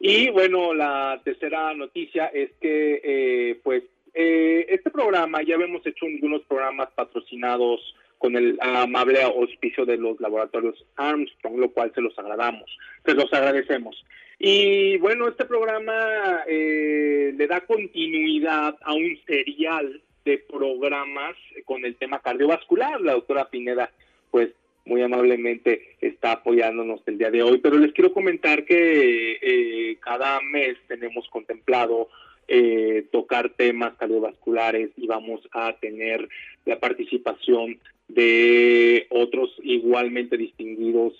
Y 0.00 0.30
bueno, 0.30 0.74
la 0.74 1.20
tercera 1.24 1.72
noticia 1.74 2.26
es 2.26 2.50
que 2.60 3.00
eh, 3.04 3.60
pues 3.62 3.84
eh, 4.14 4.66
este 4.68 4.90
programa 4.90 5.42
ya 5.42 5.56
habíamos 5.56 5.86
hecho 5.86 6.06
algunos 6.06 6.42
programas 6.42 6.88
patrocinados 6.94 7.94
con 8.18 8.36
el 8.36 8.58
amable 8.60 9.22
auspicio 9.22 9.84
de 9.84 9.98
los 9.98 10.18
laboratorios 10.20 10.82
Armstrong, 10.96 11.58
lo 11.58 11.70
cual 11.70 11.92
se 11.94 12.00
los 12.00 12.18
agradamos, 12.18 12.64
se 13.04 13.12
los 13.12 13.30
agradecemos. 13.32 14.02
Y 14.38 14.96
bueno, 14.98 15.28
este 15.28 15.44
programa 15.44 16.42
eh, 16.46 17.34
le 17.36 17.46
da 17.46 17.60
continuidad 17.60 18.76
a 18.82 18.94
un 18.94 19.18
serial 19.26 20.00
de 20.24 20.38
programas 20.38 21.36
con 21.64 21.84
el 21.84 21.96
tema 21.96 22.20
cardiovascular. 22.20 23.00
La 23.00 23.12
doctora 23.12 23.50
Pineda, 23.50 23.90
pues 24.30 24.50
muy 24.86 25.02
amablemente 25.02 25.96
está 26.00 26.32
apoyándonos 26.32 27.02
el 27.06 27.18
día 27.18 27.30
de 27.30 27.42
hoy, 27.42 27.58
pero 27.58 27.78
les 27.78 27.92
quiero 27.92 28.12
comentar 28.12 28.64
que 28.64 29.38
eh, 29.40 29.98
cada 30.00 30.40
mes 30.40 30.76
tenemos 30.88 31.28
contemplado 31.28 32.08
eh, 32.48 33.06
tocar 33.12 33.50
temas 33.50 33.94
cardiovasculares 33.94 34.90
y 34.96 35.06
vamos 35.06 35.40
a 35.52 35.74
tener 35.80 36.28
la 36.64 36.78
participación 36.78 37.78
de 38.08 39.06
otros 39.10 39.50
igualmente 39.62 40.36
distinguidos 40.36 41.14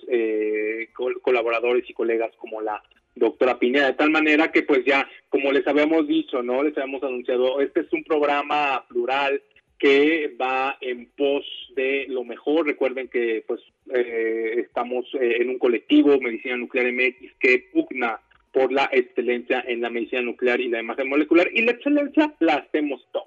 colaboradores 1.23 1.89
y 1.89 1.95
colegas 1.95 2.31
como 2.37 2.61
la 2.61 2.83
doctora 3.15 3.59
Pineda, 3.59 3.87
de 3.87 3.95
tal 3.95 4.11
manera 4.11 4.51
que 4.51 4.63
pues 4.63 4.85
ya, 4.85 5.09
como 5.29 5.53
les 5.53 5.67
habíamos 5.67 6.07
dicho, 6.07 6.43
¿no? 6.43 6.63
Les 6.63 6.77
habíamos 6.77 7.03
anunciado, 7.03 7.61
este 7.61 7.81
es 7.81 7.93
un 7.93 8.05
programa 8.05 8.85
plural 8.89 9.41
que 9.79 10.35
va 10.41 10.77
en 10.81 11.07
pos 11.17 11.45
de 11.77 12.07
lo 12.09 12.25
mejor. 12.25 12.67
Recuerden 12.67 13.09
que 13.09 13.45
pues 13.47 13.61
eh, 13.95 14.55
estamos 14.59 15.07
eh, 15.15 15.37
en 15.41 15.51
un 15.51 15.59
colectivo, 15.59 16.19
Medicina 16.21 16.57
Nuclear 16.57 16.93
MX, 16.93 17.35
que 17.39 17.69
pugna 17.73 18.21
por 18.55 18.73
la 18.73 18.89
excelencia 18.93 19.63
en 19.67 19.83
la 19.83 19.91
medicina 19.91 20.23
nuclear 20.23 20.61
y 20.61 20.69
la 20.69 20.81
imagen 20.81 21.09
molecular, 21.09 21.49
y 21.53 21.63
la 21.63 21.73
excelencia 21.73 22.33
la 22.39 22.55
hacemos 22.55 23.07
todos. 23.13 23.27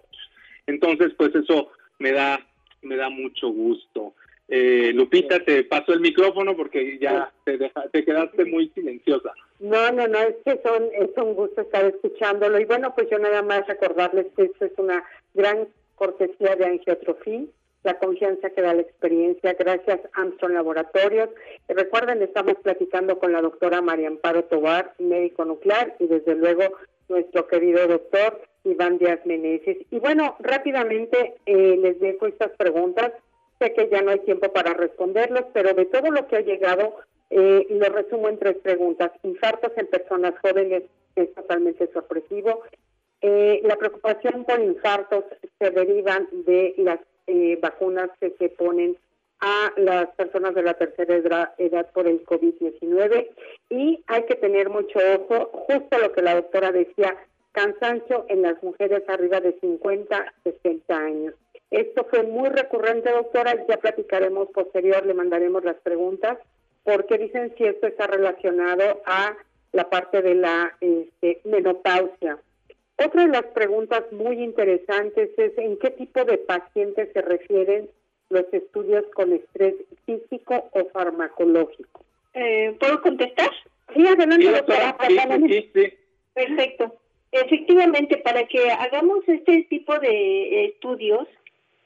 Entonces, 0.65 1.13
pues 1.17 1.35
eso 1.35 1.71
me 1.99 2.13
da, 2.13 2.39
me 2.81 2.95
da 2.95 3.09
mucho 3.09 3.49
gusto. 3.49 4.13
Eh, 4.47 4.91
Lupita, 4.95 5.43
te 5.43 5.65
paso 5.65 5.91
el 5.91 5.99
micrófono 5.99 6.55
porque 6.55 6.97
ya 6.99 7.31
te, 7.43 7.59
te 7.91 8.05
quedaste 8.05 8.45
muy 8.45 8.69
silenciosa. 8.69 9.33
No, 9.59 9.91
no, 9.91 10.07
no, 10.07 10.19
es 10.19 10.35
que 10.45 10.61
son, 10.63 10.87
es 10.93 11.09
un 11.17 11.33
gusto 11.33 11.61
estar 11.61 11.83
escuchándolo. 11.83 12.57
Y 12.59 12.65
bueno, 12.65 12.95
pues 12.95 13.09
yo 13.09 13.19
nada 13.19 13.41
más 13.41 13.67
recordarles 13.67 14.27
que 14.37 14.43
esto 14.43 14.65
es 14.65 14.71
una 14.77 15.03
gran 15.33 15.67
cortesía 15.95 16.55
de 16.55 16.65
Angiotrofía, 16.65 17.43
la 17.87 17.97
confianza 17.97 18.49
que 18.49 18.61
da 18.61 18.73
la 18.73 18.81
experiencia, 18.81 19.53
gracias 19.53 20.01
Armstrong 20.13 20.53
Laboratorios. 20.53 21.29
Y 21.69 21.73
recuerden, 21.73 22.21
estamos 22.21 22.55
platicando 22.61 23.17
con 23.17 23.31
la 23.31 23.41
doctora 23.41 23.81
María 23.81 24.09
Amparo 24.09 24.43
Tobar, 24.43 24.93
médico 24.99 25.45
nuclear, 25.45 25.95
y 25.99 26.07
desde 26.07 26.35
luego 26.35 26.63
nuestro 27.07 27.47
querido 27.47 27.87
doctor 27.87 28.41
Iván 28.65 28.97
Díaz 28.97 29.25
Meneses. 29.25 29.77
Y 29.89 29.99
bueno, 29.99 30.35
rápidamente 30.39 31.35
eh, 31.45 31.77
les 31.81 31.99
dejo 31.99 32.27
estas 32.27 32.51
preguntas 32.57 33.13
Sé 33.59 33.73
que 33.73 33.89
ya 33.89 34.01
no 34.01 34.11
hay 34.11 34.19
tiempo 34.19 34.53
para 34.53 34.73
responderlos, 34.73 35.45
pero 35.51 35.73
de 35.73 35.85
todo 35.85 36.11
lo 36.11 36.27
que 36.27 36.35
ha 36.35 36.41
llegado, 36.41 36.95
eh, 37.29 37.65
lo 37.71 37.89
resumo 37.89 38.29
en 38.29 38.37
tres 38.37 38.57
preguntas. 38.57 39.11
Infartos 39.23 39.71
en 39.77 39.87
personas 39.87 40.35
jóvenes 40.41 40.83
es 41.15 41.33
totalmente 41.33 41.89
sorpresivo. 41.91 42.61
Eh, 43.21 43.61
la 43.63 43.75
preocupación 43.75 44.45
por 44.45 44.59
infartos 44.59 45.25
se 45.57 45.71
derivan 45.71 46.27
de 46.45 46.75
las 46.77 46.99
eh, 47.27 47.57
vacunas 47.61 48.09
que 48.19 48.31
se 48.39 48.49
ponen 48.49 48.97
a 49.39 49.71
las 49.77 50.07
personas 50.15 50.55
de 50.55 50.63
la 50.63 50.73
tercera 50.73 51.53
edad, 51.57 51.91
por 51.91 52.07
el 52.07 52.25
COVID-19 52.25 53.27
y 53.69 54.03
hay 54.07 54.23
que 54.23 54.35
tener 54.35 54.69
mucho 54.69 54.99
ojo, 55.19 55.49
justo 55.67 55.97
lo 55.99 56.11
que 56.11 56.21
la 56.21 56.35
doctora 56.35 56.71
decía, 56.71 57.15
cansancio 57.51 58.25
en 58.29 58.41
las 58.41 58.61
mujeres 58.63 59.03
arriba 59.07 59.39
de 59.39 59.53
50, 59.59 60.33
60 60.43 60.97
años. 60.97 61.33
Esto 61.69 62.05
fue 62.09 62.23
muy 62.23 62.49
recurrente, 62.49 63.11
doctora, 63.11 63.53
ya 63.67 63.77
platicaremos 63.77 64.49
posterior, 64.49 65.05
le 65.05 65.13
mandaremos 65.13 65.63
las 65.63 65.75
preguntas, 65.77 66.37
porque 66.83 67.17
dicen 67.17 67.53
si 67.57 67.65
esto 67.65 67.87
está 67.87 68.07
relacionado 68.07 69.01
a 69.05 69.35
la 69.73 69.89
parte 69.89 70.21
de 70.21 70.35
la 70.35 70.75
este, 70.79 71.41
menopausia. 71.43 72.39
Otra 73.03 73.23
de 73.23 73.31
las 73.31 73.45
preguntas 73.53 74.03
muy 74.11 74.41
interesantes 74.43 75.29
es 75.37 75.57
en 75.57 75.77
qué 75.77 75.91
tipo 75.91 76.23
de 76.25 76.37
pacientes 76.39 77.09
se 77.13 77.21
refieren 77.21 77.89
los 78.29 78.45
estudios 78.51 79.05
con 79.13 79.33
estrés 79.33 79.75
físico 80.05 80.69
o 80.71 80.85
farmacológico. 80.89 82.03
Eh, 82.33 82.75
¿Puedo 82.79 83.01
contestar? 83.01 83.51
Sí, 83.93 84.05
adelante, 84.05 84.51
doctora. 84.51 84.97
Perfecto. 86.33 86.95
Efectivamente, 87.31 88.17
para 88.17 88.47
que 88.47 88.71
hagamos 88.71 89.19
este 89.27 89.63
tipo 89.63 89.97
de 89.99 90.65
estudios, 90.65 91.27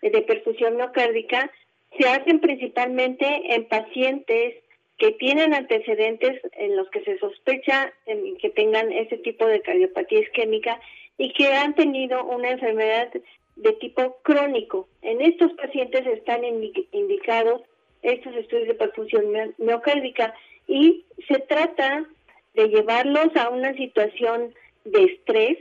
de 0.02 0.22
perfusión 0.22 0.78
miocárdica 0.78 1.52
se 1.98 2.08
hacen 2.08 2.40
principalmente 2.40 3.26
en 3.54 3.66
pacientes 3.66 4.56
que 5.02 5.14
tienen 5.14 5.56
antecedentes 5.56 6.40
en 6.52 6.78
los 6.78 6.88
que 6.92 7.04
se 7.04 7.18
sospecha 7.18 7.92
que 8.40 8.50
tengan 8.52 8.92
ese 8.92 9.18
tipo 9.18 9.48
de 9.48 9.60
cardiopatía 9.62 10.20
isquémica 10.20 10.80
y 11.18 11.34
que 11.34 11.48
han 11.48 11.74
tenido 11.74 12.24
una 12.24 12.52
enfermedad 12.52 13.10
de 13.56 13.74
tipo 13.74 14.18
crónico. 14.22 14.88
En 15.02 15.20
estos 15.22 15.54
pacientes 15.54 16.06
están 16.06 16.44
indicados 16.44 17.64
estos 18.04 18.36
estudios 18.36 18.68
de 18.68 18.76
perfusión 18.76 19.26
miocárdica 19.58 20.36
y 20.68 21.04
se 21.28 21.40
trata 21.40 22.06
de 22.54 22.68
llevarlos 22.68 23.36
a 23.38 23.50
una 23.50 23.74
situación 23.74 24.54
de 24.86 25.04
estrés 25.06 25.58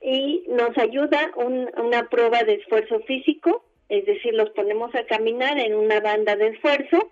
y 0.00 0.44
nos 0.48 0.78
ayuda 0.78 1.30
una 1.36 2.08
prueba 2.08 2.42
de 2.44 2.54
esfuerzo 2.54 3.00
físico, 3.00 3.66
es 3.90 4.06
decir, 4.06 4.32
los 4.32 4.48
ponemos 4.50 4.94
a 4.94 5.04
caminar 5.04 5.58
en 5.58 5.74
una 5.74 6.00
banda 6.00 6.36
de 6.36 6.48
esfuerzo 6.48 7.10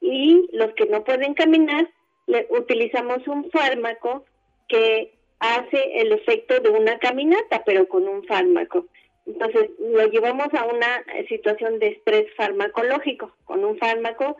y 0.00 0.48
los 0.52 0.72
que 0.74 0.86
no 0.86 1.04
pueden 1.04 1.34
caminar 1.34 1.88
le, 2.26 2.46
utilizamos 2.50 3.26
un 3.26 3.50
fármaco 3.50 4.24
que 4.68 5.14
hace 5.40 6.00
el 6.00 6.12
efecto 6.12 6.60
de 6.60 6.70
una 6.70 6.98
caminata, 6.98 7.62
pero 7.64 7.88
con 7.88 8.06
un 8.08 8.24
fármaco. 8.24 8.86
Entonces, 9.26 9.70
lo 9.78 10.06
llevamos 10.08 10.48
a 10.54 10.64
una 10.64 11.04
situación 11.28 11.78
de 11.78 11.88
estrés 11.88 12.26
farmacológico. 12.34 13.32
Con 13.44 13.64
un 13.64 13.76
fármaco 13.78 14.36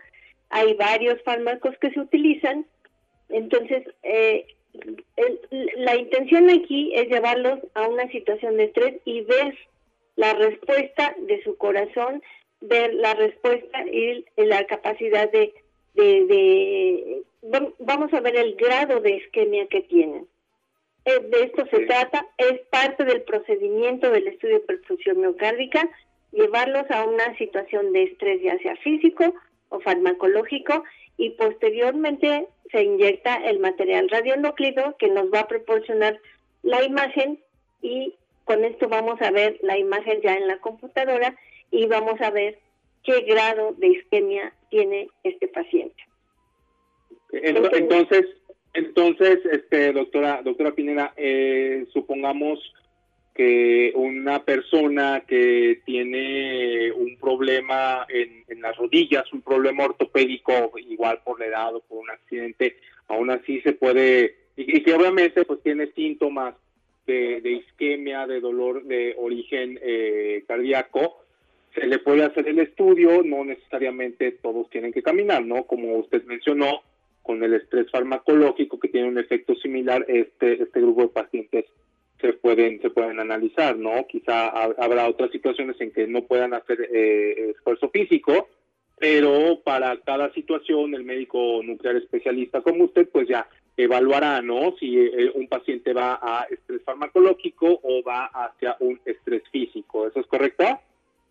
hay 0.50 0.74
varios 0.74 1.22
fármacos 1.22 1.76
que 1.78 1.90
se 1.90 2.00
utilizan. 2.00 2.66
Entonces, 3.28 3.84
eh, 4.02 4.46
la 5.76 5.96
intención 5.96 6.48
aquí 6.50 6.92
es 6.94 7.08
llevarlos 7.08 7.60
a 7.74 7.88
una 7.88 8.08
situación 8.10 8.56
de 8.56 8.64
estrés 8.64 9.00
y 9.04 9.22
ver 9.22 9.56
la 10.16 10.32
respuesta 10.34 11.14
de 11.20 11.42
su 11.42 11.56
corazón, 11.56 12.22
ver 12.60 12.94
la 12.94 13.14
respuesta 13.14 13.86
y 13.86 14.24
la 14.36 14.64
capacidad 14.66 15.30
de, 15.30 15.54
de, 15.94 17.22
vamos 17.78 18.12
a 18.12 18.20
ver 18.20 18.36
el 18.36 18.54
grado 18.56 19.00
de 19.00 19.16
isquemia 19.16 19.66
que 19.66 19.82
tienen. 19.82 20.26
Eh, 21.04 21.20
de 21.20 21.44
esto 21.44 21.64
se 21.70 21.86
trata, 21.86 22.26
es 22.36 22.60
parte 22.70 23.04
del 23.04 23.22
procedimiento 23.22 24.10
del 24.10 24.28
estudio 24.28 24.54
de 24.54 24.66
perfusión 24.66 25.20
miocárdica, 25.20 25.88
llevarlos 26.32 26.90
a 26.90 27.04
una 27.04 27.36
situación 27.38 27.92
de 27.92 28.04
estrés 28.04 28.42
ya 28.42 28.58
sea 28.58 28.76
físico 28.76 29.32
o 29.70 29.80
farmacológico 29.80 30.84
y 31.16 31.30
posteriormente 31.30 32.46
se 32.70 32.82
inyecta 32.82 33.36
el 33.36 33.58
material 33.58 34.08
radionúclido 34.10 34.96
que 34.98 35.08
nos 35.08 35.32
va 35.32 35.40
a 35.40 35.48
proporcionar 35.48 36.20
la 36.62 36.82
imagen 36.84 37.38
y 37.80 38.14
con 38.44 38.64
esto 38.64 38.88
vamos 38.88 39.20
a 39.22 39.30
ver 39.30 39.58
la 39.62 39.78
imagen 39.78 40.20
ya 40.22 40.34
en 40.34 40.46
la 40.46 40.58
computadora 40.58 41.36
y 41.70 41.86
vamos 41.86 42.20
a 42.20 42.30
ver 42.30 42.58
qué 43.04 43.20
grado 43.22 43.74
de 43.78 43.88
isquemia 43.88 44.52
tiene 44.70 45.08
este 45.22 45.48
paciente. 45.48 46.02
Entonces, 47.32 48.26
entonces, 48.74 49.40
este, 49.50 49.92
doctora, 49.92 50.42
doctora 50.42 50.72
Pineda, 50.72 51.12
eh, 51.16 51.86
supongamos 51.92 52.60
que 53.34 53.92
una 53.94 54.44
persona 54.44 55.24
que 55.26 55.80
tiene 55.84 56.90
un 56.92 57.16
problema 57.18 58.06
en, 58.08 58.60
las 58.60 58.76
rodillas, 58.76 59.32
un 59.32 59.42
problema 59.42 59.84
ortopédico, 59.84 60.72
igual 60.76 61.20
por 61.24 61.38
la 61.38 61.46
edad 61.46 61.74
o 61.74 61.80
por 61.80 61.98
un 61.98 62.10
accidente, 62.10 62.76
aún 63.06 63.30
así 63.30 63.60
se 63.60 63.72
puede, 63.72 64.36
y, 64.56 64.82
que 64.82 64.92
obviamente 64.92 65.44
pues 65.44 65.62
tiene 65.62 65.92
síntomas 65.92 66.54
de, 67.06 67.40
isquemia, 67.44 68.26
de 68.26 68.40
dolor 68.40 68.84
de 68.84 69.14
origen 69.18 69.78
eh, 69.82 70.44
cardíaco, 70.46 71.24
se 71.78 71.86
le 71.86 71.98
puede 71.98 72.24
hacer 72.24 72.48
el 72.48 72.58
estudio, 72.58 73.22
no 73.22 73.44
necesariamente 73.44 74.32
todos 74.32 74.68
tienen 74.70 74.92
que 74.92 75.02
caminar, 75.02 75.44
¿no? 75.44 75.64
Como 75.64 75.94
usted 75.96 76.24
mencionó, 76.24 76.82
con 77.22 77.42
el 77.44 77.54
estrés 77.54 77.90
farmacológico 77.90 78.78
que 78.80 78.88
tiene 78.88 79.08
un 79.08 79.18
efecto 79.18 79.54
similar, 79.56 80.04
este, 80.08 80.62
este 80.62 80.80
grupo 80.80 81.02
de 81.02 81.08
pacientes 81.08 81.66
se 82.20 82.32
pueden 82.32 82.80
se 82.80 82.90
pueden 82.90 83.20
analizar, 83.20 83.76
¿no? 83.76 84.06
Quizá 84.08 84.48
habrá 84.48 85.08
otras 85.08 85.30
situaciones 85.30 85.80
en 85.80 85.92
que 85.92 86.06
no 86.06 86.22
puedan 86.22 86.54
hacer 86.54 86.88
eh, 86.92 87.50
esfuerzo 87.50 87.90
físico, 87.90 88.48
pero 88.98 89.60
para 89.62 90.00
cada 90.00 90.32
situación 90.32 90.94
el 90.94 91.04
médico 91.04 91.60
nuclear 91.62 91.96
especialista 91.96 92.60
como 92.62 92.84
usted 92.84 93.08
pues 93.08 93.28
ya 93.28 93.46
evaluará, 93.76 94.42
¿no? 94.42 94.74
Si 94.80 94.98
eh, 94.98 95.30
un 95.34 95.46
paciente 95.46 95.92
va 95.92 96.18
a 96.20 96.46
estrés 96.50 96.82
farmacológico 96.82 97.78
o 97.82 98.02
va 98.02 98.24
hacia 98.26 98.76
un 98.80 98.98
estrés 99.04 99.42
físico, 99.52 100.08
¿eso 100.08 100.18
es 100.18 100.26
correcto? 100.26 100.64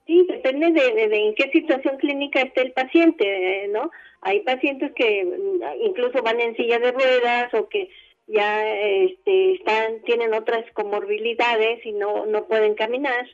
Sí, 0.07 0.25
depende 0.27 0.71
de, 0.71 1.07
de, 1.09 1.27
en 1.27 1.35
qué 1.35 1.51
situación 1.51 1.97
clínica 1.97 2.41
esté 2.41 2.61
el 2.61 2.71
paciente, 2.71 3.67
¿no? 3.71 3.91
Hay 4.21 4.39
pacientes 4.39 4.91
que 4.95 5.25
mm, 5.25 5.85
incluso 5.85 6.23
van 6.23 6.39
en 6.39 6.55
silla 6.55 6.79
de 6.79 6.91
ruedas 6.91 7.53
o 7.53 7.67
que 7.67 7.89
ya 8.27 8.65
este, 8.67 9.53
están, 9.53 10.01
tienen 10.03 10.33
otras 10.33 10.65
comorbilidades 10.73 11.85
y 11.85 11.91
no, 11.93 12.25
no 12.25 12.45
pueden 12.45 12.75
caminar, 12.75 13.27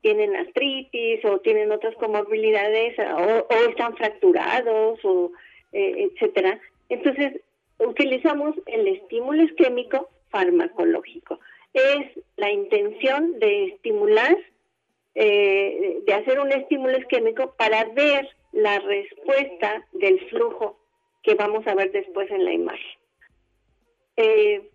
tienen 0.00 0.36
artritis 0.36 1.24
o 1.24 1.38
tienen 1.38 1.70
otras 1.72 1.94
comorbilidades 1.96 2.98
o, 2.98 3.46
están 3.68 3.96
fracturados 3.96 4.98
o 5.04 5.32
eh, 5.72 6.10
etcétera. 6.10 6.60
Entonces, 6.88 7.40
utilizamos 7.78 8.54
el 8.66 8.86
estímulo 8.88 9.42
isquémico 9.42 10.08
farmacológico. 10.30 11.40
Es 11.72 12.06
la 12.36 12.50
intención 12.50 13.38
de 13.38 13.66
estimular, 13.66 14.36
eh, 15.14 16.00
de 16.06 16.14
hacer 16.14 16.40
un 16.40 16.52
estímulo 16.52 16.98
isquémico 16.98 17.54
para 17.56 17.84
ver 17.84 18.28
la 18.52 18.78
respuesta 18.78 19.86
del 19.92 20.20
flujo 20.28 20.78
que 21.22 21.34
vamos 21.34 21.66
a 21.66 21.74
ver 21.74 21.92
después 21.92 22.30
en 22.30 22.44
la 22.44 22.52
imagen. 22.52 22.98
Eh, 24.16 24.68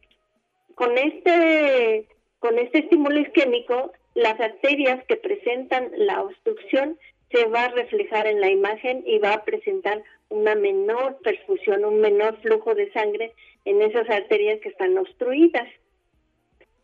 con 0.75 0.97
este 0.97 2.07
con 2.39 2.59
este 2.59 2.79
estímulo 2.79 3.19
isquémico, 3.19 3.91
las 4.13 4.39
arterias 4.39 5.03
que 5.05 5.17
presentan 5.17 5.91
la 5.95 6.21
obstrucción 6.21 6.97
se 7.31 7.45
va 7.45 7.65
a 7.65 7.69
reflejar 7.69 8.27
en 8.27 8.39
la 8.39 8.49
imagen 8.49 9.03
y 9.05 9.17
va 9.19 9.33
a 9.33 9.43
presentar 9.43 10.03
una 10.29 10.55
menor 10.55 11.17
perfusión, 11.23 11.83
un 11.83 11.99
menor 11.99 12.39
flujo 12.41 12.73
de 12.75 12.91
sangre 12.91 13.33
en 13.65 13.81
esas 13.81 14.09
arterias 14.09 14.59
que 14.61 14.69
están 14.69 14.97
obstruidas. 14.97 15.67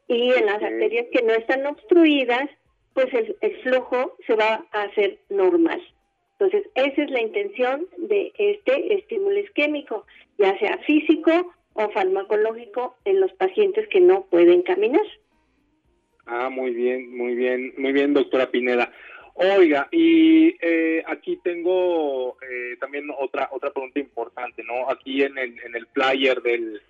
Y 0.07 0.33
en 0.33 0.45
las 0.47 0.61
arterias 0.61 1.07
que 1.11 1.21
no 1.21 1.33
están 1.33 1.65
obstruidas, 1.65 2.49
pues 2.93 3.07
el, 3.13 3.35
flujo 3.63 4.15
se 4.25 4.35
va 4.35 4.65
a 4.71 4.83
hacer 4.83 5.19
normal. 5.29 5.81
Entonces, 6.39 6.69
esa 6.75 7.03
es 7.03 7.11
la 7.11 7.21
intención 7.21 7.87
de 7.97 8.33
este 8.37 8.95
estímulo 8.95 9.39
isquémico, 9.39 10.05
ya 10.37 10.57
sea 10.59 10.77
físico 10.79 11.53
o 11.73 11.89
farmacológico 11.89 12.95
en 13.05 13.19
los 13.19 13.31
pacientes 13.33 13.87
que 13.89 13.99
no 13.99 14.25
pueden 14.25 14.61
caminar. 14.61 15.05
Ah, 16.25 16.49
muy 16.49 16.71
bien, 16.71 17.15
muy 17.15 17.35
bien, 17.35 17.73
muy 17.77 17.91
bien, 17.91 18.13
doctora 18.13 18.49
Pineda. 18.49 18.91
Oiga, 19.35 19.87
y 19.91 20.55
eh, 20.61 21.03
aquí 21.07 21.39
tengo 21.43 22.37
eh, 22.41 22.77
también 22.79 23.09
otra 23.19 23.49
otra 23.51 23.71
pregunta 23.71 23.99
importante, 23.99 24.63
¿no? 24.63 24.89
Aquí 24.89 25.23
en 25.23 25.37
el, 25.37 25.59
en 25.59 25.75
el 25.75 25.87
flyer 25.87 26.41
del, 26.43 26.81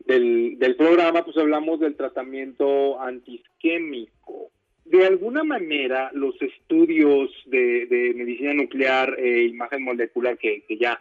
del, 0.00 0.58
del 0.58 0.76
programa, 0.76 1.24
pues 1.24 1.36
hablamos 1.38 1.80
del 1.80 1.96
tratamiento 1.96 3.00
antisquémico. 3.00 4.50
De 4.92 5.06
alguna 5.06 5.42
manera, 5.42 6.10
los 6.12 6.34
estudios 6.42 7.30
de, 7.46 7.86
de 7.86 8.12
medicina 8.14 8.52
nuclear 8.52 9.18
e 9.18 9.44
imagen 9.44 9.84
molecular 9.84 10.36
que, 10.36 10.62
ya 10.78 11.00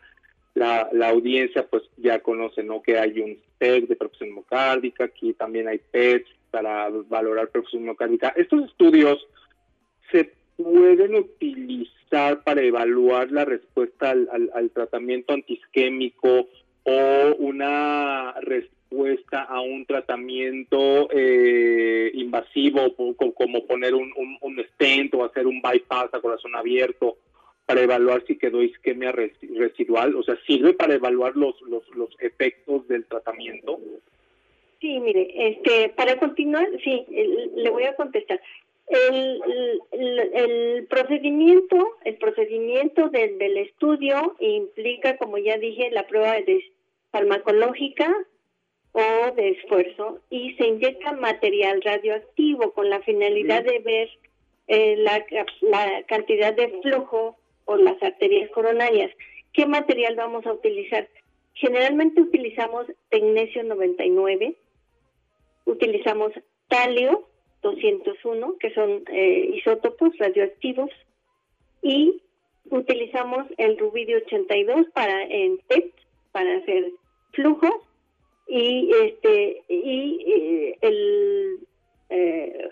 la, 0.54 0.88
audiencia 1.10 1.68
pues 1.68 1.84
ya 1.98 2.20
conoce, 2.20 2.64
¿no? 2.64 2.82
Que 2.82 2.98
hay 2.98 3.20
un 3.20 3.38
PET 3.58 3.90
de 3.90 3.98
perfusión 3.98 4.30
hemocárdica, 4.30 5.04
aquí 5.04 5.34
también 5.34 5.68
hay 5.68 5.80
PET 5.80 6.26
para 6.52 6.88
valorar 6.88 7.50
perfusión 7.50 7.84
hemocárdica. 7.84 8.30
Estos 8.38 8.64
estudios 8.70 9.28
se 10.10 10.32
pueden 10.56 11.16
utilizar 11.16 12.44
para 12.46 12.62
evaluar 12.62 13.30
la 13.30 13.44
respuesta 13.44 14.12
al, 14.12 14.72
tratamiento 14.74 15.34
antisquémico 15.34 16.48
o 16.86 17.36
una 17.40 18.36
respuesta 18.40 18.81
a 19.32 19.62
un 19.62 19.86
tratamiento 19.86 21.10
eh, 21.12 22.12
invasivo 22.14 22.94
como 22.96 23.66
poner 23.66 23.96
un, 23.96 24.12
un, 24.16 24.38
un 24.42 24.66
stent 24.74 25.14
o 25.14 25.24
hacer 25.24 25.48
un 25.48 25.62
bypass 25.62 26.14
a 26.14 26.20
corazón 26.20 26.56
abierto 26.56 27.18
para 27.66 27.82
evaluar 27.82 28.24
si 28.28 28.38
quedó 28.38 28.62
isquemia 28.62 29.14
residual? 29.14 30.16
O 30.16 30.24
sea, 30.24 30.38
¿sirve 30.46 30.74
para 30.74 30.96
evaluar 30.96 31.38
los, 31.38 31.60
los, 31.62 31.88
los 31.96 32.10
efectos 32.20 32.88
del 32.88 33.06
tratamiento? 33.06 33.80
Sí, 34.82 35.00
mire, 35.00 35.32
este, 35.36 35.90
para 35.90 36.18
continuar, 36.18 36.68
sí, 36.84 37.06
le 37.56 37.70
voy 37.70 37.84
a 37.84 37.96
contestar. 37.96 38.42
El, 38.88 39.42
el, 39.94 40.86
procedimiento, 40.88 41.98
el 42.04 42.16
procedimiento 42.18 43.08
del, 43.08 43.38
del 43.38 43.58
estudio 43.58 44.36
implica, 44.40 45.16
como 45.16 45.38
ya 45.38 45.58
dije, 45.58 45.92
la 45.92 46.08
prueba 46.08 46.34
de 46.42 46.62
farmacológica 47.12 48.14
o 48.94 49.32
de 49.36 49.50
esfuerzo 49.50 50.20
y 50.30 50.54
se 50.56 50.68
inyecta 50.68 51.14
material 51.14 51.82
radioactivo 51.82 52.72
con 52.72 52.90
la 52.90 53.02
finalidad 53.02 53.64
de 53.64 53.80
ver 53.80 54.10
eh, 54.68 54.98
la, 54.98 55.26
la 55.62 56.04
cantidad 56.04 56.54
de 56.54 56.80
flujo 56.82 57.38
las 57.78 58.02
arterias 58.02 58.50
coronarias. 58.52 59.12
¿Qué 59.54 59.66
material 59.66 60.16
vamos 60.16 60.46
a 60.46 60.54
utilizar? 60.54 61.08
Generalmente 61.54 62.22
utilizamos 62.22 62.88
tecnesio 63.10 63.64
99, 63.64 64.56
utilizamos 65.66 66.32
talio 66.68 67.28
201, 67.62 68.58
que 68.60 68.74
son 68.74 69.04
eh, 69.12 69.52
isótopos 69.56 70.18
radioactivos, 70.18 70.90
y 71.82 72.22
utilizamos 72.70 73.48
el 73.58 73.78
rubidio 73.78 74.18
82 74.18 74.88
para 74.94 75.24
en 75.24 75.58
PET, 75.68 75.94
para 76.32 76.58
hacer 76.58 76.92
flujos, 77.34 77.74
y 78.54 78.92
este 79.06 79.64
y 79.70 80.26
eh, 80.28 80.78
el 80.82 81.60
eh, 82.10 82.70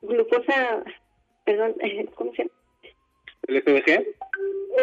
glucosa, 0.00 0.82
perdón, 1.44 1.76
¿cómo 2.14 2.32
se 2.32 2.44
llama? 2.44 2.54
¿El 3.46 3.62
FDG? 3.62 4.06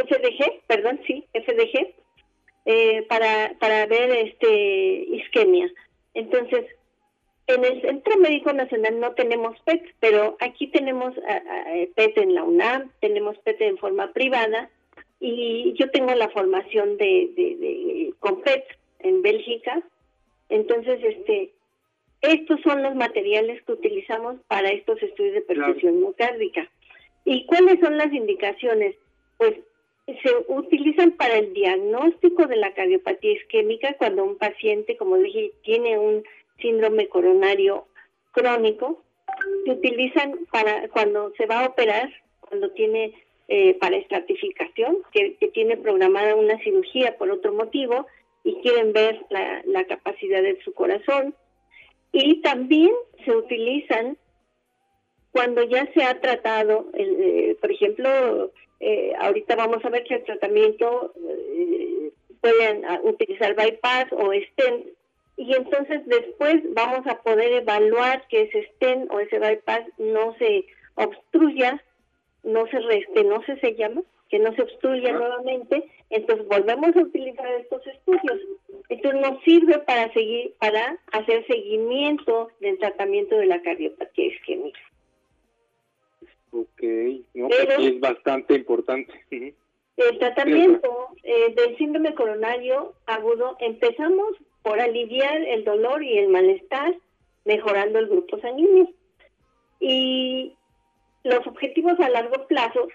FDG, 0.07 0.61
perdón, 0.67 1.01
sí, 1.07 1.25
FDG, 1.33 1.95
eh, 2.65 3.01
para, 3.09 3.55
para 3.59 3.87
ver 3.87 4.11
este 4.11 5.05
isquemia. 5.15 5.71
Entonces, 6.13 6.65
en 7.47 7.65
el 7.65 7.81
Centro 7.81 8.15
Médico 8.17 8.53
Nacional 8.53 8.99
no 8.99 9.13
tenemos 9.13 9.59
PET, 9.61 9.95
pero 9.99 10.37
aquí 10.39 10.67
tenemos 10.67 11.15
PET 11.95 12.17
en 12.19 12.35
la 12.35 12.43
UNAM, 12.43 12.91
tenemos 13.01 13.35
PET 13.39 13.61
en 13.61 13.79
forma 13.79 14.13
privada 14.13 14.69
y 15.19 15.73
yo 15.73 15.89
tengo 15.89 16.13
la 16.13 16.29
formación 16.29 16.97
de, 16.97 17.31
de, 17.35 18.13
con 18.19 18.41
PET 18.41 18.63
en 18.99 19.23
Bélgica. 19.23 19.81
Entonces, 20.49 20.99
este, 21.03 21.51
estos 22.21 22.59
son 22.61 22.83
los 22.83 22.95
materiales 22.95 23.61
que 23.63 23.73
utilizamos 23.73 24.37
para 24.47 24.69
estos 24.69 25.01
estudios 25.01 25.35
de 25.35 25.41
perfusión 25.41 26.01
mocárdica. 26.01 26.69
¿Y 27.23 27.45
cuáles 27.45 27.79
son 27.79 27.97
las 27.97 28.13
indicaciones? 28.13 28.95
Pues 29.37 29.55
se 30.05 30.29
utilizan 30.47 31.11
para 31.11 31.37
el 31.37 31.53
diagnóstico 31.53 32.45
de 32.45 32.57
la 32.57 32.73
cardiopatía 32.73 33.33
isquémica 33.33 33.95
cuando 33.97 34.23
un 34.23 34.37
paciente, 34.37 34.97
como 34.97 35.17
dije, 35.17 35.51
tiene 35.63 35.97
un 35.97 36.23
síndrome 36.61 37.07
coronario 37.07 37.87
crónico. 38.31 39.01
Se 39.65 39.71
utilizan 39.71 40.45
para 40.51 40.87
cuando 40.89 41.33
se 41.37 41.47
va 41.47 41.61
a 41.61 41.67
operar, 41.67 42.13
cuando 42.39 42.69
tiene 42.71 43.13
eh, 43.47 43.75
para 43.79 43.97
estratificación, 43.97 44.99
que, 45.11 45.37
tiene 45.53 45.77
programada 45.77 46.35
una 46.35 46.59
cirugía 46.59 47.17
por 47.17 47.31
otro 47.31 47.53
motivo 47.53 48.05
y 48.45 48.61
quieren 48.61 48.93
ver 48.93 49.25
la, 49.29 49.83
capacidad 49.85 50.41
de 50.41 50.57
su 50.63 50.73
corazón. 50.73 51.35
Y 52.11 52.41
también 52.41 52.91
se 53.25 53.35
utilizan 53.35 54.17
cuando 55.31 55.63
ya 55.63 55.91
se 55.93 56.03
ha 56.03 56.21
tratado, 56.21 56.85
eh, 56.93 57.57
por 57.59 57.71
ejemplo, 57.71 58.51
eh, 58.79 59.13
ahorita 59.19 59.55
vamos 59.55 59.83
a 59.83 59.89
ver 59.89 60.03
que 60.03 60.15
el 60.15 60.23
tratamiento 60.23 61.13
eh, 61.27 62.11
pueden 62.39 62.85
ah, 62.85 63.01
utilizar 63.03 63.55
bypass 63.55 64.07
o 64.11 64.31
stent 64.31 64.87
y 65.37 65.53
entonces 65.53 66.01
después 66.05 66.61
vamos 66.73 67.05
a 67.07 67.21
poder 67.21 67.51
evaluar 67.53 68.25
que 68.29 68.43
ese 68.43 68.69
stent 68.75 69.11
o 69.11 69.19
ese 69.19 69.39
bypass 69.39 69.81
no 69.97 70.35
se 70.37 70.65
obstruya, 70.93 71.83
no 72.43 72.67
se 72.67 72.79
reste, 72.79 73.23
no 73.23 73.43
se 73.43 73.75
llama, 73.75 74.03
que 74.29 74.39
no 74.39 74.53
se 74.53 74.63
obstruya 74.63 75.13
nuevamente, 75.13 75.89
entonces 76.09 76.47
volvemos 76.47 76.95
a 76.95 77.01
utilizar 77.01 77.47
estos 77.53 77.85
estudios. 77.87 78.39
Entonces 78.89 79.21
nos 79.21 79.43
sirve 79.43 79.79
para 79.79 80.11
seguir, 80.13 80.53
para 80.59 80.97
hacer 81.11 81.45
seguimiento 81.47 82.49
del 82.59 82.77
tratamiento 82.79 83.35
de 83.37 83.45
la 83.45 83.61
cardiopatía 83.61 84.25
isquémica. 84.25 84.79
Ok, 86.51 86.83
no, 87.33 87.49
pues 87.49 87.79
es 87.79 87.99
bastante 87.99 88.55
importante. 88.55 89.13
El 89.97 90.19
tratamiento 90.19 91.09
eh, 91.23 91.53
del 91.55 91.77
síndrome 91.77 92.13
coronario 92.15 92.93
agudo 93.05 93.57
empezamos 93.59 94.35
por 94.61 94.79
aliviar 94.79 95.37
el 95.43 95.63
dolor 95.63 96.03
y 96.03 96.17
el 96.17 96.29
malestar, 96.29 96.95
mejorando 97.45 97.99
el 97.99 98.07
grupo 98.07 98.39
sanguíneo. 98.39 98.89
Y 99.79 100.55
los 101.25 101.45
objetivos 101.47 101.99
a 101.99 102.09
largo 102.09 102.45
plazo, 102.47 102.87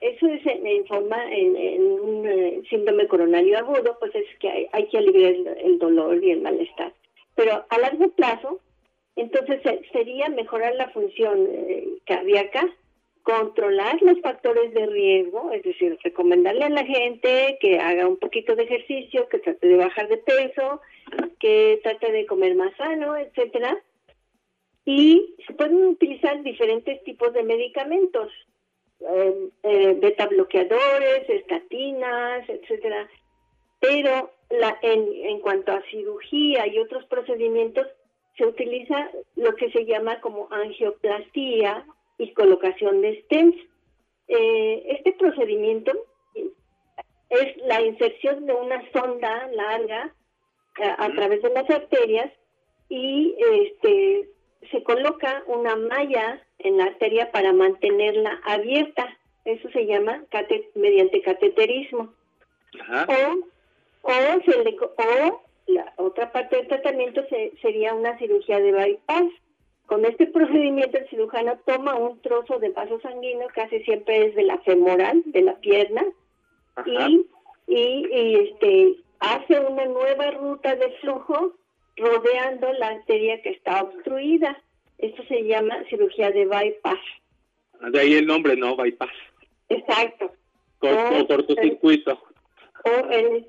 eso 0.00 0.26
es 0.28 0.46
en, 0.46 0.86
forma, 0.86 1.18
en, 1.30 1.82
un 1.82 2.26
eh, 2.26 2.62
síndrome 2.70 3.08
coronario 3.08 3.58
agudo, 3.58 3.96
pues 3.98 4.14
es 4.14 4.26
que 4.38 4.68
hay, 4.72 4.86
que 4.86 4.98
aliviar 4.98 5.34
el, 5.58 5.78
dolor 5.80 6.22
y 6.22 6.30
el 6.30 6.40
malestar. 6.40 6.92
Pero 7.34 7.64
a 7.68 7.78
largo 7.78 8.08
plazo, 8.10 8.60
entonces 9.16 9.60
sería 9.92 10.28
mejorar 10.28 10.76
la 10.76 10.88
función 10.90 11.48
eh, 11.50 11.84
cardíaca, 12.06 12.68
controlar 13.24 14.00
los 14.02 14.20
factores 14.20 14.72
de 14.72 14.86
riesgo, 14.86 15.50
es 15.50 15.64
decir, 15.64 15.98
recomendarle 16.04 16.64
a 16.66 16.68
la 16.68 16.84
gente 16.84 17.58
que 17.60 17.80
haga 17.80 18.06
un 18.06 18.18
poquito 18.18 18.54
de 18.54 18.64
ejercicio, 18.64 19.28
que 19.28 19.38
trate 19.38 19.66
de 19.66 19.76
bajar 19.76 20.06
de 20.08 20.18
peso, 20.18 20.80
que 21.40 21.80
trate 21.82 22.12
de 22.12 22.26
comer 22.26 22.54
más 22.54 22.76
sano, 22.76 23.16
etcétera. 23.16 23.82
Y 24.84 25.34
se 25.46 25.54
pueden 25.54 25.86
utilizar 25.86 26.42
diferentes 26.42 27.02
tipos 27.04 27.32
de 27.32 27.42
medicamentos, 27.42 28.30
eh, 29.00 29.48
eh, 29.62 29.96
beta 29.98 30.26
bloqueadores, 30.26 31.28
estatinas, 31.28 32.48
etcétera. 32.48 33.08
Pero 33.80 34.30
la, 34.50 34.78
en, 34.82 35.08
en 35.24 35.40
cuanto 35.40 35.72
a 35.72 35.82
cirugía 35.90 36.66
y 36.66 36.78
otros 36.78 37.04
procedimientos, 37.06 37.86
se 38.36 38.46
utiliza 38.46 39.10
lo 39.36 39.54
que 39.54 39.70
se 39.70 39.84
llama 39.84 40.20
como 40.20 40.48
angioplastía 40.50 41.86
y 42.18 42.32
colocación 42.32 43.00
de 43.00 43.22
stents. 43.22 43.58
Eh, 44.28 44.84
este 44.88 45.12
procedimiento 45.12 45.92
es 47.28 47.56
la 47.58 47.82
inserción 47.82 48.46
de 48.46 48.54
una 48.54 48.82
sonda 48.92 49.48
larga 49.52 50.14
eh, 50.80 50.94
a, 50.98 51.10
través 51.10 51.42
de 51.42 51.50
las 51.50 51.68
arterias 51.70 52.32
y 52.88 53.36
este 53.38 54.28
se 54.70 54.82
coloca 54.82 55.42
una 55.46 55.76
malla 55.76 56.40
en 56.58 56.78
la 56.78 56.84
arteria 56.84 57.30
para 57.30 57.52
mantenerla 57.52 58.40
abierta. 58.44 59.16
Eso 59.44 59.68
se 59.70 59.86
llama 59.86 60.24
mediante 60.74 61.20
cateterismo. 61.22 62.12
O, 63.08 64.08
o, 64.08 64.12
se 64.44 64.64
le, 64.64 64.76
o 64.80 65.42
la 65.66 65.92
otra 65.96 66.32
parte 66.32 66.56
del 66.56 66.68
tratamiento 66.68 67.22
sería 67.60 67.94
una 67.94 68.18
cirugía 68.18 68.60
de 68.60 68.72
bypass. 68.72 69.30
Con 69.86 70.04
este 70.04 70.26
procedimiento 70.32 70.98
el 70.98 71.08
cirujano 71.08 71.58
toma 71.64 71.94
un 71.94 72.20
trozo 72.20 72.58
de 72.58 72.70
vaso 72.70 73.00
sanguíneo, 73.00 73.48
casi 73.54 73.80
siempre 73.84 74.26
es 74.26 74.34
de 74.34 74.44
la 74.44 74.58
femoral, 74.58 75.22
de 75.26 75.42
la 75.42 75.54
pierna, 75.56 76.04
y, 76.86 77.26
y, 77.66 78.34
este, 78.36 78.96
hace 79.20 79.60
una 79.60 79.84
nueva 79.86 80.30
ruta 80.32 80.74
de 80.74 80.90
flujo 81.00 81.54
rodeando 81.96 82.72
la 82.74 82.88
arteria 82.88 83.40
que 83.42 83.50
está 83.50 83.82
obstruida. 83.82 84.60
Esto 84.98 85.24
se 85.26 85.42
llama 85.42 85.84
cirugía 85.88 86.30
de 86.30 86.46
bypass. 86.46 87.00
De 87.92 88.00
ahí 88.00 88.14
el 88.14 88.26
nombre, 88.26 88.56
¿no? 88.56 88.76
Bypass. 88.76 89.12
Exacto. 89.68 90.32
o, 90.80 91.26
cortocircuito. 91.26 92.20
O 92.84 93.10
el 93.10 93.46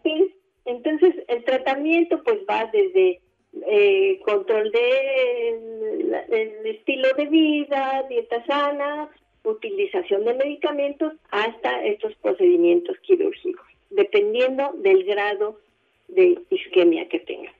Entonces, 0.66 1.16
el 1.28 1.44
tratamiento 1.44 2.22
pues 2.24 2.40
va 2.50 2.70
desde 2.72 3.22
eh, 3.68 4.20
control 4.26 4.72
del 4.72 6.10
de 6.30 6.72
estilo 6.72 7.08
de 7.18 7.26
vida, 7.28 8.06
dieta 8.10 8.46
sana, 8.46 9.10
utilización 9.44 10.26
de 10.26 10.34
medicamentos, 10.34 11.14
hasta 11.32 11.86
estos 11.86 12.16
procedimientos 12.16 12.98
quirúrgicos, 13.00 13.66
dependiendo 13.90 14.72
del 14.78 15.04
grado 15.04 15.60
de 16.08 16.40
isquemia 16.50 17.08
que 17.08 17.20
tenga. 17.20 17.52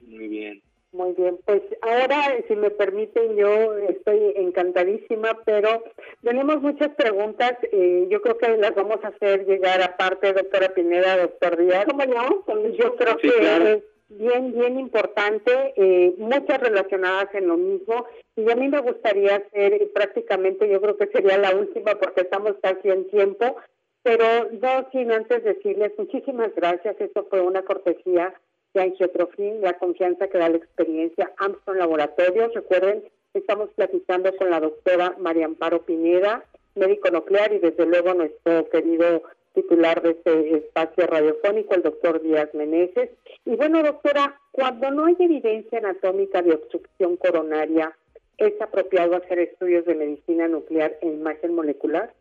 Muy 0.00 0.28
bien. 0.28 0.62
Muy 0.90 1.12
bien, 1.12 1.38
pues 1.44 1.60
ahora, 1.82 2.34
si 2.48 2.56
me 2.56 2.70
permiten, 2.70 3.36
yo 3.36 3.76
estoy 3.76 4.32
encantadísima, 4.36 5.38
pero 5.44 5.84
tenemos 6.22 6.62
muchas 6.62 6.88
preguntas. 6.94 7.58
Eh, 7.72 8.06
yo 8.08 8.22
creo 8.22 8.38
que 8.38 8.56
las 8.56 8.74
vamos 8.74 8.98
a 9.02 9.08
hacer 9.08 9.44
llegar 9.44 9.82
aparte, 9.82 10.32
doctora 10.32 10.70
Pineda, 10.70 11.18
doctor 11.18 11.58
Díaz. 11.58 11.84
¿Cómo 11.84 12.06
no? 12.06 12.42
Yo 12.72 12.96
creo 12.96 13.18
que 13.18 13.82
bien, 14.08 14.52
bien 14.52 14.78
importante, 14.78 15.74
eh, 15.76 16.14
muchas 16.16 16.58
relacionadas 16.58 17.34
en 17.34 17.48
lo 17.48 17.58
mismo. 17.58 18.06
Y 18.36 18.50
a 18.50 18.56
mí 18.56 18.68
me 18.68 18.80
gustaría 18.80 19.36
hacer 19.36 19.90
prácticamente, 19.92 20.70
yo 20.70 20.80
creo 20.80 20.96
que 20.96 21.08
sería 21.08 21.36
la 21.36 21.54
última 21.54 21.96
porque 21.96 22.22
estamos 22.22 22.54
casi 22.62 22.88
en 22.88 23.10
tiempo, 23.10 23.56
pero 24.02 24.48
no 24.52 24.88
sin 24.90 25.12
antes 25.12 25.44
decirles 25.44 25.92
muchísimas 25.98 26.54
gracias. 26.54 26.98
Esto 26.98 27.26
fue 27.28 27.42
una 27.42 27.62
cortesía 27.62 28.32
de 28.78 28.84
Angiotrofin, 28.84 29.60
la 29.60 29.72
confianza 29.74 30.28
que 30.28 30.38
da 30.38 30.48
la 30.48 30.56
experiencia 30.56 31.32
Armstrong 31.38 31.78
Laboratorios. 31.78 32.54
Recuerden, 32.54 33.02
estamos 33.34 33.70
platicando 33.74 34.34
con 34.36 34.50
la 34.50 34.60
doctora 34.60 35.16
María 35.18 35.46
Amparo 35.46 35.82
Pineda, 35.82 36.44
médico 36.76 37.10
nuclear 37.10 37.52
y 37.52 37.58
desde 37.58 37.86
luego 37.86 38.14
nuestro 38.14 38.68
querido 38.70 39.22
titular 39.54 40.00
de 40.02 40.10
este 40.10 40.56
espacio 40.58 41.06
radiofónico, 41.08 41.74
el 41.74 41.82
doctor 41.82 42.22
Díaz 42.22 42.54
Meneses. 42.54 43.10
Y 43.44 43.56
bueno, 43.56 43.82
doctora, 43.82 44.40
cuando 44.52 44.90
no 44.92 45.06
hay 45.06 45.16
evidencia 45.18 45.78
anatómica 45.78 46.40
de 46.42 46.54
obstrucción 46.54 47.16
coronaria, 47.16 47.96
¿es 48.36 48.60
apropiado 48.60 49.16
hacer 49.16 49.40
estudios 49.40 49.84
de 49.86 49.96
medicina 49.96 50.46
nuclear 50.46 50.96
en 51.00 51.14
imagen 51.14 51.54
molecular? 51.54 52.14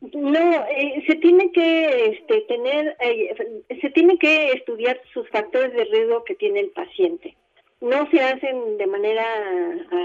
No, 0.00 0.66
eh, 0.66 1.04
se 1.06 1.16
tiene 1.16 1.52
que 1.52 2.06
este, 2.06 2.40
tener, 2.42 2.96
eh, 3.00 3.64
se 3.80 3.90
tiene 3.90 4.18
que 4.18 4.52
estudiar 4.52 5.00
sus 5.12 5.28
factores 5.28 5.72
de 5.74 5.84
riesgo 5.84 6.24
que 6.24 6.34
tiene 6.34 6.60
el 6.60 6.70
paciente. 6.70 7.36
No 7.80 8.08
se 8.10 8.20
hacen 8.20 8.78
de 8.78 8.86
manera 8.86 9.24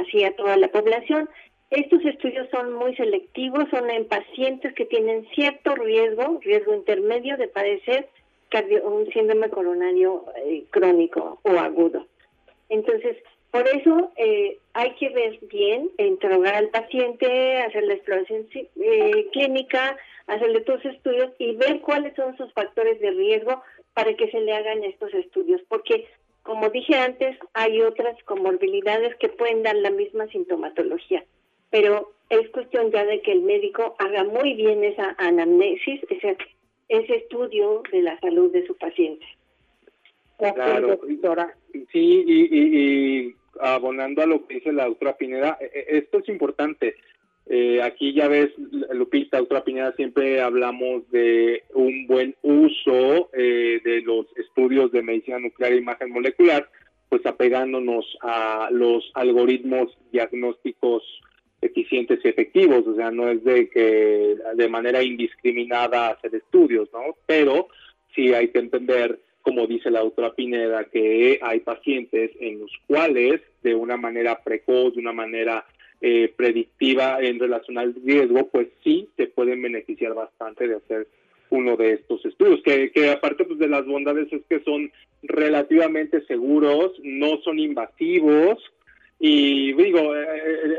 así 0.01 0.23
a 0.23 0.35
toda 0.35 0.57
la 0.57 0.67
población, 0.69 1.29
estos 1.71 2.05
estudios 2.05 2.47
son 2.51 2.73
muy 2.73 2.95
selectivos, 2.95 3.65
son 3.69 3.89
en 3.89 4.05
pacientes 4.07 4.73
que 4.73 4.85
tienen 4.85 5.27
cierto 5.33 5.75
riesgo, 5.75 6.39
riesgo 6.41 6.73
intermedio 6.73 7.37
de 7.37 7.47
padecer 7.47 8.07
un 8.83 9.11
síndrome 9.11 9.49
coronario 9.49 10.25
eh, 10.37 10.63
crónico 10.69 11.39
o 11.43 11.59
agudo. 11.59 12.07
Entonces, 12.69 13.17
por 13.51 13.67
eso 13.67 14.11
eh, 14.17 14.59
hay 14.73 14.95
que 14.95 15.09
ver 15.09 15.39
bien, 15.43 15.89
interrogar 15.97 16.55
al 16.55 16.69
paciente, 16.69 17.57
hacer 17.57 17.83
la 17.83 17.93
exploración 17.93 18.47
eh, 18.53 19.27
clínica, 19.31 19.97
hacerle 20.27 20.61
todos 20.61 20.83
los 20.83 20.95
estudios 20.95 21.31
y 21.37 21.55
ver 21.55 21.81
cuáles 21.81 22.15
son 22.15 22.35
sus 22.37 22.51
factores 22.53 22.99
de 22.99 23.11
riesgo 23.11 23.61
para 23.93 24.13
que 24.15 24.29
se 24.31 24.41
le 24.41 24.53
hagan 24.53 24.83
estos 24.83 25.13
estudios. 25.13 25.61
Porque, 25.69 26.07
como 26.43 26.69
dije 26.69 26.95
antes, 26.95 27.37
hay 27.53 27.81
otras 27.81 28.21
comorbilidades 28.23 29.15
que 29.15 29.29
pueden 29.29 29.63
dar 29.63 29.75
la 29.75 29.91
misma 29.91 30.27
sintomatología 30.27 31.23
pero 31.75 32.13
es 32.29 32.49
cuestión 32.51 32.89
ya 32.89 33.03
de 33.03 33.21
que 33.21 33.33
el 33.33 33.41
médico 33.41 33.97
haga 33.99 34.23
muy 34.23 34.53
bien 34.53 34.81
esa 34.85 35.13
anamnesis, 35.17 35.99
ese, 36.09 36.37
ese 36.87 37.15
estudio 37.17 37.83
de 37.91 38.01
la 38.01 38.17
salud 38.21 38.49
de 38.53 38.65
su 38.65 38.77
paciente. 38.77 39.25
Claro, 40.37 40.97
doctora. 40.97 41.55
Sí, 41.91 42.23
y, 42.27 43.35
abonando 43.59 44.21
a 44.21 44.25
lo 44.25 44.45
que 44.45 44.55
dice 44.55 44.73
la 44.73 44.85
doctora 44.85 45.17
Pineda, 45.17 45.57
e, 45.61 45.65
e, 45.65 45.97
esto 45.97 46.19
es 46.19 46.29
importante. 46.29 46.95
Eh, 47.47 47.81
aquí 47.81 48.13
ya 48.13 48.27
ves, 48.27 48.49
Lupita, 48.91 49.37
doctora 49.37 49.63
Pineda, 49.63 49.93
siempre 49.95 50.41
hablamos 50.41 51.09
de 51.11 51.63
un 51.73 52.07
buen 52.07 52.35
uso 52.41 53.29
eh, 53.33 53.79
de 53.83 54.01
los 54.01 54.25
estudios 54.35 54.91
de 54.91 55.03
medicina 55.03 55.39
nuclear 55.39 55.73
e 55.73 55.77
imagen 55.77 56.11
molecular, 56.11 56.67
pues 57.07 57.25
apegándonos 57.25 58.17
a 58.21 58.69
los 58.71 59.11
algoritmos 59.13 59.95
diagnósticos 60.11 61.03
eficientes 61.61 62.19
y 62.23 62.27
efectivos, 62.27 62.85
o 62.87 62.95
sea, 62.95 63.11
no 63.11 63.29
es 63.29 63.43
de 63.43 63.69
que 63.69 64.37
de 64.55 64.69
manera 64.69 65.03
indiscriminada 65.03 66.09
hacer 66.09 66.35
estudios, 66.35 66.89
¿no? 66.93 67.15
Pero 67.25 67.67
sí 68.13 68.33
hay 68.33 68.49
que 68.49 68.59
entender, 68.59 69.19
como 69.45 69.67
dice 69.67 69.89
la 69.89 70.01
doctora 70.01 70.33
Pineda, 70.33 70.83
que 70.85 71.39
hay 71.41 71.61
pacientes 71.61 72.31
en 72.41 72.59
los 72.59 72.71
cuales 72.87 73.41
de 73.63 73.75
una 73.75 73.95
manera 73.95 74.41
precoz, 74.43 74.95
de 74.95 74.99
una 74.99 75.13
manera 75.13 75.65
eh, 76.01 76.33
predictiva 76.35 77.21
en 77.21 77.39
relación 77.39 77.77
al 77.77 77.95
riesgo, 78.03 78.47
pues 78.47 78.67
sí 78.83 79.07
se 79.15 79.27
pueden 79.27 79.61
beneficiar 79.61 80.13
bastante 80.13 80.67
de 80.67 80.75
hacer 80.75 81.07
uno 81.51 81.77
de 81.77 81.93
estos 81.93 82.25
estudios, 82.25 82.61
que, 82.63 82.91
que 82.91 83.11
aparte 83.11 83.45
pues, 83.45 83.59
de 83.59 83.69
las 83.69 83.85
bondades 83.85 84.27
es 84.33 84.41
que 84.49 84.59
son 84.61 84.91
relativamente 85.23 86.25
seguros, 86.25 86.91
no 87.03 87.37
son 87.43 87.59
invasivos, 87.59 88.59
y 89.19 89.73
digo, 89.73 90.15
eh, 90.15 90.25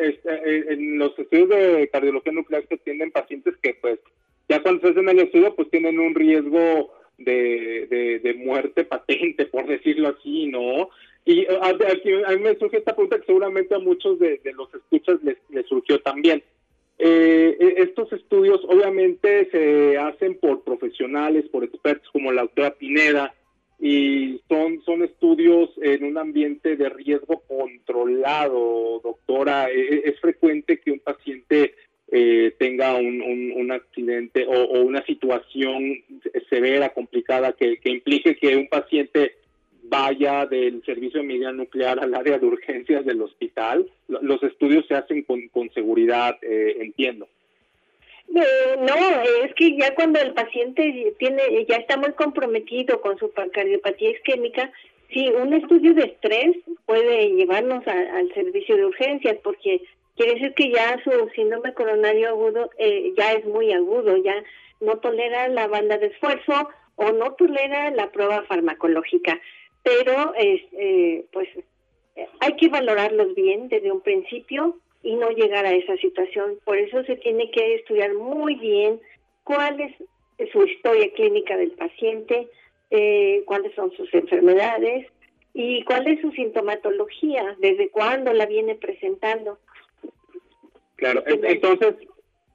eh, 0.02 0.20
eh, 0.24 0.64
en 0.70 0.98
los 0.98 1.18
estudios 1.18 1.48
de 1.48 1.88
cardiología 1.90 2.32
nuclear 2.32 2.66
se 2.68 2.76
tienen 2.78 3.10
pacientes 3.10 3.54
que 3.62 3.74
pues 3.80 3.98
ya 4.48 4.62
cuando 4.62 4.82
se 4.82 4.88
hacen 4.92 5.08
el 5.08 5.20
estudio 5.20 5.54
pues 5.54 5.70
tienen 5.70 5.98
un 5.98 6.14
riesgo 6.14 6.92
de, 7.18 8.20
de, 8.22 8.34
muerte 8.34 8.84
patente, 8.84 9.46
por 9.46 9.66
decirlo 9.66 10.08
así, 10.08 10.46
¿no? 10.46 10.90
Y 11.24 11.46
aquí, 11.46 12.12
a 12.24 12.30
mí 12.30 12.42
me 12.42 12.56
surge 12.56 12.78
esta 12.78 12.94
pregunta 12.94 13.18
que 13.18 13.26
seguramente 13.26 13.74
a 13.74 13.78
muchos 13.78 14.18
de, 14.18 14.40
los 14.54 14.72
escuchas 14.74 15.18
les, 15.22 15.66
surgió 15.66 16.00
también. 16.00 16.42
estos 16.98 18.12
estudios 18.12 18.60
obviamente 18.68 19.48
se 19.50 19.98
hacen 19.98 20.38
por 20.38 20.62
profesionales, 20.62 21.46
por 21.50 21.64
expertos 21.64 22.08
como 22.12 22.32
la 22.32 22.42
doctora 22.42 22.74
Pineda, 22.74 23.34
y 23.78 24.40
son, 24.48 24.80
son 24.84 25.02
estudios 25.02 25.70
en 25.82 26.04
un 26.04 26.16
ambiente 26.16 26.76
de 26.76 26.88
riesgo 26.88 27.42
controlado, 27.46 29.00
doctora. 29.02 29.70
E, 29.70 29.80
e, 29.80 30.02
es, 30.08 30.18
frecuente 30.20 30.80
que 30.80 30.92
un 30.92 31.00
paciente 31.00 31.74
eh, 32.12 32.54
tenga 32.58 32.94
un, 32.96 33.20
un, 33.20 33.72
accidente 33.72 34.46
o, 34.46 34.80
una 34.82 35.04
situación 35.04 36.02
severa, 36.48 36.90
complicada, 36.90 37.52
que, 37.52 37.78
que, 37.78 37.90
implique 37.90 38.36
que 38.36 38.56
un 38.56 38.68
paciente 38.68 39.36
vaya 39.88 40.46
del 40.46 40.82
servicio 40.84 41.20
de 41.20 41.26
medicina 41.26 41.52
nuclear 41.52 41.98
al 41.98 42.14
área 42.14 42.38
de 42.38 42.46
urgencias 42.46 43.04
del 43.04 43.22
hospital. 43.22 43.88
Los 44.08 44.42
estudios 44.42 44.86
se 44.86 44.94
hacen 44.94 45.22
con, 45.22 45.48
con 45.48 45.70
seguridad, 45.72 46.38
eh, 46.42 46.76
entiendo. 46.80 47.28
Eh, 48.34 48.76
no, 48.78 49.22
es 49.44 49.54
que 49.54 49.76
ya 49.76 49.94
cuando 49.94 50.20
el 50.20 50.32
paciente 50.34 51.14
tiene, 51.18 51.42
ya 51.68 51.76
está 51.76 51.96
muy 51.96 52.12
comprometido 52.12 53.00
con 53.00 53.18
su 53.18 53.32
cardiopatía 53.32 54.10
isquémica, 54.10 54.70
sí, 55.12 55.28
un 55.28 55.54
estudio 55.54 55.94
de 55.94 56.04
estrés 56.04 56.56
puede 56.84 57.30
llevarnos 57.30 57.86
al 57.86 58.32
servicio 58.34 58.76
de 58.76 58.86
urgencias 58.86 59.36
porque 59.42 59.80
quiere 60.16 60.34
decir 60.34 60.54
que 60.54 60.70
ya 60.70 61.00
su 61.04 61.10
síndrome 61.34 61.74
coronario 61.74 62.28
agudo 62.28 62.70
eh, 62.78 63.12
ya 63.16 63.32
es 63.32 63.44
muy 63.44 63.72
agudo, 63.72 64.16
ya 64.16 64.42
no 64.80 64.98
tolera 64.98 65.48
la 65.48 65.66
banda 65.66 65.98
de 65.98 66.06
esfuerzo 66.06 66.68
o 66.96 67.12
no 67.12 67.34
tolera 67.34 67.90
la 67.90 68.10
prueba 68.10 68.42
farmacológica. 68.44 69.40
Pero, 69.82 70.34
eh, 70.36 71.24
pues, 71.32 71.48
hay 72.40 72.56
que 72.56 72.68
valorarlos 72.68 73.34
bien 73.34 73.68
desde 73.68 73.92
un 73.92 74.00
principio 74.00 74.78
y 75.02 75.14
no 75.14 75.30
llegar 75.30 75.64
a 75.66 75.72
esa 75.72 75.96
situación. 75.98 76.58
Por 76.64 76.78
eso 76.78 77.04
se 77.04 77.16
tiene 77.16 77.50
que 77.50 77.76
estudiar 77.76 78.14
muy 78.14 78.56
bien 78.56 79.00
cuál 79.44 79.80
es 79.80 79.92
su 80.52 80.64
historia 80.64 81.10
clínica 81.12 81.56
del 81.56 81.72
paciente, 81.72 82.48
eh, 82.90 83.42
cuáles 83.46 83.74
son 83.74 83.92
sus 83.92 84.12
enfermedades 84.14 85.06
y 85.54 85.82
cuál 85.84 86.06
es 86.08 86.20
su 86.20 86.30
sintomatología, 86.32 87.56
desde 87.60 87.88
cuándo 87.88 88.32
la 88.32 88.46
viene 88.46 88.74
presentando. 88.74 89.58
Claro, 90.96 91.22
entonces, 91.26 91.94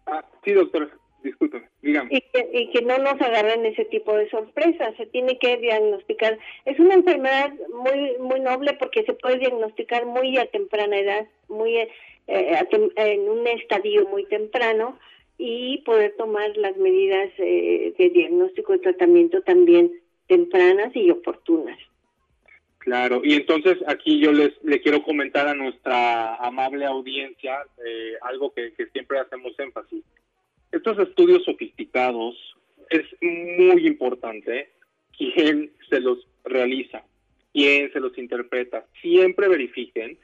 ah, 0.08 0.26
sí, 0.44 0.52
doctora, 0.54 0.90
discúlpeme, 1.24 1.70
dígame. 1.82 2.10
Y 2.12 2.22
que, 2.22 2.50
y 2.54 2.70
que 2.72 2.82
no 2.82 2.98
nos 2.98 3.22
agarren 3.22 3.66
ese 3.66 3.86
tipo 3.86 4.16
de 4.16 4.30
sorpresas, 4.30 4.96
se 4.98 5.06
tiene 5.08 5.38
que 5.38 5.58
diagnosticar. 5.58 6.40
Es 6.66 6.80
una 6.80 6.96
enfermedad 6.96 7.54
muy 7.84 8.18
muy 8.20 8.40
noble 8.40 8.74
porque 8.74 9.04
se 9.04 9.14
puede 9.14 9.40
diagnosticar 9.40 10.06
muy 10.06 10.38
a 10.38 10.48
temprana 10.48 10.98
edad, 10.98 11.28
muy 11.48 11.78
eh, 11.78 11.90
en 12.28 13.30
un 13.30 13.48
estadio 13.48 14.08
muy 14.08 14.26
temprano 14.26 14.98
y 15.38 15.80
poder 15.80 16.16
tomar 16.18 16.56
las 16.58 16.78
medidas 16.78 17.30
eh, 17.38 17.94
de 17.98 18.10
diagnóstico 18.10 18.76
y 18.76 18.80
tratamiento 18.80 19.42
también 19.42 19.92
tempranas 20.28 20.96
y 20.96 21.10
oportunas. 21.10 21.78
Claro, 22.82 23.22
y 23.24 23.34
entonces 23.34 23.78
aquí 23.86 24.20
yo 24.20 24.32
les 24.32 24.52
le 24.64 24.82
quiero 24.82 25.04
comentar 25.04 25.48
a 25.48 25.54
nuestra 25.54 26.36
amable 26.38 26.86
audiencia 26.86 27.64
eh, 27.86 28.14
algo 28.22 28.52
que, 28.54 28.74
que 28.74 28.88
siempre 28.88 29.20
hacemos 29.20 29.54
énfasis. 29.60 30.04
Estos 30.72 30.98
estudios 30.98 31.44
sofisticados 31.44 32.36
es 32.90 33.06
muy 33.22 33.86
importante 33.86 34.72
quién 35.16 35.72
se 35.92 36.00
los 36.00 36.28
realiza, 36.44 37.04
quién 37.54 37.94
se 37.94 38.00
los 38.00 38.18
interpreta. 38.18 38.86
Siempre 39.00 39.48
verifiquen 39.48 40.18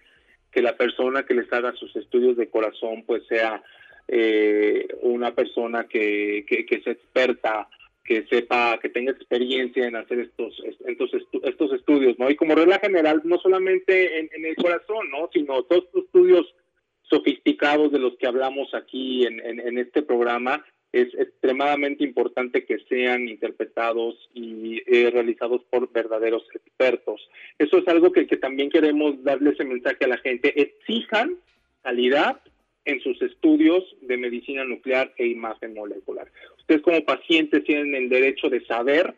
que 0.52 0.64
la 0.64 0.76
persona 0.76 1.24
que 1.28 1.36
les 1.36 1.54
haga 1.54 1.74
sus 1.74 1.96
estudios 1.96 2.38
de 2.38 2.50
corazón 2.50 3.04
pues 3.06 3.22
sea 3.28 3.62
eh, 4.08 4.88
una 5.02 5.36
persona 5.36 5.84
que, 5.84 6.44
que, 6.48 6.82
sea 6.82 6.94
experta, 6.94 7.70
que 8.08 8.26
sepa, 8.28 8.80
que 8.82 8.90
tenga 8.90 9.12
experiencia 9.12 9.86
en 9.86 9.96
hacer 9.96 10.20
estos, 10.22 10.60
estos, 10.88 11.12
estos 11.44 11.74
estudios, 11.74 12.18
¿no? 12.18 12.30
Y 12.30 12.36
como 12.36 12.56
regla 12.56 12.80
general, 12.80 13.22
no 13.26 13.38
solamente 13.38 14.20
en, 14.20 14.46
el 14.46 14.56
corazón, 14.56 15.12
¿no? 15.12 15.30
Sino 15.32 15.62
todos 15.64 15.84
estos 15.84 16.06
estudios 16.06 16.56
sofisticados 17.04 17.92
de 17.92 18.00
los 18.00 18.18
que 18.18 18.28
hablamos 18.28 18.74
aquí 18.74 19.26
en, 19.26 19.40
en 19.42 19.78
este 19.78 20.02
programa, 20.02 20.66
es 20.92 21.14
extremadamente 21.16 22.04
importante 22.04 22.66
que 22.66 22.80
sean 22.90 23.28
interpretados 23.28 24.16
y 24.34 24.82
eh, 24.88 25.10
realizados 25.12 25.62
por 25.70 25.92
verdaderos 25.92 26.44
expertos. 26.54 27.30
Eso 27.58 27.78
es 27.78 27.88
algo 27.88 28.12
que, 28.12 28.26
también 28.38 28.70
queremos 28.70 29.24
darle 29.24 29.52
ese 29.52 29.66
mensaje 29.66 30.06
a 30.06 30.08
la 30.08 30.18
gente. 30.18 30.60
Exijan 30.60 31.38
calidad 31.84 32.42
en 32.86 33.02
sus 33.02 33.22
estudios 33.22 33.84
de 34.02 34.18
medicina 34.18 34.64
nuclear 34.64 35.14
e 35.18 35.28
imagen 35.28 35.74
molecular. 35.74 36.32
Ustedes 36.68 36.82
como 36.82 37.06
pacientes 37.06 37.64
tienen 37.64 37.96
el 37.96 38.10
derecho 38.10 38.50
de 38.50 38.60
saber 38.66 39.16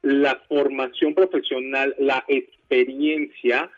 la 0.00 0.36
formación 0.48 1.14
profesional, 1.14 1.94
la 1.98 2.24
experiencia 2.28 3.70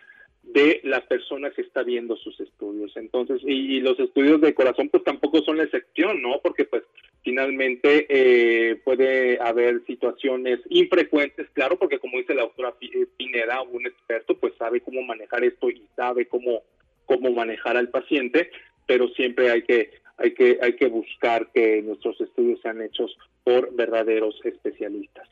de 0.45 0.81
la 0.85 1.01
persona 1.01 1.51
que 1.51 1.63
está 1.63 1.83
viendo 1.83 2.17
sus 2.19 2.39
estudios. 2.39 2.97
Entonces, 2.97 3.41
y, 3.45 3.81
los 3.81 3.99
estudios 3.99 4.41
de 4.41 4.55
corazón 4.55 4.91
pues 4.91 5.03
tampoco 5.03 5.43
son 5.43 5.57
la 5.57 5.65
excepción, 5.65 6.23
¿no? 6.23 6.41
Porque 6.41 6.67
pues 6.67 6.85
finalmente 7.25 8.07
eh, 8.09 8.77
puede 8.77 9.41
haber 9.41 9.85
situaciones 9.87 10.61
infrecuentes, 10.69 11.49
claro, 11.53 11.81
porque 11.81 11.99
como 11.99 12.17
dice 12.19 12.37
la 12.37 12.43
doctora 12.43 12.75
eh, 12.81 13.07
Pineda, 13.17 13.61
un 13.63 13.87
experto, 13.87 14.39
pues 14.39 14.53
sabe 14.57 14.83
cómo 14.83 15.03
manejar 15.03 15.43
esto 15.43 15.69
y 15.69 15.83
sabe 15.97 16.27
cómo, 16.27 16.63
cómo 17.07 17.33
manejar 17.33 17.77
al 17.77 17.89
paciente, 17.89 18.53
pero 18.87 19.09
siempre 19.09 19.51
hay 19.51 19.63
que, 19.63 19.91
hay 20.21 20.35
que, 20.35 20.59
hay 20.61 20.75
que 20.77 20.89
buscar 20.89 21.49
que 21.53 21.83
nuestros 21.83 22.21
estudios 22.21 22.61
sean 22.61 22.81
hechos 22.83 23.17
por 23.45 23.75
verdaderos 23.75 24.39
especialistas. 24.45 25.29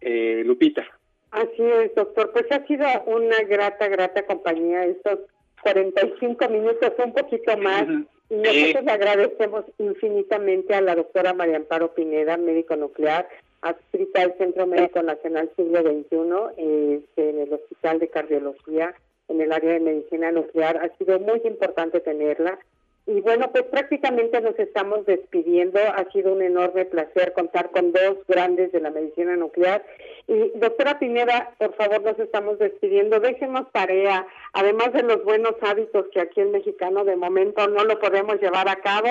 Eh, 0.00 0.42
Lupita. 0.44 0.84
Así 1.30 1.62
es, 1.62 1.94
doctor. 1.94 2.32
Pues 2.32 2.46
ha 2.50 2.66
sido 2.66 2.86
una 3.06 3.40
grata, 3.42 3.88
grata 3.88 4.26
compañía 4.26 4.84
estos 4.84 5.20
45 5.62 6.48
minutos, 6.48 6.92
un 6.98 7.12
poquito 7.12 7.56
más. 7.56 7.86
Y 8.28 8.34
nosotros 8.34 8.84
le 8.84 8.92
agradecemos 8.92 9.64
infinitamente 9.78 10.74
a 10.74 10.80
la 10.80 10.94
doctora 10.94 11.34
María 11.34 11.56
Amparo 11.56 11.94
Pineda, 11.94 12.36
médico 12.36 12.76
nuclear, 12.76 13.28
adscrita 13.60 14.22
al 14.22 14.36
Centro 14.38 14.66
Médico 14.66 15.02
Nacional 15.02 15.50
Siglo 15.56 15.80
XXI, 15.82 16.96
este, 16.96 17.30
en 17.30 17.40
el 17.40 17.52
Hospital 17.52 17.98
de 17.98 18.08
Cardiología, 18.08 18.94
en 19.28 19.40
el 19.40 19.52
área 19.52 19.74
de 19.74 19.80
medicina 19.80 20.32
nuclear. 20.32 20.78
Ha 20.78 20.96
sido 20.96 21.20
muy 21.20 21.40
importante 21.44 22.00
tenerla. 22.00 22.58
Y 23.06 23.20
bueno, 23.20 23.50
pues 23.50 23.64
prácticamente 23.64 24.40
nos 24.40 24.56
estamos 24.58 25.04
despidiendo. 25.06 25.80
Ha 25.80 26.10
sido 26.12 26.32
un 26.32 26.42
enorme 26.42 26.84
placer 26.84 27.32
contar 27.32 27.70
con 27.70 27.92
dos 27.92 28.18
grandes 28.28 28.70
de 28.70 28.80
la 28.80 28.90
medicina 28.90 29.36
nuclear. 29.36 29.84
Y 30.28 30.52
doctora 30.54 30.98
Pineda, 31.00 31.54
por 31.58 31.74
favor, 31.74 32.02
nos 32.02 32.18
estamos 32.20 32.58
despidiendo. 32.60 33.18
Déjenos 33.18 33.70
tarea, 33.72 34.26
además 34.52 34.92
de 34.92 35.02
los 35.02 35.24
buenos 35.24 35.54
hábitos 35.62 36.06
que 36.12 36.20
aquí 36.20 36.40
en 36.40 36.52
Mexicano 36.52 37.04
de 37.04 37.16
momento 37.16 37.66
no 37.66 37.84
lo 37.84 37.98
podemos 37.98 38.40
llevar 38.40 38.68
a 38.68 38.76
cabo. 38.76 39.08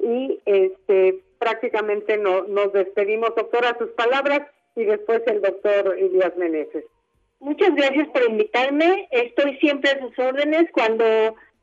Y 0.00 0.40
este 0.44 1.22
prácticamente 1.38 2.16
no, 2.16 2.42
nos 2.44 2.72
despedimos, 2.72 3.34
doctora, 3.36 3.76
sus 3.78 3.90
palabras 3.90 4.42
y 4.74 4.84
después 4.84 5.22
el 5.26 5.40
doctor 5.40 5.96
Elías 5.96 6.36
Meneses. 6.36 6.84
Muchas 7.40 7.72
gracias 7.76 8.08
por 8.08 8.28
invitarme. 8.28 9.08
Estoy 9.12 9.56
siempre 9.58 9.90
a 9.90 10.00
sus 10.00 10.18
órdenes 10.18 10.66
cuando 10.72 11.04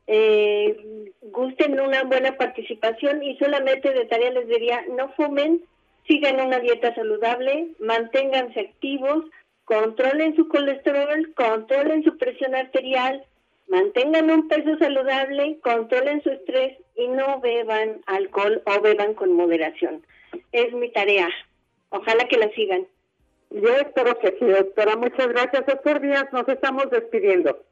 eh, 0.06 1.12
gusten 1.22 1.80
una 1.80 2.04
buena 2.04 2.36
participación 2.36 3.22
y 3.22 3.36
solamente 3.38 3.92
de 3.92 4.04
tarea 4.06 4.30
les 4.30 4.48
diría, 4.48 4.84
no 4.96 5.08
fumen, 5.14 5.62
sigan 6.06 6.40
una 6.40 6.60
dieta 6.60 6.94
saludable, 6.94 7.68
manténganse 7.80 8.60
activos, 8.60 9.24
controlen 9.64 10.36
su 10.36 10.48
colesterol, 10.48 11.34
controlen 11.34 12.04
su 12.04 12.16
presión 12.16 12.54
arterial, 12.54 13.24
mantengan 13.68 14.30
un 14.30 14.48
peso 14.48 14.78
saludable, 14.78 15.58
controlen 15.60 16.22
su 16.22 16.30
estrés 16.30 16.78
y 16.94 17.08
no 17.08 17.40
beban 17.40 18.00
alcohol 18.06 18.62
o 18.64 18.80
beban 18.80 19.14
con 19.14 19.32
moderación. 19.32 20.06
Es 20.52 20.72
mi 20.72 20.90
tarea. 20.92 21.28
Ojalá 21.90 22.28
que 22.28 22.38
la 22.38 22.50
sigan. 22.50 22.86
Yo 23.50 23.74
espero 23.76 24.18
que 24.18 24.36
sí, 24.38 24.44
doctora. 24.44 24.96
Muchas 24.96 25.28
gracias, 25.28 25.66
doctor 25.66 26.00
Díaz. 26.00 26.26
Nos 26.32 26.48
estamos 26.48 26.90
despidiendo. 26.90 27.64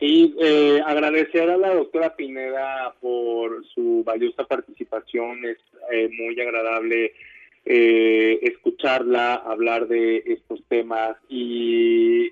Y 0.00 0.34
eh, 0.40 0.80
agradecer 0.86 1.50
a 1.50 1.56
la 1.56 1.74
doctora 1.74 2.14
Pineda 2.14 2.94
por 3.00 3.66
su 3.74 4.04
valiosa 4.04 4.44
participación, 4.44 5.44
es 5.44 5.58
eh, 5.90 6.08
muy 6.12 6.40
agradable 6.40 7.12
eh, 7.70 8.38
escucharla, 8.42 9.34
hablar 9.34 9.88
de 9.88 10.22
estos 10.26 10.62
temas. 10.68 11.16
Y, 11.28 12.30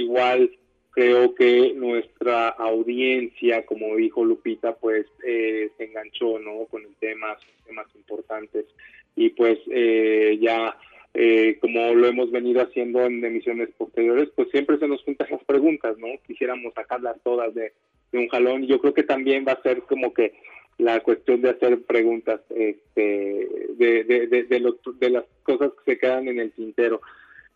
igual 0.00 0.50
creo 0.90 1.34
que 1.34 1.74
nuestra 1.74 2.48
audiencia, 2.48 3.64
como 3.66 3.94
dijo 3.94 4.24
Lupita, 4.24 4.74
pues 4.74 5.06
eh, 5.24 5.70
se 5.76 5.84
enganchó 5.84 6.40
¿no? 6.40 6.64
con 6.66 6.82
el 6.82 6.94
tema, 6.96 7.36
temas 7.66 7.86
importantes. 7.94 8.66
Y 9.14 9.28
pues 9.30 9.58
eh, 9.70 10.38
ya 10.40 10.76
eh, 11.14 11.58
como 11.60 11.94
lo 11.94 12.08
hemos 12.08 12.32
venido 12.32 12.60
haciendo 12.60 13.04
en 13.04 13.24
emisiones 13.24 13.70
posteriores, 13.78 14.30
pues 14.34 14.50
siempre 14.50 14.78
se 14.78 14.88
nos 14.88 15.02
juntan 15.04 15.28
las 15.30 15.44
preguntas, 15.44 15.96
¿no? 15.98 16.08
Quisiéramos 16.26 16.74
sacarlas 16.74 17.16
todas 17.22 17.54
de, 17.54 17.72
un 18.12 18.28
jalón 18.28 18.66
yo 18.66 18.80
creo 18.80 18.94
que 18.94 19.02
también 19.02 19.44
va 19.46 19.52
a 19.52 19.62
ser 19.62 19.82
como 19.82 20.12
que 20.12 20.34
la 20.78 21.00
cuestión 21.00 21.40
de 21.40 21.50
hacer 21.50 21.82
preguntas 21.82 22.40
este, 22.50 23.48
de, 23.76 24.04
de, 24.04 24.26
de, 24.26 24.44
de, 24.44 25.10
las 25.10 25.24
cosas 25.44 25.70
que 25.84 25.92
se 25.92 25.98
quedan 25.98 26.28
en 26.28 26.40
el 26.40 26.52
tintero. 26.52 27.00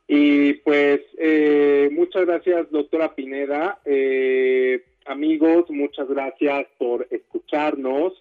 Y 0.06 0.54
pues 0.54 1.00
eh, 1.18 1.90
muchas 1.92 2.26
gracias, 2.26 2.70
doctora 2.70 3.14
Pineda. 3.14 3.80
Eh, 3.84 4.84
amigos, 5.04 5.68
muchas 5.68 6.08
gracias 6.08 6.66
por 6.78 7.06
escucharnos. 7.10 8.14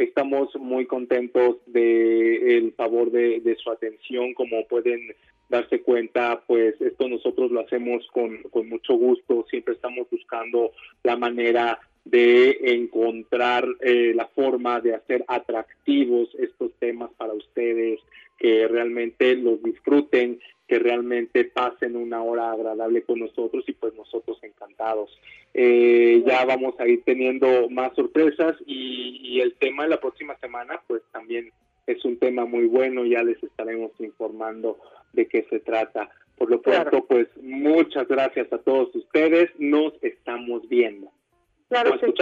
Estamos 0.00 0.48
muy 0.56 0.86
contentos 0.86 1.56
de 1.66 2.56
el 2.56 2.72
favor 2.72 3.10
de, 3.10 3.54
su 3.62 3.70
atención, 3.70 4.32
como 4.32 4.66
pueden 4.66 5.14
darse 5.50 5.82
cuenta, 5.82 6.42
pues 6.46 6.80
esto 6.80 7.06
nosotros 7.06 7.50
lo 7.50 7.60
hacemos 7.60 8.06
con, 8.10 8.38
con 8.44 8.66
mucho 8.70 8.94
gusto, 8.94 9.44
siempre 9.50 9.74
estamos 9.74 10.08
buscando 10.10 10.72
la 11.02 11.16
manera 11.16 11.78
de 12.06 12.56
encontrar 12.62 13.68
eh, 13.80 14.14
la 14.14 14.26
forma 14.28 14.80
de 14.80 14.94
hacer 14.94 15.22
atractivos 15.28 16.30
estos 16.38 16.72
temas 16.78 17.10
para 17.18 17.34
ustedes, 17.34 18.00
que 18.40 18.66
realmente 18.66 19.36
los 19.36 19.62
disfruten, 19.62 20.40
que 20.66 20.78
realmente 20.78 21.44
pasen 21.44 21.94
una 21.94 22.22
hora 22.22 22.50
agradable 22.52 23.02
con 23.02 23.20
nosotros 23.20 23.64
y 23.66 23.72
pues 23.72 23.94
nosotros 23.94 24.38
encantados. 24.42 25.10
Eh, 25.52 26.24
ya 26.26 26.44
vamos 26.46 26.74
a 26.80 26.88
ir 26.88 27.02
teniendo 27.04 27.68
más 27.68 27.94
sorpresas 27.94 28.56
y, 28.66 29.40
el 29.40 29.54
tema 29.54 29.84
de 29.84 29.90
la 29.90 30.00
próxima 30.00 30.36
semana 30.36 30.82
pues 30.86 31.02
también 31.12 31.50
es 31.86 32.04
un 32.04 32.18
tema 32.18 32.44
muy 32.44 32.66
bueno, 32.66 33.06
ya 33.06 33.22
les 33.22 33.42
estaremos 33.42 33.90
informando 33.98 34.78
de 35.12 35.26
qué 35.26 35.46
se 35.48 35.60
trata. 35.60 36.10
Por 36.36 36.50
lo 36.50 36.60
pronto, 36.60 37.04
pues 37.06 37.28
muchas 37.42 38.06
gracias 38.06 38.52
a 38.52 38.58
todos 38.58 38.94
ustedes, 38.94 39.50
nos 39.58 39.92
estamos 40.02 40.68
viendo. 40.68 41.10
Claro 41.68 41.98
que 41.98 42.06
sí. 42.06 42.12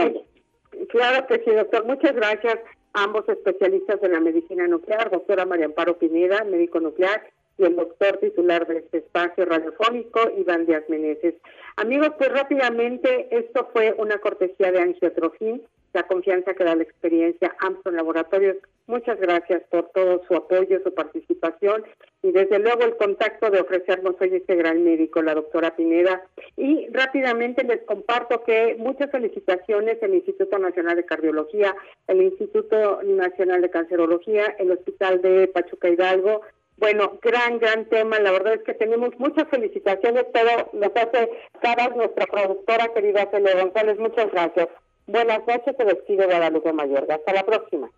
Claro 0.88 1.26
que 1.26 1.42
sí, 1.44 1.50
doctor. 1.50 1.86
Muchas 1.86 2.14
gracias 2.14 2.58
ambos 2.92 3.28
especialistas 3.28 4.00
de 4.00 4.08
la 4.08 4.20
medicina 4.20 4.66
nuclear, 4.66 5.10
doctora 5.10 5.46
María 5.46 5.66
Amparo 5.66 5.98
Pineda, 5.98 6.44
médico 6.44 6.80
nuclear, 6.80 7.22
y 7.58 7.64
el 7.64 7.76
doctor 7.76 8.18
titular 8.18 8.66
de 8.66 8.78
este 8.78 8.98
espacio 8.98 9.44
radiofónico, 9.44 10.20
Iván 10.36 10.66
Díaz 10.66 10.84
Meneses. 10.88 11.34
Amigos, 11.76 12.10
pues 12.16 12.30
rápidamente, 12.32 13.28
esto 13.36 13.68
fue 13.72 13.94
una 13.98 14.18
cortesía 14.18 14.70
de 14.70 14.80
Angiotrofin, 14.80 15.62
la 15.92 16.04
confianza 16.04 16.54
que 16.54 16.64
da 16.64 16.76
la 16.76 16.84
experiencia 16.84 17.56
Amson 17.60 17.96
Laboratorios. 17.96 18.56
Muchas 18.86 19.18
gracias 19.18 19.62
por 19.70 19.88
todo 19.90 20.22
su 20.28 20.34
apoyo, 20.34 20.80
su 20.84 20.94
participación 20.94 21.84
y 22.22 22.32
desde 22.32 22.58
luego 22.58 22.82
el 22.82 22.96
contacto 22.96 23.50
de 23.50 23.60
ofrecernos 23.60 24.16
hoy 24.20 24.34
este 24.34 24.56
gran 24.56 24.82
médico, 24.82 25.22
la 25.22 25.34
doctora 25.34 25.76
Pineda. 25.76 26.22
Y 26.56 26.88
rápidamente 26.90 27.62
les 27.62 27.82
comparto 27.82 28.42
que 28.42 28.74
muchas 28.78 29.10
felicitaciones 29.10 29.98
el 30.02 30.14
Instituto 30.14 30.58
Nacional 30.58 30.96
de 30.96 31.04
Cardiología, 31.04 31.76
el 32.08 32.22
Instituto 32.22 33.02
Nacional 33.02 33.62
de 33.62 33.70
Cancerología, 33.70 34.56
el 34.58 34.72
Hospital 34.72 35.22
de 35.22 35.48
Pachuca 35.48 35.88
Hidalgo, 35.88 36.42
bueno, 36.78 37.18
gran, 37.22 37.58
gran 37.58 37.86
tema. 37.86 38.18
La 38.20 38.30
verdad 38.30 38.54
es 38.54 38.62
que 38.62 38.74
tenemos 38.74 39.10
muchas 39.18 39.48
felicitaciones, 39.48 40.26
pero 40.32 40.70
nos 40.72 40.92
hace 40.94 41.30
cada 41.60 41.88
nuestra 41.88 42.26
productora 42.26 42.92
querida 42.94 43.28
Celia 43.30 43.60
González. 43.60 43.98
Muchas 43.98 44.30
gracias. 44.30 44.68
Buenas 45.06 45.40
noches, 45.46 45.76
te 45.76 45.84
despido 45.84 46.26
Guadalupe 46.26 46.72
Mayorga. 46.72 47.16
Hasta 47.16 47.32
la 47.32 47.42
próxima. 47.44 47.90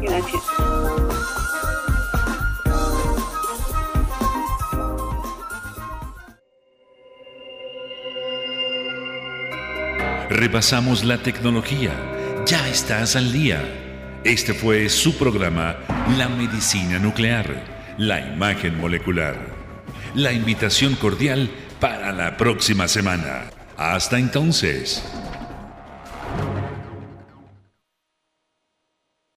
Gracias. 0.00 1.15
Repasamos 10.28 11.04
la 11.04 11.18
tecnología. 11.18 11.92
Ya 12.46 12.68
estás 12.68 13.14
al 13.14 13.32
día. 13.32 13.62
Este 14.24 14.54
fue 14.54 14.88
su 14.88 15.16
programa 15.16 15.76
La 16.18 16.28
Medicina 16.28 16.98
Nuclear, 16.98 17.94
la 17.96 18.20
imagen 18.20 18.76
molecular. 18.80 19.36
La 20.16 20.32
invitación 20.32 20.96
cordial 20.96 21.48
para 21.78 22.10
la 22.10 22.36
próxima 22.36 22.88
semana. 22.88 23.44
Hasta 23.76 24.18
entonces. 24.18 25.04